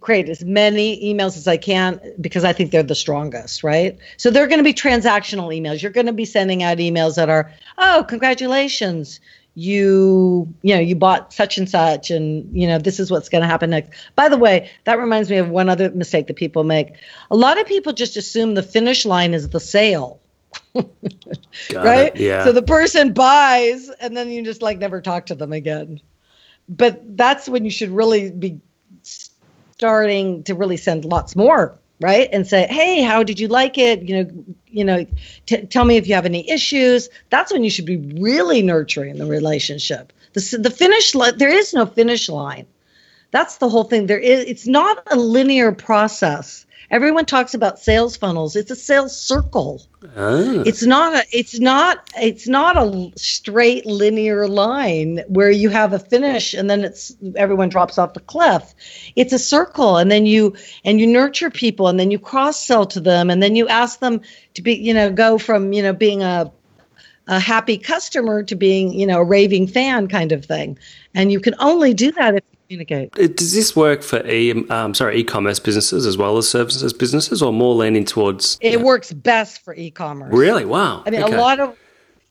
create 0.00 0.30
as 0.30 0.42
many 0.42 1.02
emails 1.02 1.36
as 1.36 1.46
I 1.46 1.58
can 1.58 2.00
because 2.18 2.44
I 2.44 2.52
think 2.54 2.70
they're 2.70 2.82
the 2.82 2.94
strongest, 2.94 3.62
right? 3.62 3.98
So 4.16 4.30
they're 4.30 4.46
going 4.46 4.60
to 4.60 4.64
be 4.64 4.74
transactional 4.74 5.54
emails. 5.54 5.82
You're 5.82 5.92
going 5.92 6.06
to 6.06 6.12
be 6.14 6.24
sending 6.24 6.62
out 6.62 6.78
emails 6.78 7.16
that 7.16 7.28
are, 7.28 7.52
"Oh, 7.76 8.06
congratulations, 8.08 9.20
you 9.58 10.54
you 10.60 10.74
know 10.74 10.80
you 10.80 10.94
bought 10.94 11.32
such 11.32 11.56
and 11.56 11.68
such 11.68 12.10
and 12.10 12.46
you 12.54 12.68
know 12.68 12.78
this 12.78 13.00
is 13.00 13.10
what's 13.10 13.30
going 13.30 13.40
to 13.40 13.48
happen 13.48 13.70
next. 13.70 13.90
By 14.14 14.28
the 14.28 14.36
way 14.36 14.70
that 14.84 14.98
reminds 14.98 15.30
me 15.30 15.38
of 15.38 15.48
one 15.48 15.70
other 15.70 15.90
mistake 15.90 16.26
that 16.26 16.36
people 16.36 16.62
make. 16.62 16.92
A 17.30 17.36
lot 17.36 17.58
of 17.58 17.66
people 17.66 17.94
just 17.94 18.18
assume 18.18 18.54
the 18.54 18.62
finish 18.62 19.06
line 19.06 19.32
is 19.32 19.48
the 19.48 19.58
sale. 19.60 20.20
Right 21.74 22.14
it, 22.14 22.20
Yeah. 22.20 22.44
so 22.44 22.52
the 22.52 22.62
person 22.62 23.14
buys 23.14 23.88
and 23.98 24.14
then 24.14 24.30
you 24.30 24.44
just 24.44 24.60
like 24.60 24.78
never 24.78 25.00
talk 25.00 25.26
to 25.26 25.34
them 25.34 25.52
again. 25.52 26.00
But 26.68 27.16
that's 27.16 27.48
when 27.48 27.64
you 27.64 27.70
should 27.70 27.90
really 27.90 28.30
be 28.30 28.60
starting 29.02 30.42
to 30.44 30.54
really 30.54 30.76
send 30.76 31.06
lots 31.06 31.34
more 31.34 31.78
right? 32.00 32.28
And 32.32 32.46
say 32.46 32.66
hey 32.68 33.02
how 33.02 33.22
did 33.22 33.40
you 33.40 33.48
like 33.48 33.78
it? 33.78 34.02
You 34.02 34.24
know 34.24 34.30
you 34.68 34.84
know 34.84 35.06
t- 35.46 35.66
tell 35.66 35.84
me 35.84 35.96
if 35.96 36.06
you 36.06 36.14
have 36.14 36.26
any 36.26 36.48
issues. 36.50 37.08
That's 37.30 37.52
when 37.52 37.64
you 37.64 37.70
should 37.70 37.86
be 37.86 37.96
really 37.96 38.62
nurturing 38.62 39.18
the 39.18 39.26
relationship. 39.26 40.12
The, 40.34 40.58
the 40.60 40.70
finish 40.70 41.14
line 41.14 41.38
there 41.38 41.50
is 41.50 41.72
no 41.72 41.86
finish 41.86 42.28
line. 42.28 42.66
That's 43.30 43.56
the 43.56 43.68
whole 43.68 43.84
thing. 43.84 44.06
There 44.06 44.18
is 44.18 44.44
it's 44.44 44.66
not 44.66 45.02
a 45.10 45.16
linear 45.16 45.72
process 45.72 46.65
everyone 46.90 47.26
talks 47.26 47.54
about 47.54 47.78
sales 47.78 48.16
funnels. 48.16 48.56
It's 48.56 48.70
a 48.70 48.76
sales 48.76 49.18
circle. 49.18 49.82
Ah. 50.16 50.62
it's 50.64 50.84
not 50.84 51.14
a 51.14 51.26
it's 51.36 51.58
not 51.58 52.08
it's 52.16 52.46
not 52.46 52.76
a 52.76 53.12
straight 53.16 53.86
linear 53.86 54.46
line 54.46 55.24
where 55.26 55.50
you 55.50 55.68
have 55.68 55.92
a 55.92 55.98
finish 55.98 56.54
and 56.54 56.70
then 56.70 56.84
it's 56.84 57.16
everyone 57.34 57.68
drops 57.68 57.98
off 57.98 58.14
the 58.14 58.20
cliff. 58.20 58.74
It's 59.16 59.32
a 59.32 59.38
circle 59.38 59.96
and 59.96 60.10
then 60.10 60.26
you 60.26 60.54
and 60.84 61.00
you 61.00 61.06
nurture 61.06 61.50
people 61.50 61.88
and 61.88 61.98
then 61.98 62.10
you 62.10 62.18
cross 62.18 62.64
sell 62.64 62.86
to 62.86 63.00
them 63.00 63.30
and 63.30 63.42
then 63.42 63.56
you 63.56 63.66
ask 63.68 63.98
them 63.98 64.20
to 64.54 64.62
be 64.62 64.74
you 64.74 64.94
know 64.94 65.10
go 65.10 65.38
from 65.38 65.72
you 65.72 65.82
know 65.82 65.92
being 65.92 66.22
a 66.22 66.52
a 67.26 67.40
happy 67.40 67.76
customer 67.76 68.42
to 68.44 68.54
being 68.54 68.92
you 68.92 69.06
know 69.06 69.20
a 69.20 69.24
raving 69.24 69.66
fan 69.66 70.08
kind 70.08 70.32
of 70.32 70.44
thing. 70.44 70.78
And 71.14 71.32
you 71.32 71.40
can 71.40 71.54
only 71.58 71.94
do 71.94 72.12
that 72.12 72.36
if 72.36 72.44
communicate 72.66 73.12
Does 73.36 73.54
this 73.54 73.74
work 73.76 74.02
for 74.02 74.26
e 74.26 74.52
um, 74.70 74.94
sorry 74.94 75.18
e-commerce 75.18 75.58
businesses 75.58 76.06
as 76.06 76.16
well 76.16 76.36
as 76.36 76.48
services 76.48 76.92
businesses, 76.92 77.42
or 77.42 77.52
more 77.52 77.74
leaning 77.74 78.04
towards? 78.04 78.58
it 78.60 78.80
works 78.80 79.12
best 79.12 79.62
for 79.64 79.74
e-commerce 79.74 80.32
Really? 80.32 80.64
Wow. 80.64 81.02
I 81.06 81.10
mean, 81.10 81.22
Okay. 81.22 81.34
a 81.34 81.40
lot 81.40 81.60
of 81.60 81.76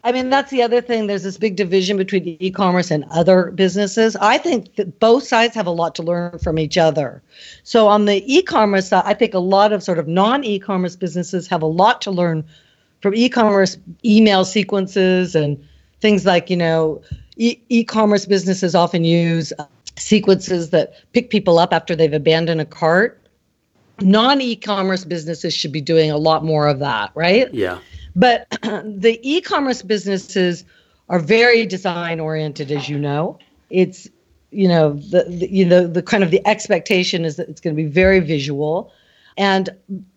I 0.03 0.11
mean, 0.11 0.29
that's 0.29 0.51
the 0.51 0.61
other 0.61 0.81
thing. 0.81 1.07
There's 1.07 1.23
this 1.23 1.35
big 1.35 1.55
division 1.55 1.97
between 1.97 2.37
e 2.39 2.51
commerce 2.51 2.91
and 2.91 3.05
other 3.09 3.49
businesses. 3.49 4.15
I 4.17 4.37
think 4.37 4.75
that 4.75 4.99
both 4.99 5.23
sides 5.23 5.55
have 5.55 5.65
a 5.65 5.71
lot 5.71 5.95
to 5.95 6.03
learn 6.03 6.37
from 6.37 6.59
each 6.59 6.77
other. 6.77 7.23
So, 7.63 7.87
on 7.87 8.05
the 8.05 8.21
e 8.31 8.43
commerce 8.43 8.89
side, 8.89 9.01
I 9.07 9.15
think 9.15 9.33
a 9.33 9.39
lot 9.39 9.73
of 9.73 9.81
sort 9.81 9.97
of 9.97 10.07
non 10.07 10.43
e 10.43 10.59
commerce 10.59 10.95
businesses 10.95 11.47
have 11.47 11.63
a 11.63 11.65
lot 11.65 12.01
to 12.03 12.11
learn 12.11 12.43
from 13.01 13.15
e 13.15 13.29
commerce 13.29 13.79
email 14.03 14.45
sequences 14.45 15.33
and 15.33 15.57
things 16.01 16.23
like, 16.23 16.51
you 16.51 16.57
know, 16.57 17.01
e 17.37 17.83
commerce 17.83 18.27
businesses 18.27 18.75
often 18.75 19.03
use 19.03 19.51
sequences 19.97 20.69
that 20.71 20.93
pick 21.13 21.29
people 21.29 21.57
up 21.57 21.73
after 21.73 21.95
they've 21.95 22.13
abandoned 22.13 22.61
a 22.61 22.65
cart. 22.65 23.21
Non 24.01 24.41
e 24.41 24.55
commerce 24.55 25.05
businesses 25.05 25.53
should 25.53 25.71
be 25.71 25.81
doing 25.81 26.11
a 26.11 26.17
lot 26.17 26.43
more 26.43 26.67
of 26.67 26.79
that, 26.79 27.11
right? 27.15 27.53
Yeah. 27.53 27.79
But 28.15 28.47
the 28.61 29.19
e-commerce 29.21 29.81
businesses 29.81 30.63
are 31.09 31.19
very 31.19 31.65
design 31.65 32.19
oriented, 32.19 32.71
as 32.71 32.89
you 32.89 32.97
know. 32.97 33.37
It's 33.69 34.07
you 34.51 34.67
know 34.67 34.93
the, 34.93 35.25
the 35.27 35.51
you 35.51 35.65
know 35.65 35.85
the 35.85 36.01
kind 36.01 36.23
of 36.23 36.31
the 36.31 36.45
expectation 36.47 37.25
is 37.25 37.35
that 37.35 37.49
it's 37.49 37.59
going 37.59 37.75
to 37.75 37.81
be 37.81 37.89
very 37.89 38.19
visual, 38.21 38.91
and 39.37 39.69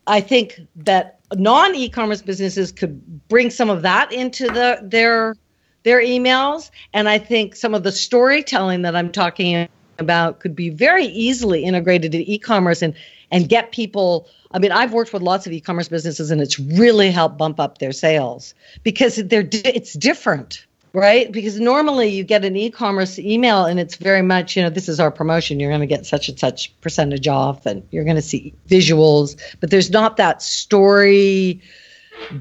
I 0.07 0.21
think 0.21 0.61
that 0.77 1.19
non 1.35 1.75
e-commerce 1.75 2.23
businesses 2.23 2.71
could 2.71 3.29
bring 3.29 3.51
some 3.51 3.69
of 3.69 3.83
that 3.83 4.13
into 4.13 4.47
the 4.47 4.79
their 4.83 5.35
their 5.83 6.01
emails, 6.01 6.71
and 6.93 7.09
I 7.09 7.19
think 7.19 7.57
some 7.57 7.75
of 7.75 7.83
the 7.83 7.93
storytelling 7.93 8.83
that 8.83 8.97
I'm 8.97 9.13
talking 9.13 9.69
about 9.99 10.41
could 10.41 10.55
be 10.55 10.71
very 10.71 11.07
easily 11.07 11.65
integrated 11.65 12.15
in 12.15 12.23
e-commerce 12.23 12.83
and 12.83 12.95
and 13.31 13.49
get 13.49 13.73
people 13.73 14.29
I 14.51 14.59
mean, 14.59 14.73
I've 14.73 14.93
worked 14.93 15.13
with 15.13 15.23
lots 15.23 15.47
of 15.47 15.53
e-commerce 15.53 15.89
businesses, 15.89 16.31
and 16.31 16.41
it's 16.41 16.59
really 16.59 17.11
helped 17.11 17.37
bump 17.37 17.61
up 17.61 17.79
their 17.79 17.93
sales 17.93 18.55
because 18.83 19.17
they're 19.17 19.47
it's 19.53 19.93
different, 19.93 20.67
right? 20.95 21.31
Because 21.31 21.61
normally 21.61 22.09
you 22.09 22.25
get 22.25 22.45
an 22.45 22.57
e-commerce 22.57 23.19
email, 23.19 23.67
and 23.67 23.79
it's 23.79 23.97
very 23.97 24.23
much, 24.23 24.57
you 24.57 24.63
know, 24.63 24.71
this 24.71 24.89
is 24.89 25.01
our 25.01 25.11
promotion. 25.11 25.61
You're 25.61 25.71
going 25.71 25.81
to 25.81 25.87
get 25.87 26.07
such 26.07 26.29
and 26.31 26.39
such 26.39 26.79
percentage 26.81 27.29
off, 27.29 27.67
and 27.67 27.87
you're 27.91 28.05
going 28.05 28.17
to 28.17 28.23
see 28.23 28.55
visuals, 28.69 29.39
but 29.61 29.71
there's 29.71 29.91
not 29.91 30.17
that 30.17 30.41
story 30.41 31.61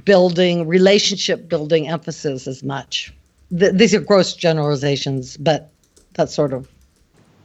building, 0.06 0.66
relationship 0.66 1.50
building 1.50 1.90
emphasis 1.90 2.48
as 2.48 2.64
much. 2.64 3.14
Th- 3.58 3.74
these 3.74 3.94
are 3.94 4.00
gross 4.00 4.36
generalizations, 4.36 5.38
but 5.38 5.72
that's 6.14 6.34
sort 6.34 6.54
of 6.54 6.68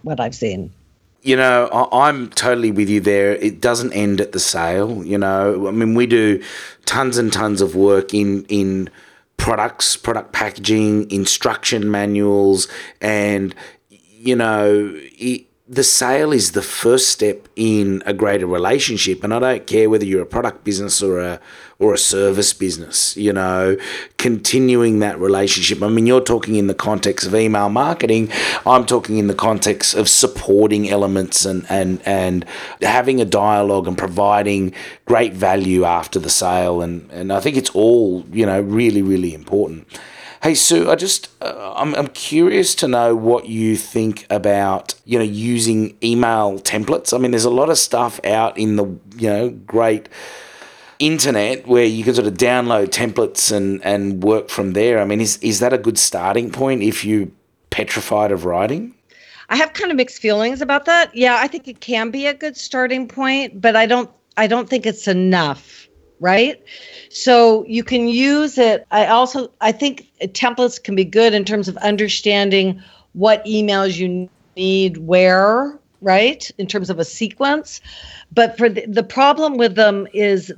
what 0.03 0.21
I've 0.21 0.35
seen 0.35 0.73
you 1.23 1.37
know, 1.37 1.67
I, 1.69 2.09
am 2.09 2.31
totally 2.31 2.73
with 2.73 2.89
you 2.89 3.01
there. 3.01 3.37
It 3.37 3.61
doesn't 3.61 3.93
end 3.93 4.21
at 4.21 4.33
the 4.33 4.41
sale. 4.41 5.05
You 5.05 5.19
know, 5.19 5.69
I 5.69 5.71
mean, 5.71 5.95
we 5.95 6.07
do 6.07 6.43
tons 6.85 7.17
and 7.17 7.33
tons 7.33 7.61
of 7.61 7.77
work 7.77 8.13
in 8.13 8.45
in 8.47 8.91
products, 9.37 9.97
product 9.97 10.33
packaging, 10.33 11.11
instruction 11.11 11.91
manuals, 11.91 12.67
and 13.01 13.55
you 13.89 14.35
know, 14.35 14.93
it, 14.95 15.47
the 15.69 15.85
sale 15.85 16.33
is 16.33 16.53
the 16.53 16.63
first 16.63 17.09
step 17.09 17.49
in 17.55 18.03
a 18.05 18.13
greater 18.13 18.47
relationship. 18.47 19.23
And 19.23 19.33
I 19.33 19.39
don't 19.39 19.67
care 19.67 19.89
whether 19.89 20.05
you're 20.05 20.23
a 20.23 20.27
product 20.27 20.65
business 20.65 21.03
or 21.03 21.21
a 21.21 21.41
or 21.83 21.93
a 21.93 21.99
service 21.99 22.53
business, 22.53 23.17
you 23.17 23.33
know, 23.33 23.77
continuing 24.17 25.01
that 25.01 25.19
relationship. 25.19 25.83
I 25.83 25.89
mean, 25.89 26.07
you're 26.07 26.21
talking 26.21 26.55
in 26.55 26.69
the 26.69 26.75
context 26.75 27.27
of 27.27 27.35
email 27.35 27.69
marketing. 27.69 28.31
I'm 28.65 28.87
talking 28.87 29.19
in 29.19 29.27
the 29.27 29.35
context 29.35 29.95
of 29.95 30.09
supporting 30.09 30.89
elements 30.89 31.45
and, 31.45 31.67
and, 31.69 32.01
and 32.07 32.45
having 32.81 33.21
a 33.21 33.25
dialogue 33.25 33.89
and 33.89 33.99
providing 33.99 34.73
great 35.07 35.33
value 35.33 35.85
after 35.85 36.21
the 36.21 36.31
sale. 36.31 36.83
And, 36.83 37.11
and 37.11 37.33
I 37.33 37.41
think 37.41 37.57
it's 37.57 37.71
all, 37.71 38.25
you 38.31 38.47
know, 38.47 38.61
really, 38.61 39.03
really 39.03 39.35
important. 39.35 39.89
Hey 40.43 40.55
Sue, 40.55 40.91
I 40.91 40.97
just 40.97 41.29
uh, 41.41 41.73
I'm 41.77 41.95
I'm 41.95 42.09
curious 42.09 42.75
to 42.77 42.89
know 42.89 43.15
what 43.15 43.47
you 43.47 43.77
think 43.77 44.27
about 44.29 44.95
you 45.05 45.17
know 45.17 45.25
using 45.25 45.97
email 46.03 46.59
templates. 46.59 47.15
I 47.15 47.19
mean, 47.19 47.31
there's 47.31 47.45
a 47.45 47.51
lot 47.51 47.71
of 47.71 47.79
stuff 47.79 48.19
out 48.25 48.59
in 48.59 48.75
the 48.75 48.87
you 49.17 49.29
know 49.29 49.51
great 49.51 50.09
internet 51.07 51.67
where 51.67 51.85
you 51.85 52.05
can 52.05 52.15
sort 52.15 52.29
of 52.29 52.35
download 52.35 52.89
templates 52.89 53.51
and, 53.51 53.85
and 53.85 54.23
work 54.23 54.49
from 54.49 54.73
there. 54.73 55.01
I 55.01 55.05
mean, 55.05 55.21
is, 55.21 55.37
is 55.39 55.59
that 55.61 55.73
a 55.73 55.79
good 55.79 55.99
starting 55.99 56.51
point 56.51 56.83
if 56.83 57.05
you 57.05 57.33
petrified 57.71 58.31
of 58.31 58.45
writing? 58.45 58.95
I 59.49 59.57
have 59.57 59.73
kind 59.73 59.91
of 59.91 59.97
mixed 59.97 60.23
feelings 60.23 60.63
about 60.63 60.85
that. 60.87 61.15
Yeah, 61.15 61.37
I 61.39 61.49
think 61.49 61.67
it 61.69 61.81
can 61.81 62.11
be 62.11 62.27
a 62.27 62.35
good 62.35 62.57
starting 62.57 63.09
point, 63.09 63.61
but 63.61 63.77
I 63.77 63.87
don't 63.87 64.11
I 64.37 64.47
don't 64.47 64.71
think 64.71 64.87
it's 64.87 65.07
enough, 65.07 65.89
right? 66.21 66.63
So 67.11 67.65
you 67.67 67.85
can 67.85 68.09
use 68.09 68.57
it. 68.57 68.87
I 68.91 69.07
also 69.07 69.53
I 69.61 69.73
think 69.73 70.09
templates 70.21 70.83
can 70.83 70.95
be 70.95 71.05
good 71.05 71.35
in 71.35 71.45
terms 71.45 71.69
of 71.69 71.77
understanding 71.79 72.81
what 73.13 73.45
emails 73.45 73.99
you 73.99 74.31
need 74.57 74.99
where 74.99 75.79
right 76.03 76.51
in 76.59 76.67
terms 76.67 76.91
of 76.91 76.99
a 76.99 77.05
sequence. 77.05 77.81
But 78.31 78.59
for 78.59 78.69
the, 78.69 78.85
the 78.87 79.03
problem 79.03 79.57
with 79.57 79.75
them 79.75 80.07
is 80.13 80.53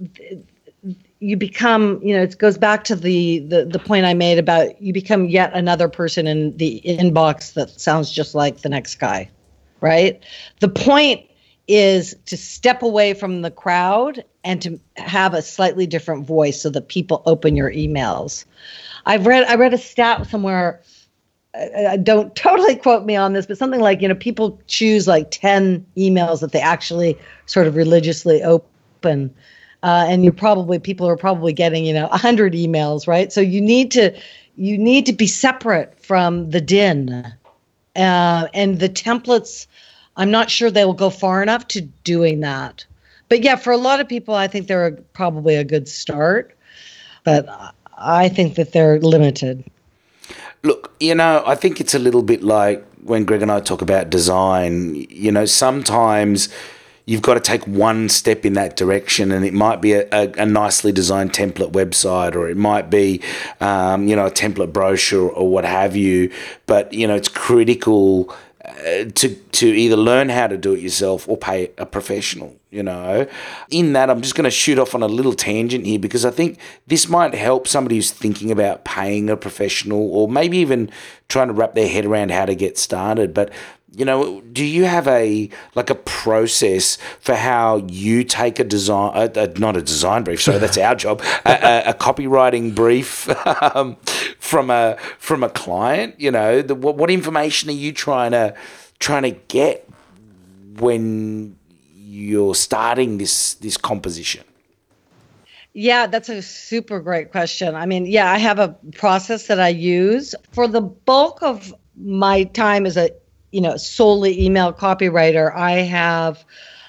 you 1.21 1.37
become 1.37 2.01
you 2.03 2.15
know 2.15 2.23
it 2.23 2.37
goes 2.39 2.59
back 2.59 2.85
to 2.85 2.97
the, 2.97 3.39
the 3.39 3.65
the 3.65 3.79
point 3.79 4.05
i 4.05 4.13
made 4.13 4.37
about 4.39 4.83
you 4.83 4.93
become 4.93 5.27
yet 5.27 5.51
another 5.55 5.89
person 5.89 6.27
in 6.27 6.55
the 6.59 6.83
inbox 6.85 7.55
that 7.55 7.71
sounds 7.81 8.11
just 8.11 8.35
like 8.35 8.59
the 8.59 8.69
next 8.69 8.97
guy 8.97 9.31
right? 9.85 10.23
The 10.61 10.69
point 10.69 11.27
is 11.69 12.17
to 12.27 12.37
step 12.39 12.83
away 12.83 13.13
from 13.13 13.43
the 13.43 13.51
crowd 13.51 14.25
and 14.43 14.61
to 14.63 14.81
have 14.97 15.35
a 15.35 15.43
slightly 15.43 15.87
different 15.87 16.27
voice 16.27 16.61
so 16.61 16.71
that 16.71 16.89
people 16.89 17.23
open 17.27 17.55
your 17.55 17.71
emails. 17.71 18.47
I've 19.07 19.27
read 19.27 19.45
i 19.45 19.55
read 19.57 19.75
a 19.75 19.79
stat 19.79 20.27
somewhere 20.27 20.81
I 21.55 21.97
don't 21.97 22.35
totally 22.37 22.77
quote 22.77 23.05
me 23.05 23.17
on 23.17 23.33
this, 23.33 23.47
but 23.47 23.59
something 23.59 23.81
like, 23.81 24.03
you 24.03 24.09
know, 24.09 24.15
people 24.15 24.61
choose 24.67 25.07
like 25.07 25.31
10 25.31 25.87
emails 25.97 26.41
that 26.41 26.53
they 26.53 26.61
actually 26.61 27.19
sort 27.47 27.67
of 27.67 27.77
religiously 27.77 28.43
open. 28.43 29.35
Uh, 29.83 30.07
and 30.09 30.25
you 30.25 30.33
probably, 30.33 30.79
people 30.79 31.07
are 31.07 31.17
probably 31.17 31.53
getting, 31.53 31.85
you 31.85 31.93
know, 31.93 32.09
100 32.09 32.55
emails, 32.55 33.07
right? 33.07 33.33
So 33.33 33.41
you 33.41 33.61
need 33.61 33.91
to, 33.93 34.19
you 34.57 34.79
need 34.79 35.07
to 35.07 35.13
be 35.13 35.27
separate 35.27 35.99
from 36.01 36.51
the 36.51 36.61
din. 36.61 37.11
Uh, 37.95 38.49
and 38.55 38.81
the 38.81 38.89
templates, 38.89 39.67
I'm 40.17 40.31
not 40.31 40.51
sure 40.51 40.71
they 40.71 40.85
will 40.85 40.95
go 40.95 41.11
far 41.11 41.43
enough 41.43 41.69
to 41.69 41.83
doing 41.83 42.41
that. 42.41 42.87
But 43.29 43.43
yeah, 43.43 43.57
for 43.57 43.73
a 43.73 43.77
lot 43.77 44.01
of 44.01 44.09
people, 44.09 44.35
I 44.35 44.49
think 44.49 44.69
they're 44.69 44.93
probably 45.13 45.57
a 45.57 45.65
good 45.65 45.89
start. 45.89 46.57
But 47.25 47.47
I 47.97 48.29
think 48.29 48.55
that 48.57 48.73
they're 48.73 49.01
limited. 49.01 49.65
Look, 50.65 50.95
you 50.99 51.15
know, 51.15 51.43
I 51.47 51.57
think 51.57 51.79
it's 51.79 51.93
a 51.95 51.99
little 51.99 52.23
bit 52.23 52.43
like 52.43 52.83
when 53.03 53.27
Greg 53.27 53.43
and 53.43 53.53
I 53.53 53.61
talk 53.61 53.83
about 53.83 54.09
design. 54.09 54.95
You 55.11 55.31
know, 55.31 55.45
sometimes 55.45 56.49
you've 57.05 57.21
got 57.21 57.35
to 57.35 57.41
take 57.41 57.67
one 57.67 58.09
step 58.09 58.47
in 58.47 58.55
that 58.55 58.75
direction, 58.75 59.31
and 59.31 59.45
it 59.45 59.53
might 59.53 59.83
be 59.83 59.93
a, 59.93 60.09
a, 60.11 60.33
a 60.39 60.47
nicely 60.47 60.91
designed 60.91 61.35
template 61.35 61.73
website, 61.73 62.35
or 62.35 62.49
it 62.49 62.57
might 62.57 62.89
be, 62.89 63.21
um, 63.61 64.09
you 64.09 64.17
know, 64.17 64.25
a 64.25 64.31
template 64.31 64.73
brochure 64.73 65.29
or 65.29 65.51
what 65.51 65.67
have 65.67 65.97
you. 65.97 66.33
But 66.65 66.95
you 66.95 67.07
know, 67.07 67.15
it's 67.15 67.29
critical 67.29 68.35
uh, 68.65 69.05
to 69.17 69.35
to 69.35 69.67
either 69.67 69.97
learn 69.97 70.31
how 70.31 70.47
to 70.47 70.57
do 70.57 70.73
it 70.73 70.81
yourself 70.81 71.29
or 71.29 71.37
pay 71.37 71.73
a 71.77 71.85
professional 71.85 72.57
you 72.75 72.83
know. 72.83 73.27
In 73.71 73.93
that 73.95 74.11
i'm 74.11 74.21
just 74.21 74.35
going 74.35 74.45
to 74.45 74.51
shoot 74.51 74.79
off 74.79 74.95
on 74.95 75.03
a 75.03 75.09
little 75.09 75.33
tangent 75.33 75.87
here 75.87 75.99
because 75.99 76.25
i 76.25 76.31
think 76.31 76.59
this 76.87 77.09
might 77.09 77.35
help 77.35 77.67
somebody 77.69 77.97
who's 77.97 78.11
thinking 78.11 78.51
about 78.51 78.85
paying 78.85 79.31
a 79.31 79.37
professional 79.37 80.11
or 80.13 80.29
maybe 80.29 80.59
even 80.59 80.91
trying 81.29 81.49
to 81.49 81.55
wrap 81.55 81.75
their 81.75 81.89
head 81.89 82.05
around 82.05 82.31
how 82.31 82.45
to 82.45 82.55
get 82.55 82.77
started. 82.79 83.33
But 83.33 83.51
you 83.97 84.05
know 84.05 84.41
do 84.41 84.65
you 84.65 84.87
have 84.87 85.07
a 85.07 85.49
like 85.77 85.89
a 85.89 85.95
process 85.95 86.99
for 87.21 87.37
how 87.37 87.77
you 87.89 88.25
take 88.25 88.59
a 88.59 88.65
design 88.65 89.13
uh, 89.15 89.29
uh, 89.37 89.47
not 89.57 89.77
a 89.77 89.83
design 89.83 90.25
brief 90.25 90.43
sorry 90.43 90.59
that's 90.59 90.77
our 90.77 90.97
job 90.97 91.23
a, 91.45 91.51
a, 91.53 91.91
a, 91.91 91.95
copywriting 91.95 92.75
brief 92.75 93.29
um, 93.63 93.97
from 94.45 94.69
a 94.71 94.97
from 95.19 95.43
a 95.43 95.49
client? 95.49 96.15
You 96.21 96.31
know 96.31 96.63
the, 96.63 96.75
what, 96.75 96.97
what 96.97 97.11
information 97.11 97.71
are 97.71 97.73
you 97.73 97.93
trying 97.93 98.33
to 98.33 98.55
trying 98.99 99.23
to 99.23 99.31
get 99.49 99.89
when 100.77 101.57
you're 102.15 102.55
starting 102.55 103.19
this 103.19 103.55
this 103.55 103.77
composition? 103.77 104.45
Yeah, 105.73 106.07
that's 106.07 106.29
a 106.29 106.41
super 106.41 107.01
great 107.01 107.33
question. 107.33 107.75
I 107.75 107.85
mean, 107.87 108.07
yeah, 108.07 108.31
I 108.31 108.39
have 108.39 108.61
a 108.61 108.77
process 108.93 109.49
that 109.49 109.59
I 109.59 109.69
use. 109.69 110.35
For 110.53 110.69
the 110.69 110.81
bulk 110.81 111.43
of 111.43 111.75
my 111.97 112.45
time 112.45 112.87
as 112.87 112.97
a 112.97 113.11
you 113.51 113.61
know 113.61 113.77
solely 113.77 114.45
email 114.45 114.73
copywriter 114.73 115.55
i 115.55 115.73
have 115.73 116.45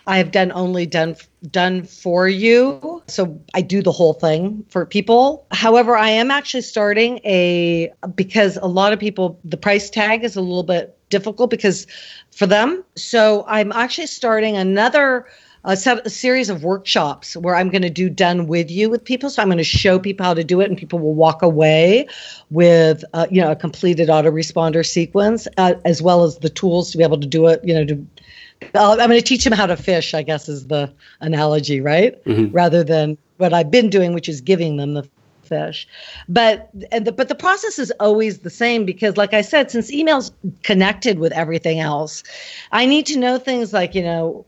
i 0.07 0.17
have 0.17 0.31
done 0.31 0.51
only 0.53 0.87
done 0.87 1.15
done 1.51 1.83
for 1.83 2.27
you. 2.27 3.03
So 3.07 3.39
i 3.53 3.61
do 3.61 3.83
the 3.83 3.91
whole 3.91 4.13
thing 4.13 4.65
for 4.69 4.85
people. 4.85 5.45
However 5.51 5.95
i 5.95 6.09
am 6.09 6.31
actually 6.31 6.63
starting 6.63 7.19
a 7.23 7.91
because 8.15 8.57
a 8.57 8.65
lot 8.65 8.93
of 8.93 8.99
people 8.99 9.39
the 9.43 9.57
price 9.57 9.89
tag 9.91 10.23
is 10.23 10.35
a 10.35 10.41
little 10.41 10.63
bit 10.63 10.94
difficult 11.09 11.49
because 11.49 11.87
for 12.31 12.45
them 12.45 12.83
so 12.95 13.45
i'm 13.47 13.71
actually 13.71 14.07
starting 14.07 14.55
another 14.55 15.25
a, 15.65 15.75
set, 15.75 16.05
a 16.05 16.09
series 16.09 16.49
of 16.49 16.63
workshops 16.63 17.35
where 17.35 17.55
I'm 17.55 17.69
going 17.69 17.81
to 17.81 17.89
do 17.89 18.09
done 18.09 18.45
with 18.47 18.69
you 18.69 18.89
with 18.89 19.03
people. 19.03 19.29
So 19.29 19.41
I'm 19.41 19.47
going 19.47 19.57
to 19.57 19.63
show 19.63 19.97
people 19.97 20.23
how 20.23 20.35
to 20.35 20.43
do 20.43 20.61
it, 20.61 20.69
and 20.69 20.77
people 20.77 20.99
will 20.99 21.15
walk 21.15 21.41
away 21.41 22.07
with 22.51 23.03
uh, 23.13 23.25
you 23.31 23.41
know 23.41 23.51
a 23.51 23.55
completed 23.55 24.07
autoresponder 24.07 24.85
sequence 24.85 25.47
uh, 25.57 25.73
as 25.83 26.01
well 26.01 26.23
as 26.23 26.37
the 26.37 26.49
tools 26.49 26.91
to 26.91 26.97
be 26.97 27.03
able 27.03 27.19
to 27.19 27.27
do 27.27 27.47
it. 27.47 27.61
You 27.63 27.73
know 27.73 27.85
to 27.85 28.05
I'm 28.73 28.97
going 28.97 29.19
to 29.19 29.21
teach 29.21 29.43
them 29.43 29.53
how 29.53 29.65
to 29.65 29.75
fish, 29.75 30.13
I 30.13 30.23
guess 30.23 30.47
is 30.47 30.67
the 30.67 30.93
analogy, 31.19 31.81
right? 31.81 32.23
Mm-hmm. 32.25 32.55
Rather 32.55 32.83
than 32.83 33.17
what 33.37 33.53
I've 33.53 33.69
been 33.69 33.89
doing, 33.89 34.13
which 34.13 34.29
is 34.29 34.41
giving 34.41 34.77
them 34.77 34.93
the 34.93 35.03
fish. 35.45 35.87
But 36.27 36.69
and 36.91 37.05
the, 37.05 37.11
but 37.11 37.29
the 37.29 37.35
process 37.35 37.79
is 37.79 37.91
always 37.99 38.39
the 38.39 38.49
same 38.49 38.85
because, 38.85 39.17
like 39.17 39.33
I 39.33 39.41
said, 39.41 39.71
since 39.71 39.91
email's 39.91 40.31
connected 40.63 41.19
with 41.19 41.31
everything 41.31 41.79
else, 41.79 42.23
I 42.71 42.85
need 42.85 43.05
to 43.07 43.19
know 43.19 43.37
things 43.37 43.73
like 43.73 43.95
you 43.95 44.03
know 44.03 44.45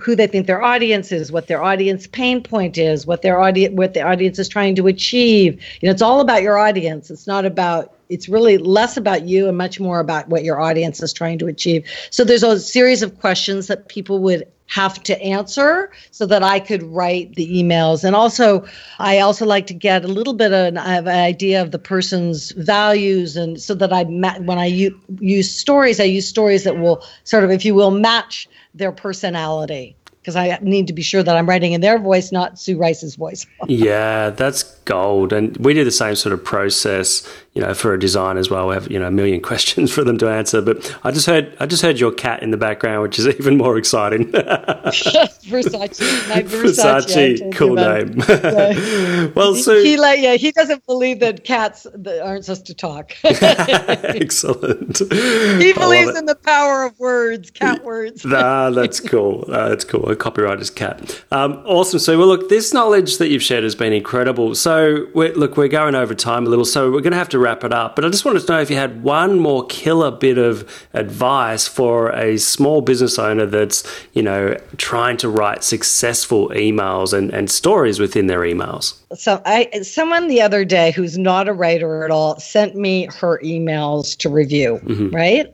who 0.00 0.16
they 0.16 0.26
think 0.26 0.46
their 0.46 0.62
audience 0.62 1.12
is, 1.12 1.32
what 1.32 1.48
their 1.48 1.62
audience 1.62 2.06
pain 2.06 2.42
point 2.42 2.78
is, 2.78 3.06
what 3.06 3.22
their 3.22 3.40
audience 3.40 3.74
what 3.74 3.94
the 3.94 4.02
audience 4.02 4.38
is 4.38 4.48
trying 4.48 4.74
to 4.76 4.86
achieve. 4.86 5.54
You 5.80 5.86
know, 5.86 5.92
it's 5.92 6.02
all 6.02 6.20
about 6.20 6.42
your 6.42 6.58
audience. 6.58 7.10
It's 7.10 7.26
not 7.26 7.44
about 7.44 7.92
it's 8.08 8.28
really 8.28 8.58
less 8.58 8.96
about 8.96 9.26
you 9.26 9.48
and 9.48 9.58
much 9.58 9.80
more 9.80 10.00
about 10.00 10.28
what 10.28 10.44
your 10.44 10.60
audience 10.60 11.02
is 11.02 11.12
trying 11.12 11.38
to 11.38 11.46
achieve. 11.46 11.88
So 12.10 12.24
there's 12.24 12.42
a 12.42 12.58
series 12.60 13.02
of 13.02 13.18
questions 13.18 13.66
that 13.66 13.88
people 13.88 14.20
would 14.20 14.46
have 14.66 15.02
to 15.04 15.20
answer 15.22 15.90
so 16.10 16.26
that 16.26 16.42
I 16.42 16.60
could 16.60 16.82
write 16.82 17.34
the 17.34 17.46
emails. 17.62 18.04
And 18.04 18.16
also, 18.16 18.66
I 18.98 19.20
also 19.20 19.46
like 19.46 19.66
to 19.68 19.74
get 19.74 20.04
a 20.04 20.08
little 20.08 20.34
bit 20.34 20.52
of 20.52 20.66
an, 20.66 20.76
of 20.76 21.06
an 21.06 21.18
idea 21.18 21.62
of 21.62 21.70
the 21.70 21.78
person's 21.78 22.50
values, 22.52 23.36
and 23.36 23.60
so 23.60 23.74
that 23.74 23.92
I 23.92 24.04
when 24.04 24.58
I 24.58 24.66
u- 24.66 25.00
use 25.20 25.52
stories, 25.52 26.00
I 26.00 26.04
use 26.04 26.28
stories 26.28 26.64
that 26.64 26.78
will 26.78 27.04
sort 27.24 27.44
of, 27.44 27.50
if 27.50 27.64
you 27.64 27.74
will, 27.74 27.90
match 27.90 28.48
their 28.74 28.92
personality 28.92 29.96
because 30.26 30.34
I 30.34 30.58
need 30.60 30.88
to 30.88 30.92
be 30.92 31.02
sure 31.02 31.22
that 31.22 31.36
I'm 31.36 31.48
writing 31.48 31.72
in 31.72 31.82
their 31.82 32.00
voice, 32.00 32.32
not 32.32 32.58
Sue 32.58 32.76
Rice's 32.76 33.14
voice. 33.14 33.46
yeah, 33.68 34.30
that's 34.30 34.64
gold. 34.84 35.32
And 35.32 35.56
we 35.58 35.72
do 35.72 35.84
the 35.84 35.92
same 35.92 36.16
sort 36.16 36.32
of 36.32 36.42
process, 36.42 37.22
you 37.54 37.62
know, 37.62 37.74
for 37.74 37.94
a 37.94 37.98
design 37.98 38.36
as 38.36 38.50
well. 38.50 38.66
We 38.66 38.74
have, 38.74 38.90
you 38.90 38.98
know, 38.98 39.06
a 39.06 39.10
million 39.12 39.40
questions 39.50 39.92
for 39.92 40.02
them 40.02 40.18
to 40.18 40.28
answer. 40.28 40.60
But 40.60 40.98
I 41.04 41.12
just 41.12 41.26
heard 41.26 41.56
I 41.60 41.66
just 41.66 41.80
heard 41.80 42.00
your 42.00 42.10
cat 42.10 42.42
in 42.42 42.50
the 42.50 42.56
background, 42.56 43.02
which 43.02 43.20
is 43.20 43.28
even 43.38 43.56
more 43.56 43.78
exciting. 43.78 44.32
Versace. 44.32 46.28
My 46.28 46.42
Versace, 46.42 47.06
Versace 47.06 47.54
cool 47.54 47.76
name. 47.76 49.32
well, 49.36 49.54
so 49.54 49.80
he, 49.80 49.96
like 49.96 50.18
yeah, 50.18 50.34
he 50.34 50.50
doesn't 50.50 50.84
believe 50.86 51.20
that 51.20 51.44
cats 51.44 51.86
aren't 52.20 52.44
supposed 52.44 52.66
to 52.66 52.74
talk. 52.74 53.12
Excellent. 53.22 54.98
He 54.98 55.72
believes 55.72 56.18
in 56.18 56.26
the 56.26 56.38
power 56.42 56.84
of 56.84 56.98
words, 56.98 57.52
cat 57.52 57.84
words. 57.84 58.24
nah, 58.24 58.70
that's 58.70 58.98
cool. 58.98 59.44
Uh, 59.46 59.68
that's 59.68 59.84
cool 59.84 60.15
copywriter's 60.16 60.70
cat. 60.70 61.22
Um, 61.30 61.62
awesome. 61.66 61.98
So, 61.98 62.18
well, 62.18 62.28
look, 62.28 62.48
this 62.48 62.72
knowledge 62.72 63.18
that 63.18 63.28
you've 63.28 63.42
shared 63.42 63.64
has 63.64 63.74
been 63.74 63.92
incredible. 63.92 64.54
So, 64.54 65.06
we're, 65.14 65.34
look, 65.34 65.56
we're 65.56 65.68
going 65.68 65.94
over 65.94 66.14
time 66.14 66.46
a 66.46 66.48
little, 66.48 66.64
so 66.64 66.90
we're 66.90 67.00
going 67.00 67.12
to 67.12 67.18
have 67.18 67.28
to 67.30 67.38
wrap 67.38 67.64
it 67.64 67.72
up. 67.72 67.96
But 67.96 68.04
I 68.04 68.08
just 68.08 68.24
wanted 68.24 68.46
to 68.46 68.52
know 68.52 68.60
if 68.60 68.70
you 68.70 68.76
had 68.76 69.02
one 69.02 69.38
more 69.38 69.66
killer 69.66 70.10
bit 70.10 70.38
of 70.38 70.68
advice 70.94 71.68
for 71.68 72.10
a 72.12 72.38
small 72.38 72.80
business 72.80 73.18
owner 73.18 73.46
that's, 73.46 73.84
you 74.12 74.22
know, 74.22 74.56
trying 74.76 75.16
to 75.18 75.28
write 75.28 75.64
successful 75.64 76.48
emails 76.50 77.12
and, 77.12 77.30
and 77.32 77.50
stories 77.50 77.98
within 77.98 78.26
their 78.26 78.40
emails. 78.40 78.94
So, 79.14 79.42
I 79.44 79.70
someone 79.82 80.28
the 80.28 80.40
other 80.40 80.64
day 80.64 80.90
who's 80.90 81.18
not 81.18 81.48
a 81.48 81.52
writer 81.52 82.04
at 82.04 82.10
all 82.10 82.38
sent 82.40 82.74
me 82.74 83.08
her 83.20 83.40
emails 83.42 84.16
to 84.18 84.28
review, 84.28 84.80
mm-hmm. 84.84 85.14
right? 85.14 85.52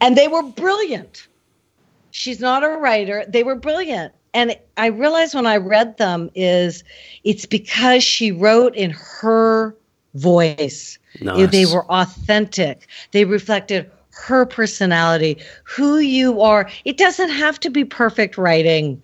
And 0.00 0.16
they 0.16 0.28
were 0.28 0.42
brilliant 0.42 1.26
she's 2.14 2.38
not 2.38 2.62
a 2.62 2.68
writer. 2.68 3.24
They 3.26 3.42
were 3.42 3.56
brilliant. 3.56 4.14
And 4.32 4.56
I 4.76 4.86
realized 4.86 5.34
when 5.34 5.46
I 5.46 5.56
read 5.56 5.96
them 5.96 6.30
is 6.36 6.84
it's 7.24 7.44
because 7.44 8.04
she 8.04 8.30
wrote 8.30 8.76
in 8.76 8.90
her 8.90 9.76
voice. 10.14 10.96
Nice. 11.20 11.50
They 11.50 11.66
were 11.66 11.84
authentic. 11.90 12.86
They 13.10 13.24
reflected 13.24 13.90
her 14.10 14.46
personality, 14.46 15.38
who 15.64 15.98
you 15.98 16.40
are. 16.40 16.70
It 16.84 16.98
doesn't 16.98 17.30
have 17.30 17.58
to 17.60 17.70
be 17.70 17.84
perfect 17.84 18.38
writing. 18.38 19.02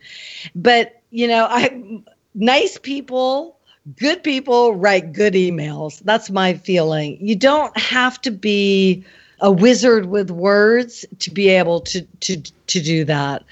But, 0.55 1.03
you 1.11 1.27
know, 1.27 1.49
I 1.51 2.01
nice 2.35 2.79
people, 2.79 3.59
good 3.99 4.23
people 4.23 4.77
write 4.77 5.13
good 5.13 5.35
emails. 5.35 6.01
That's 6.05 6.31
my 6.31 6.55
feeling. 6.55 7.19
You 7.21 7.35
don't 7.35 7.77
have 7.77 8.21
to 8.21 8.31
be 8.31 9.05
a 9.41 9.51
wizard 9.51 10.07
with 10.07 10.31
words 10.31 11.05
to 11.19 11.31
be 11.31 11.49
able 11.49 11.81
to 11.81 12.03
to 12.21 12.41
to 12.67 12.81
do 12.81 13.05
that 13.05 13.45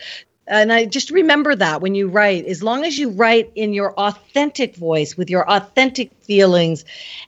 and 0.49 0.73
I 0.73 0.87
just 0.87 1.11
remember 1.11 1.55
that 1.55 1.83
when 1.83 1.95
you 1.95 2.09
write, 2.09 2.47
as 2.47 2.63
long 2.63 2.85
as 2.85 2.99
you 2.99 3.11
write 3.11 3.53
in 3.55 3.75
your 3.75 3.93
authentic 3.95 4.77
voice 4.77 5.17
with 5.17 5.29
your 5.29 5.49
authentic 5.49 6.11
feelings 6.23 6.85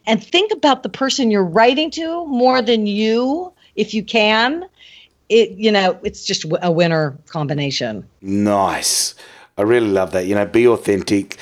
and 0.07 0.25
think 0.25 0.51
about 0.53 0.83
the 0.83 0.89
person 0.89 1.31
you're 1.31 1.45
writing 1.45 1.91
to 1.93 2.27
more 2.27 2.63
than 2.63 2.87
you, 2.87 3.53
if 3.77 3.93
you 3.93 4.03
can, 4.03 4.65
it, 5.29 5.51
you 5.51 5.71
know, 5.71 5.99
it's 6.03 6.25
just 6.25 6.47
a 6.63 6.73
winner 6.73 7.17
combination. 7.29 8.09
Nice. 8.23 9.15
I 9.59 9.63
really 9.63 9.91
love 9.91 10.13
that. 10.13 10.27
You 10.27 10.35
know, 10.35 10.47
be 10.47 10.67
authentic, 10.67 11.37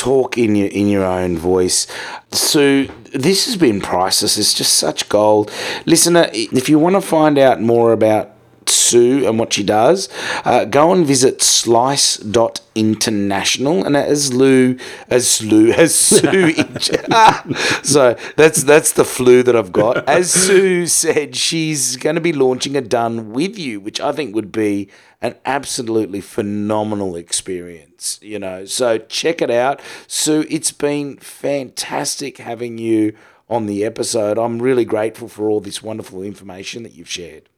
talk 0.00 0.38
in 0.38 0.56
your 0.56 0.68
in 0.68 0.88
your 0.88 1.04
own 1.04 1.36
voice. 1.36 1.86
Sue, 2.32 2.88
this 3.12 3.44
has 3.44 3.56
been 3.56 3.80
priceless. 3.80 4.38
It's 4.38 4.54
just 4.54 4.74
such 4.74 5.08
gold. 5.08 5.50
Listener, 5.84 6.30
if 6.32 6.68
you 6.68 6.78
want 6.78 6.96
to 6.96 7.02
find 7.02 7.38
out 7.38 7.60
more 7.60 7.92
about 7.92 8.30
Sue 8.70 9.26
and 9.26 9.38
what 9.38 9.52
she 9.52 9.62
does, 9.62 10.08
uh, 10.44 10.64
go 10.64 10.92
and 10.92 11.06
visit 11.06 11.42
slice.international. 11.42 13.84
And 13.84 13.94
as 13.96 14.32
Lou, 14.32 14.78
as 15.08 15.42
Lou, 15.42 15.70
as 15.72 15.94
Sue, 15.94 16.54
so 17.82 18.16
that's 18.36 18.64
that's 18.64 18.92
the 18.92 19.04
flu 19.04 19.42
that 19.42 19.54
I've 19.54 19.72
got. 19.72 20.08
As 20.08 20.32
Sue 20.32 20.86
said, 20.86 21.36
she's 21.36 21.96
going 21.96 22.14
to 22.14 22.20
be 22.20 22.32
launching 22.32 22.76
a 22.76 22.80
done 22.80 23.32
with 23.32 23.58
you, 23.58 23.80
which 23.80 24.00
I 24.00 24.12
think 24.12 24.34
would 24.34 24.52
be 24.52 24.88
an 25.22 25.34
absolutely 25.44 26.22
phenomenal 26.22 27.14
experience, 27.14 28.18
you 28.22 28.38
know. 28.38 28.64
So 28.64 28.96
check 28.98 29.42
it 29.42 29.50
out. 29.50 29.82
Sue, 30.06 30.46
it's 30.48 30.72
been 30.72 31.18
fantastic 31.18 32.38
having 32.38 32.78
you 32.78 33.14
on 33.50 33.66
the 33.66 33.84
episode. 33.84 34.38
I'm 34.38 34.62
really 34.62 34.84
grateful 34.84 35.28
for 35.28 35.50
all 35.50 35.60
this 35.60 35.82
wonderful 35.82 36.22
information 36.22 36.84
that 36.84 36.94
you've 36.94 37.10
shared. 37.10 37.49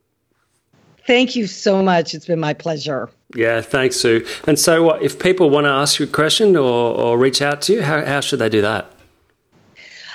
Thank 1.07 1.35
you 1.37 1.47
so 1.47 1.83
much. 1.83 2.15
It's 2.15 2.27
been 2.27 2.41
my 2.41 2.55
pleasure. 2.55 3.11
Yeah, 3.35 3.61
thanks, 3.61 3.97
Sue. 3.97 4.27
And 4.47 4.59
so, 4.59 4.91
uh, 4.91 4.99
if 5.01 5.19
people 5.19 5.51
want 5.51 5.65
to 5.65 5.71
ask 5.71 5.99
you 5.99 6.07
a 6.07 6.09
question 6.09 6.57
or, 6.57 6.95
or 6.95 7.19
reach 7.19 7.41
out 7.43 7.63
to 7.63 7.75
you, 7.75 7.83
how, 7.83 8.05
how 8.05 8.21
should 8.21 8.39
they 8.39 8.49
do 8.49 8.61
that? 8.63 8.93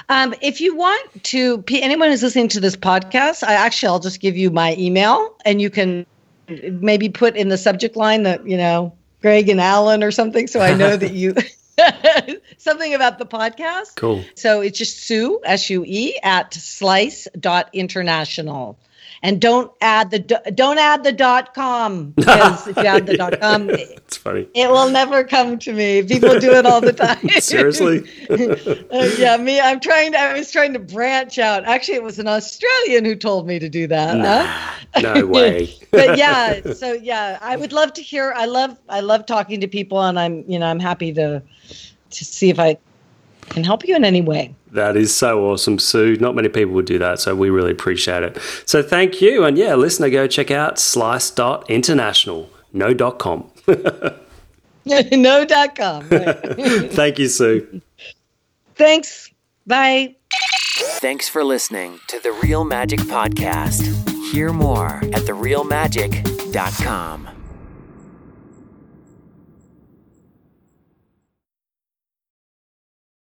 Um, 0.09 0.33
if 0.41 0.61
you 0.61 0.75
want 0.75 1.23
to, 1.25 1.63
anyone 1.69 2.09
who's 2.09 2.23
listening 2.23 2.47
to 2.49 2.59
this 2.59 2.77
podcast, 2.77 3.43
I 3.43 3.53
actually 3.53 3.89
I'll 3.89 3.99
just 3.99 4.21
give 4.21 4.37
you 4.37 4.49
my 4.49 4.75
email, 4.77 5.35
and 5.43 5.61
you 5.61 5.69
can 5.69 6.05
maybe 6.47 7.09
put 7.09 7.35
in 7.35 7.49
the 7.49 7.57
subject 7.57 7.97
line 7.97 8.23
that 8.23 8.47
you 8.47 8.55
know 8.55 8.93
Greg 9.21 9.49
and 9.49 9.59
Alan 9.59 10.03
or 10.03 10.11
something, 10.11 10.47
so 10.47 10.61
I 10.61 10.73
know 10.73 10.95
that 10.95 11.13
you 11.13 11.35
something 12.57 12.93
about 12.93 13.19
the 13.19 13.25
podcast. 13.25 13.95
Cool. 13.95 14.23
So 14.35 14.61
it's 14.61 14.77
just 14.77 14.99
Sue 14.99 15.39
S 15.43 15.69
U 15.69 15.83
E 15.85 16.17
at 16.23 16.53
slice 16.53 17.27
dot 17.39 17.69
international 17.73 18.79
and 19.23 19.41
don't 19.41 19.71
add 19.81 20.11
the 20.11 20.19
don't 20.53 20.77
add 20.77 21.03
the 21.03 21.11
dot 21.11 21.53
com 21.53 22.11
because 22.11 22.67
if 22.67 22.77
you 22.77 22.85
add 22.85 23.05
the 23.05 23.17
dot 23.17 23.39
com, 23.39 23.69
it's 23.69 24.17
funny. 24.17 24.47
It 24.53 24.69
will 24.69 24.89
never 24.89 25.23
come 25.23 25.57
to 25.59 25.73
me. 25.73 26.03
People 26.03 26.39
do 26.39 26.51
it 26.51 26.65
all 26.65 26.81
the 26.81 26.93
time. 26.93 27.27
Seriously? 27.39 28.03
uh, 28.29 29.09
yeah, 29.17 29.37
me. 29.37 29.59
I'm 29.59 29.79
trying. 29.79 30.13
To, 30.13 30.19
I 30.19 30.33
was 30.33 30.51
trying 30.51 30.73
to 30.73 30.79
branch 30.79 31.39
out. 31.39 31.65
Actually, 31.65 31.95
it 31.95 32.03
was 32.03 32.19
an 32.19 32.27
Australian 32.27 33.05
who 33.05 33.15
told 33.15 33.47
me 33.47 33.59
to 33.59 33.69
do 33.69 33.87
that. 33.87 34.17
Nah, 34.17 34.45
huh? 34.45 35.01
no 35.01 35.25
way. 35.25 35.73
but 35.91 36.17
yeah, 36.17 36.73
so 36.73 36.93
yeah, 36.93 37.39
I 37.41 37.55
would 37.55 37.73
love 37.73 37.93
to 37.93 38.01
hear. 38.01 38.33
I 38.35 38.45
love 38.45 38.77
I 38.89 38.99
love 38.99 39.25
talking 39.25 39.61
to 39.61 39.67
people, 39.67 40.01
and 40.01 40.19
I'm 40.19 40.43
you 40.47 40.59
know 40.59 40.67
I'm 40.67 40.79
happy 40.79 41.13
to 41.13 41.41
to 42.09 42.25
see 42.25 42.49
if 42.49 42.59
I 42.59 42.77
can 43.49 43.63
help 43.63 43.87
you 43.87 43.95
in 43.95 44.03
any 44.03 44.21
way. 44.21 44.53
That 44.77 44.95
is 44.95 45.13
so 45.13 45.49
awesome, 45.49 45.79
Sue. 45.79 46.15
Not 46.17 46.35
many 46.35 46.49
people 46.49 46.73
would 46.75 46.85
do 46.85 46.99
that, 46.99 47.19
so 47.19 47.35
we 47.35 47.49
really 47.49 47.71
appreciate 47.71 48.21
it. 48.21 48.37
So 48.65 48.83
thank 48.83 49.21
you. 49.21 49.43
And 49.43 49.57
yeah, 49.57 49.73
listener, 49.73 50.09
go 50.11 50.27
check 50.27 50.51
out 50.51 50.77
slice.international, 50.79 52.49
no 52.73 52.93
dot 52.93 53.17
com. 53.17 53.49
no 54.85 55.45
dot 55.45 55.75
com. 55.75 56.07
Right. 56.09 56.91
thank 56.91 57.17
you, 57.19 57.27
Sue. 57.27 57.81
Thanks. 58.75 59.31
Bye. 59.65 60.15
Thanks 60.99 61.27
for 61.27 61.43
listening 61.43 61.99
to 62.07 62.19
the 62.19 62.31
Real 62.43 62.63
Magic 62.63 62.99
Podcast. 62.99 63.81
Hear 64.31 64.53
more 64.53 64.97
at 64.97 65.23
therealmagic.com. 65.23 67.29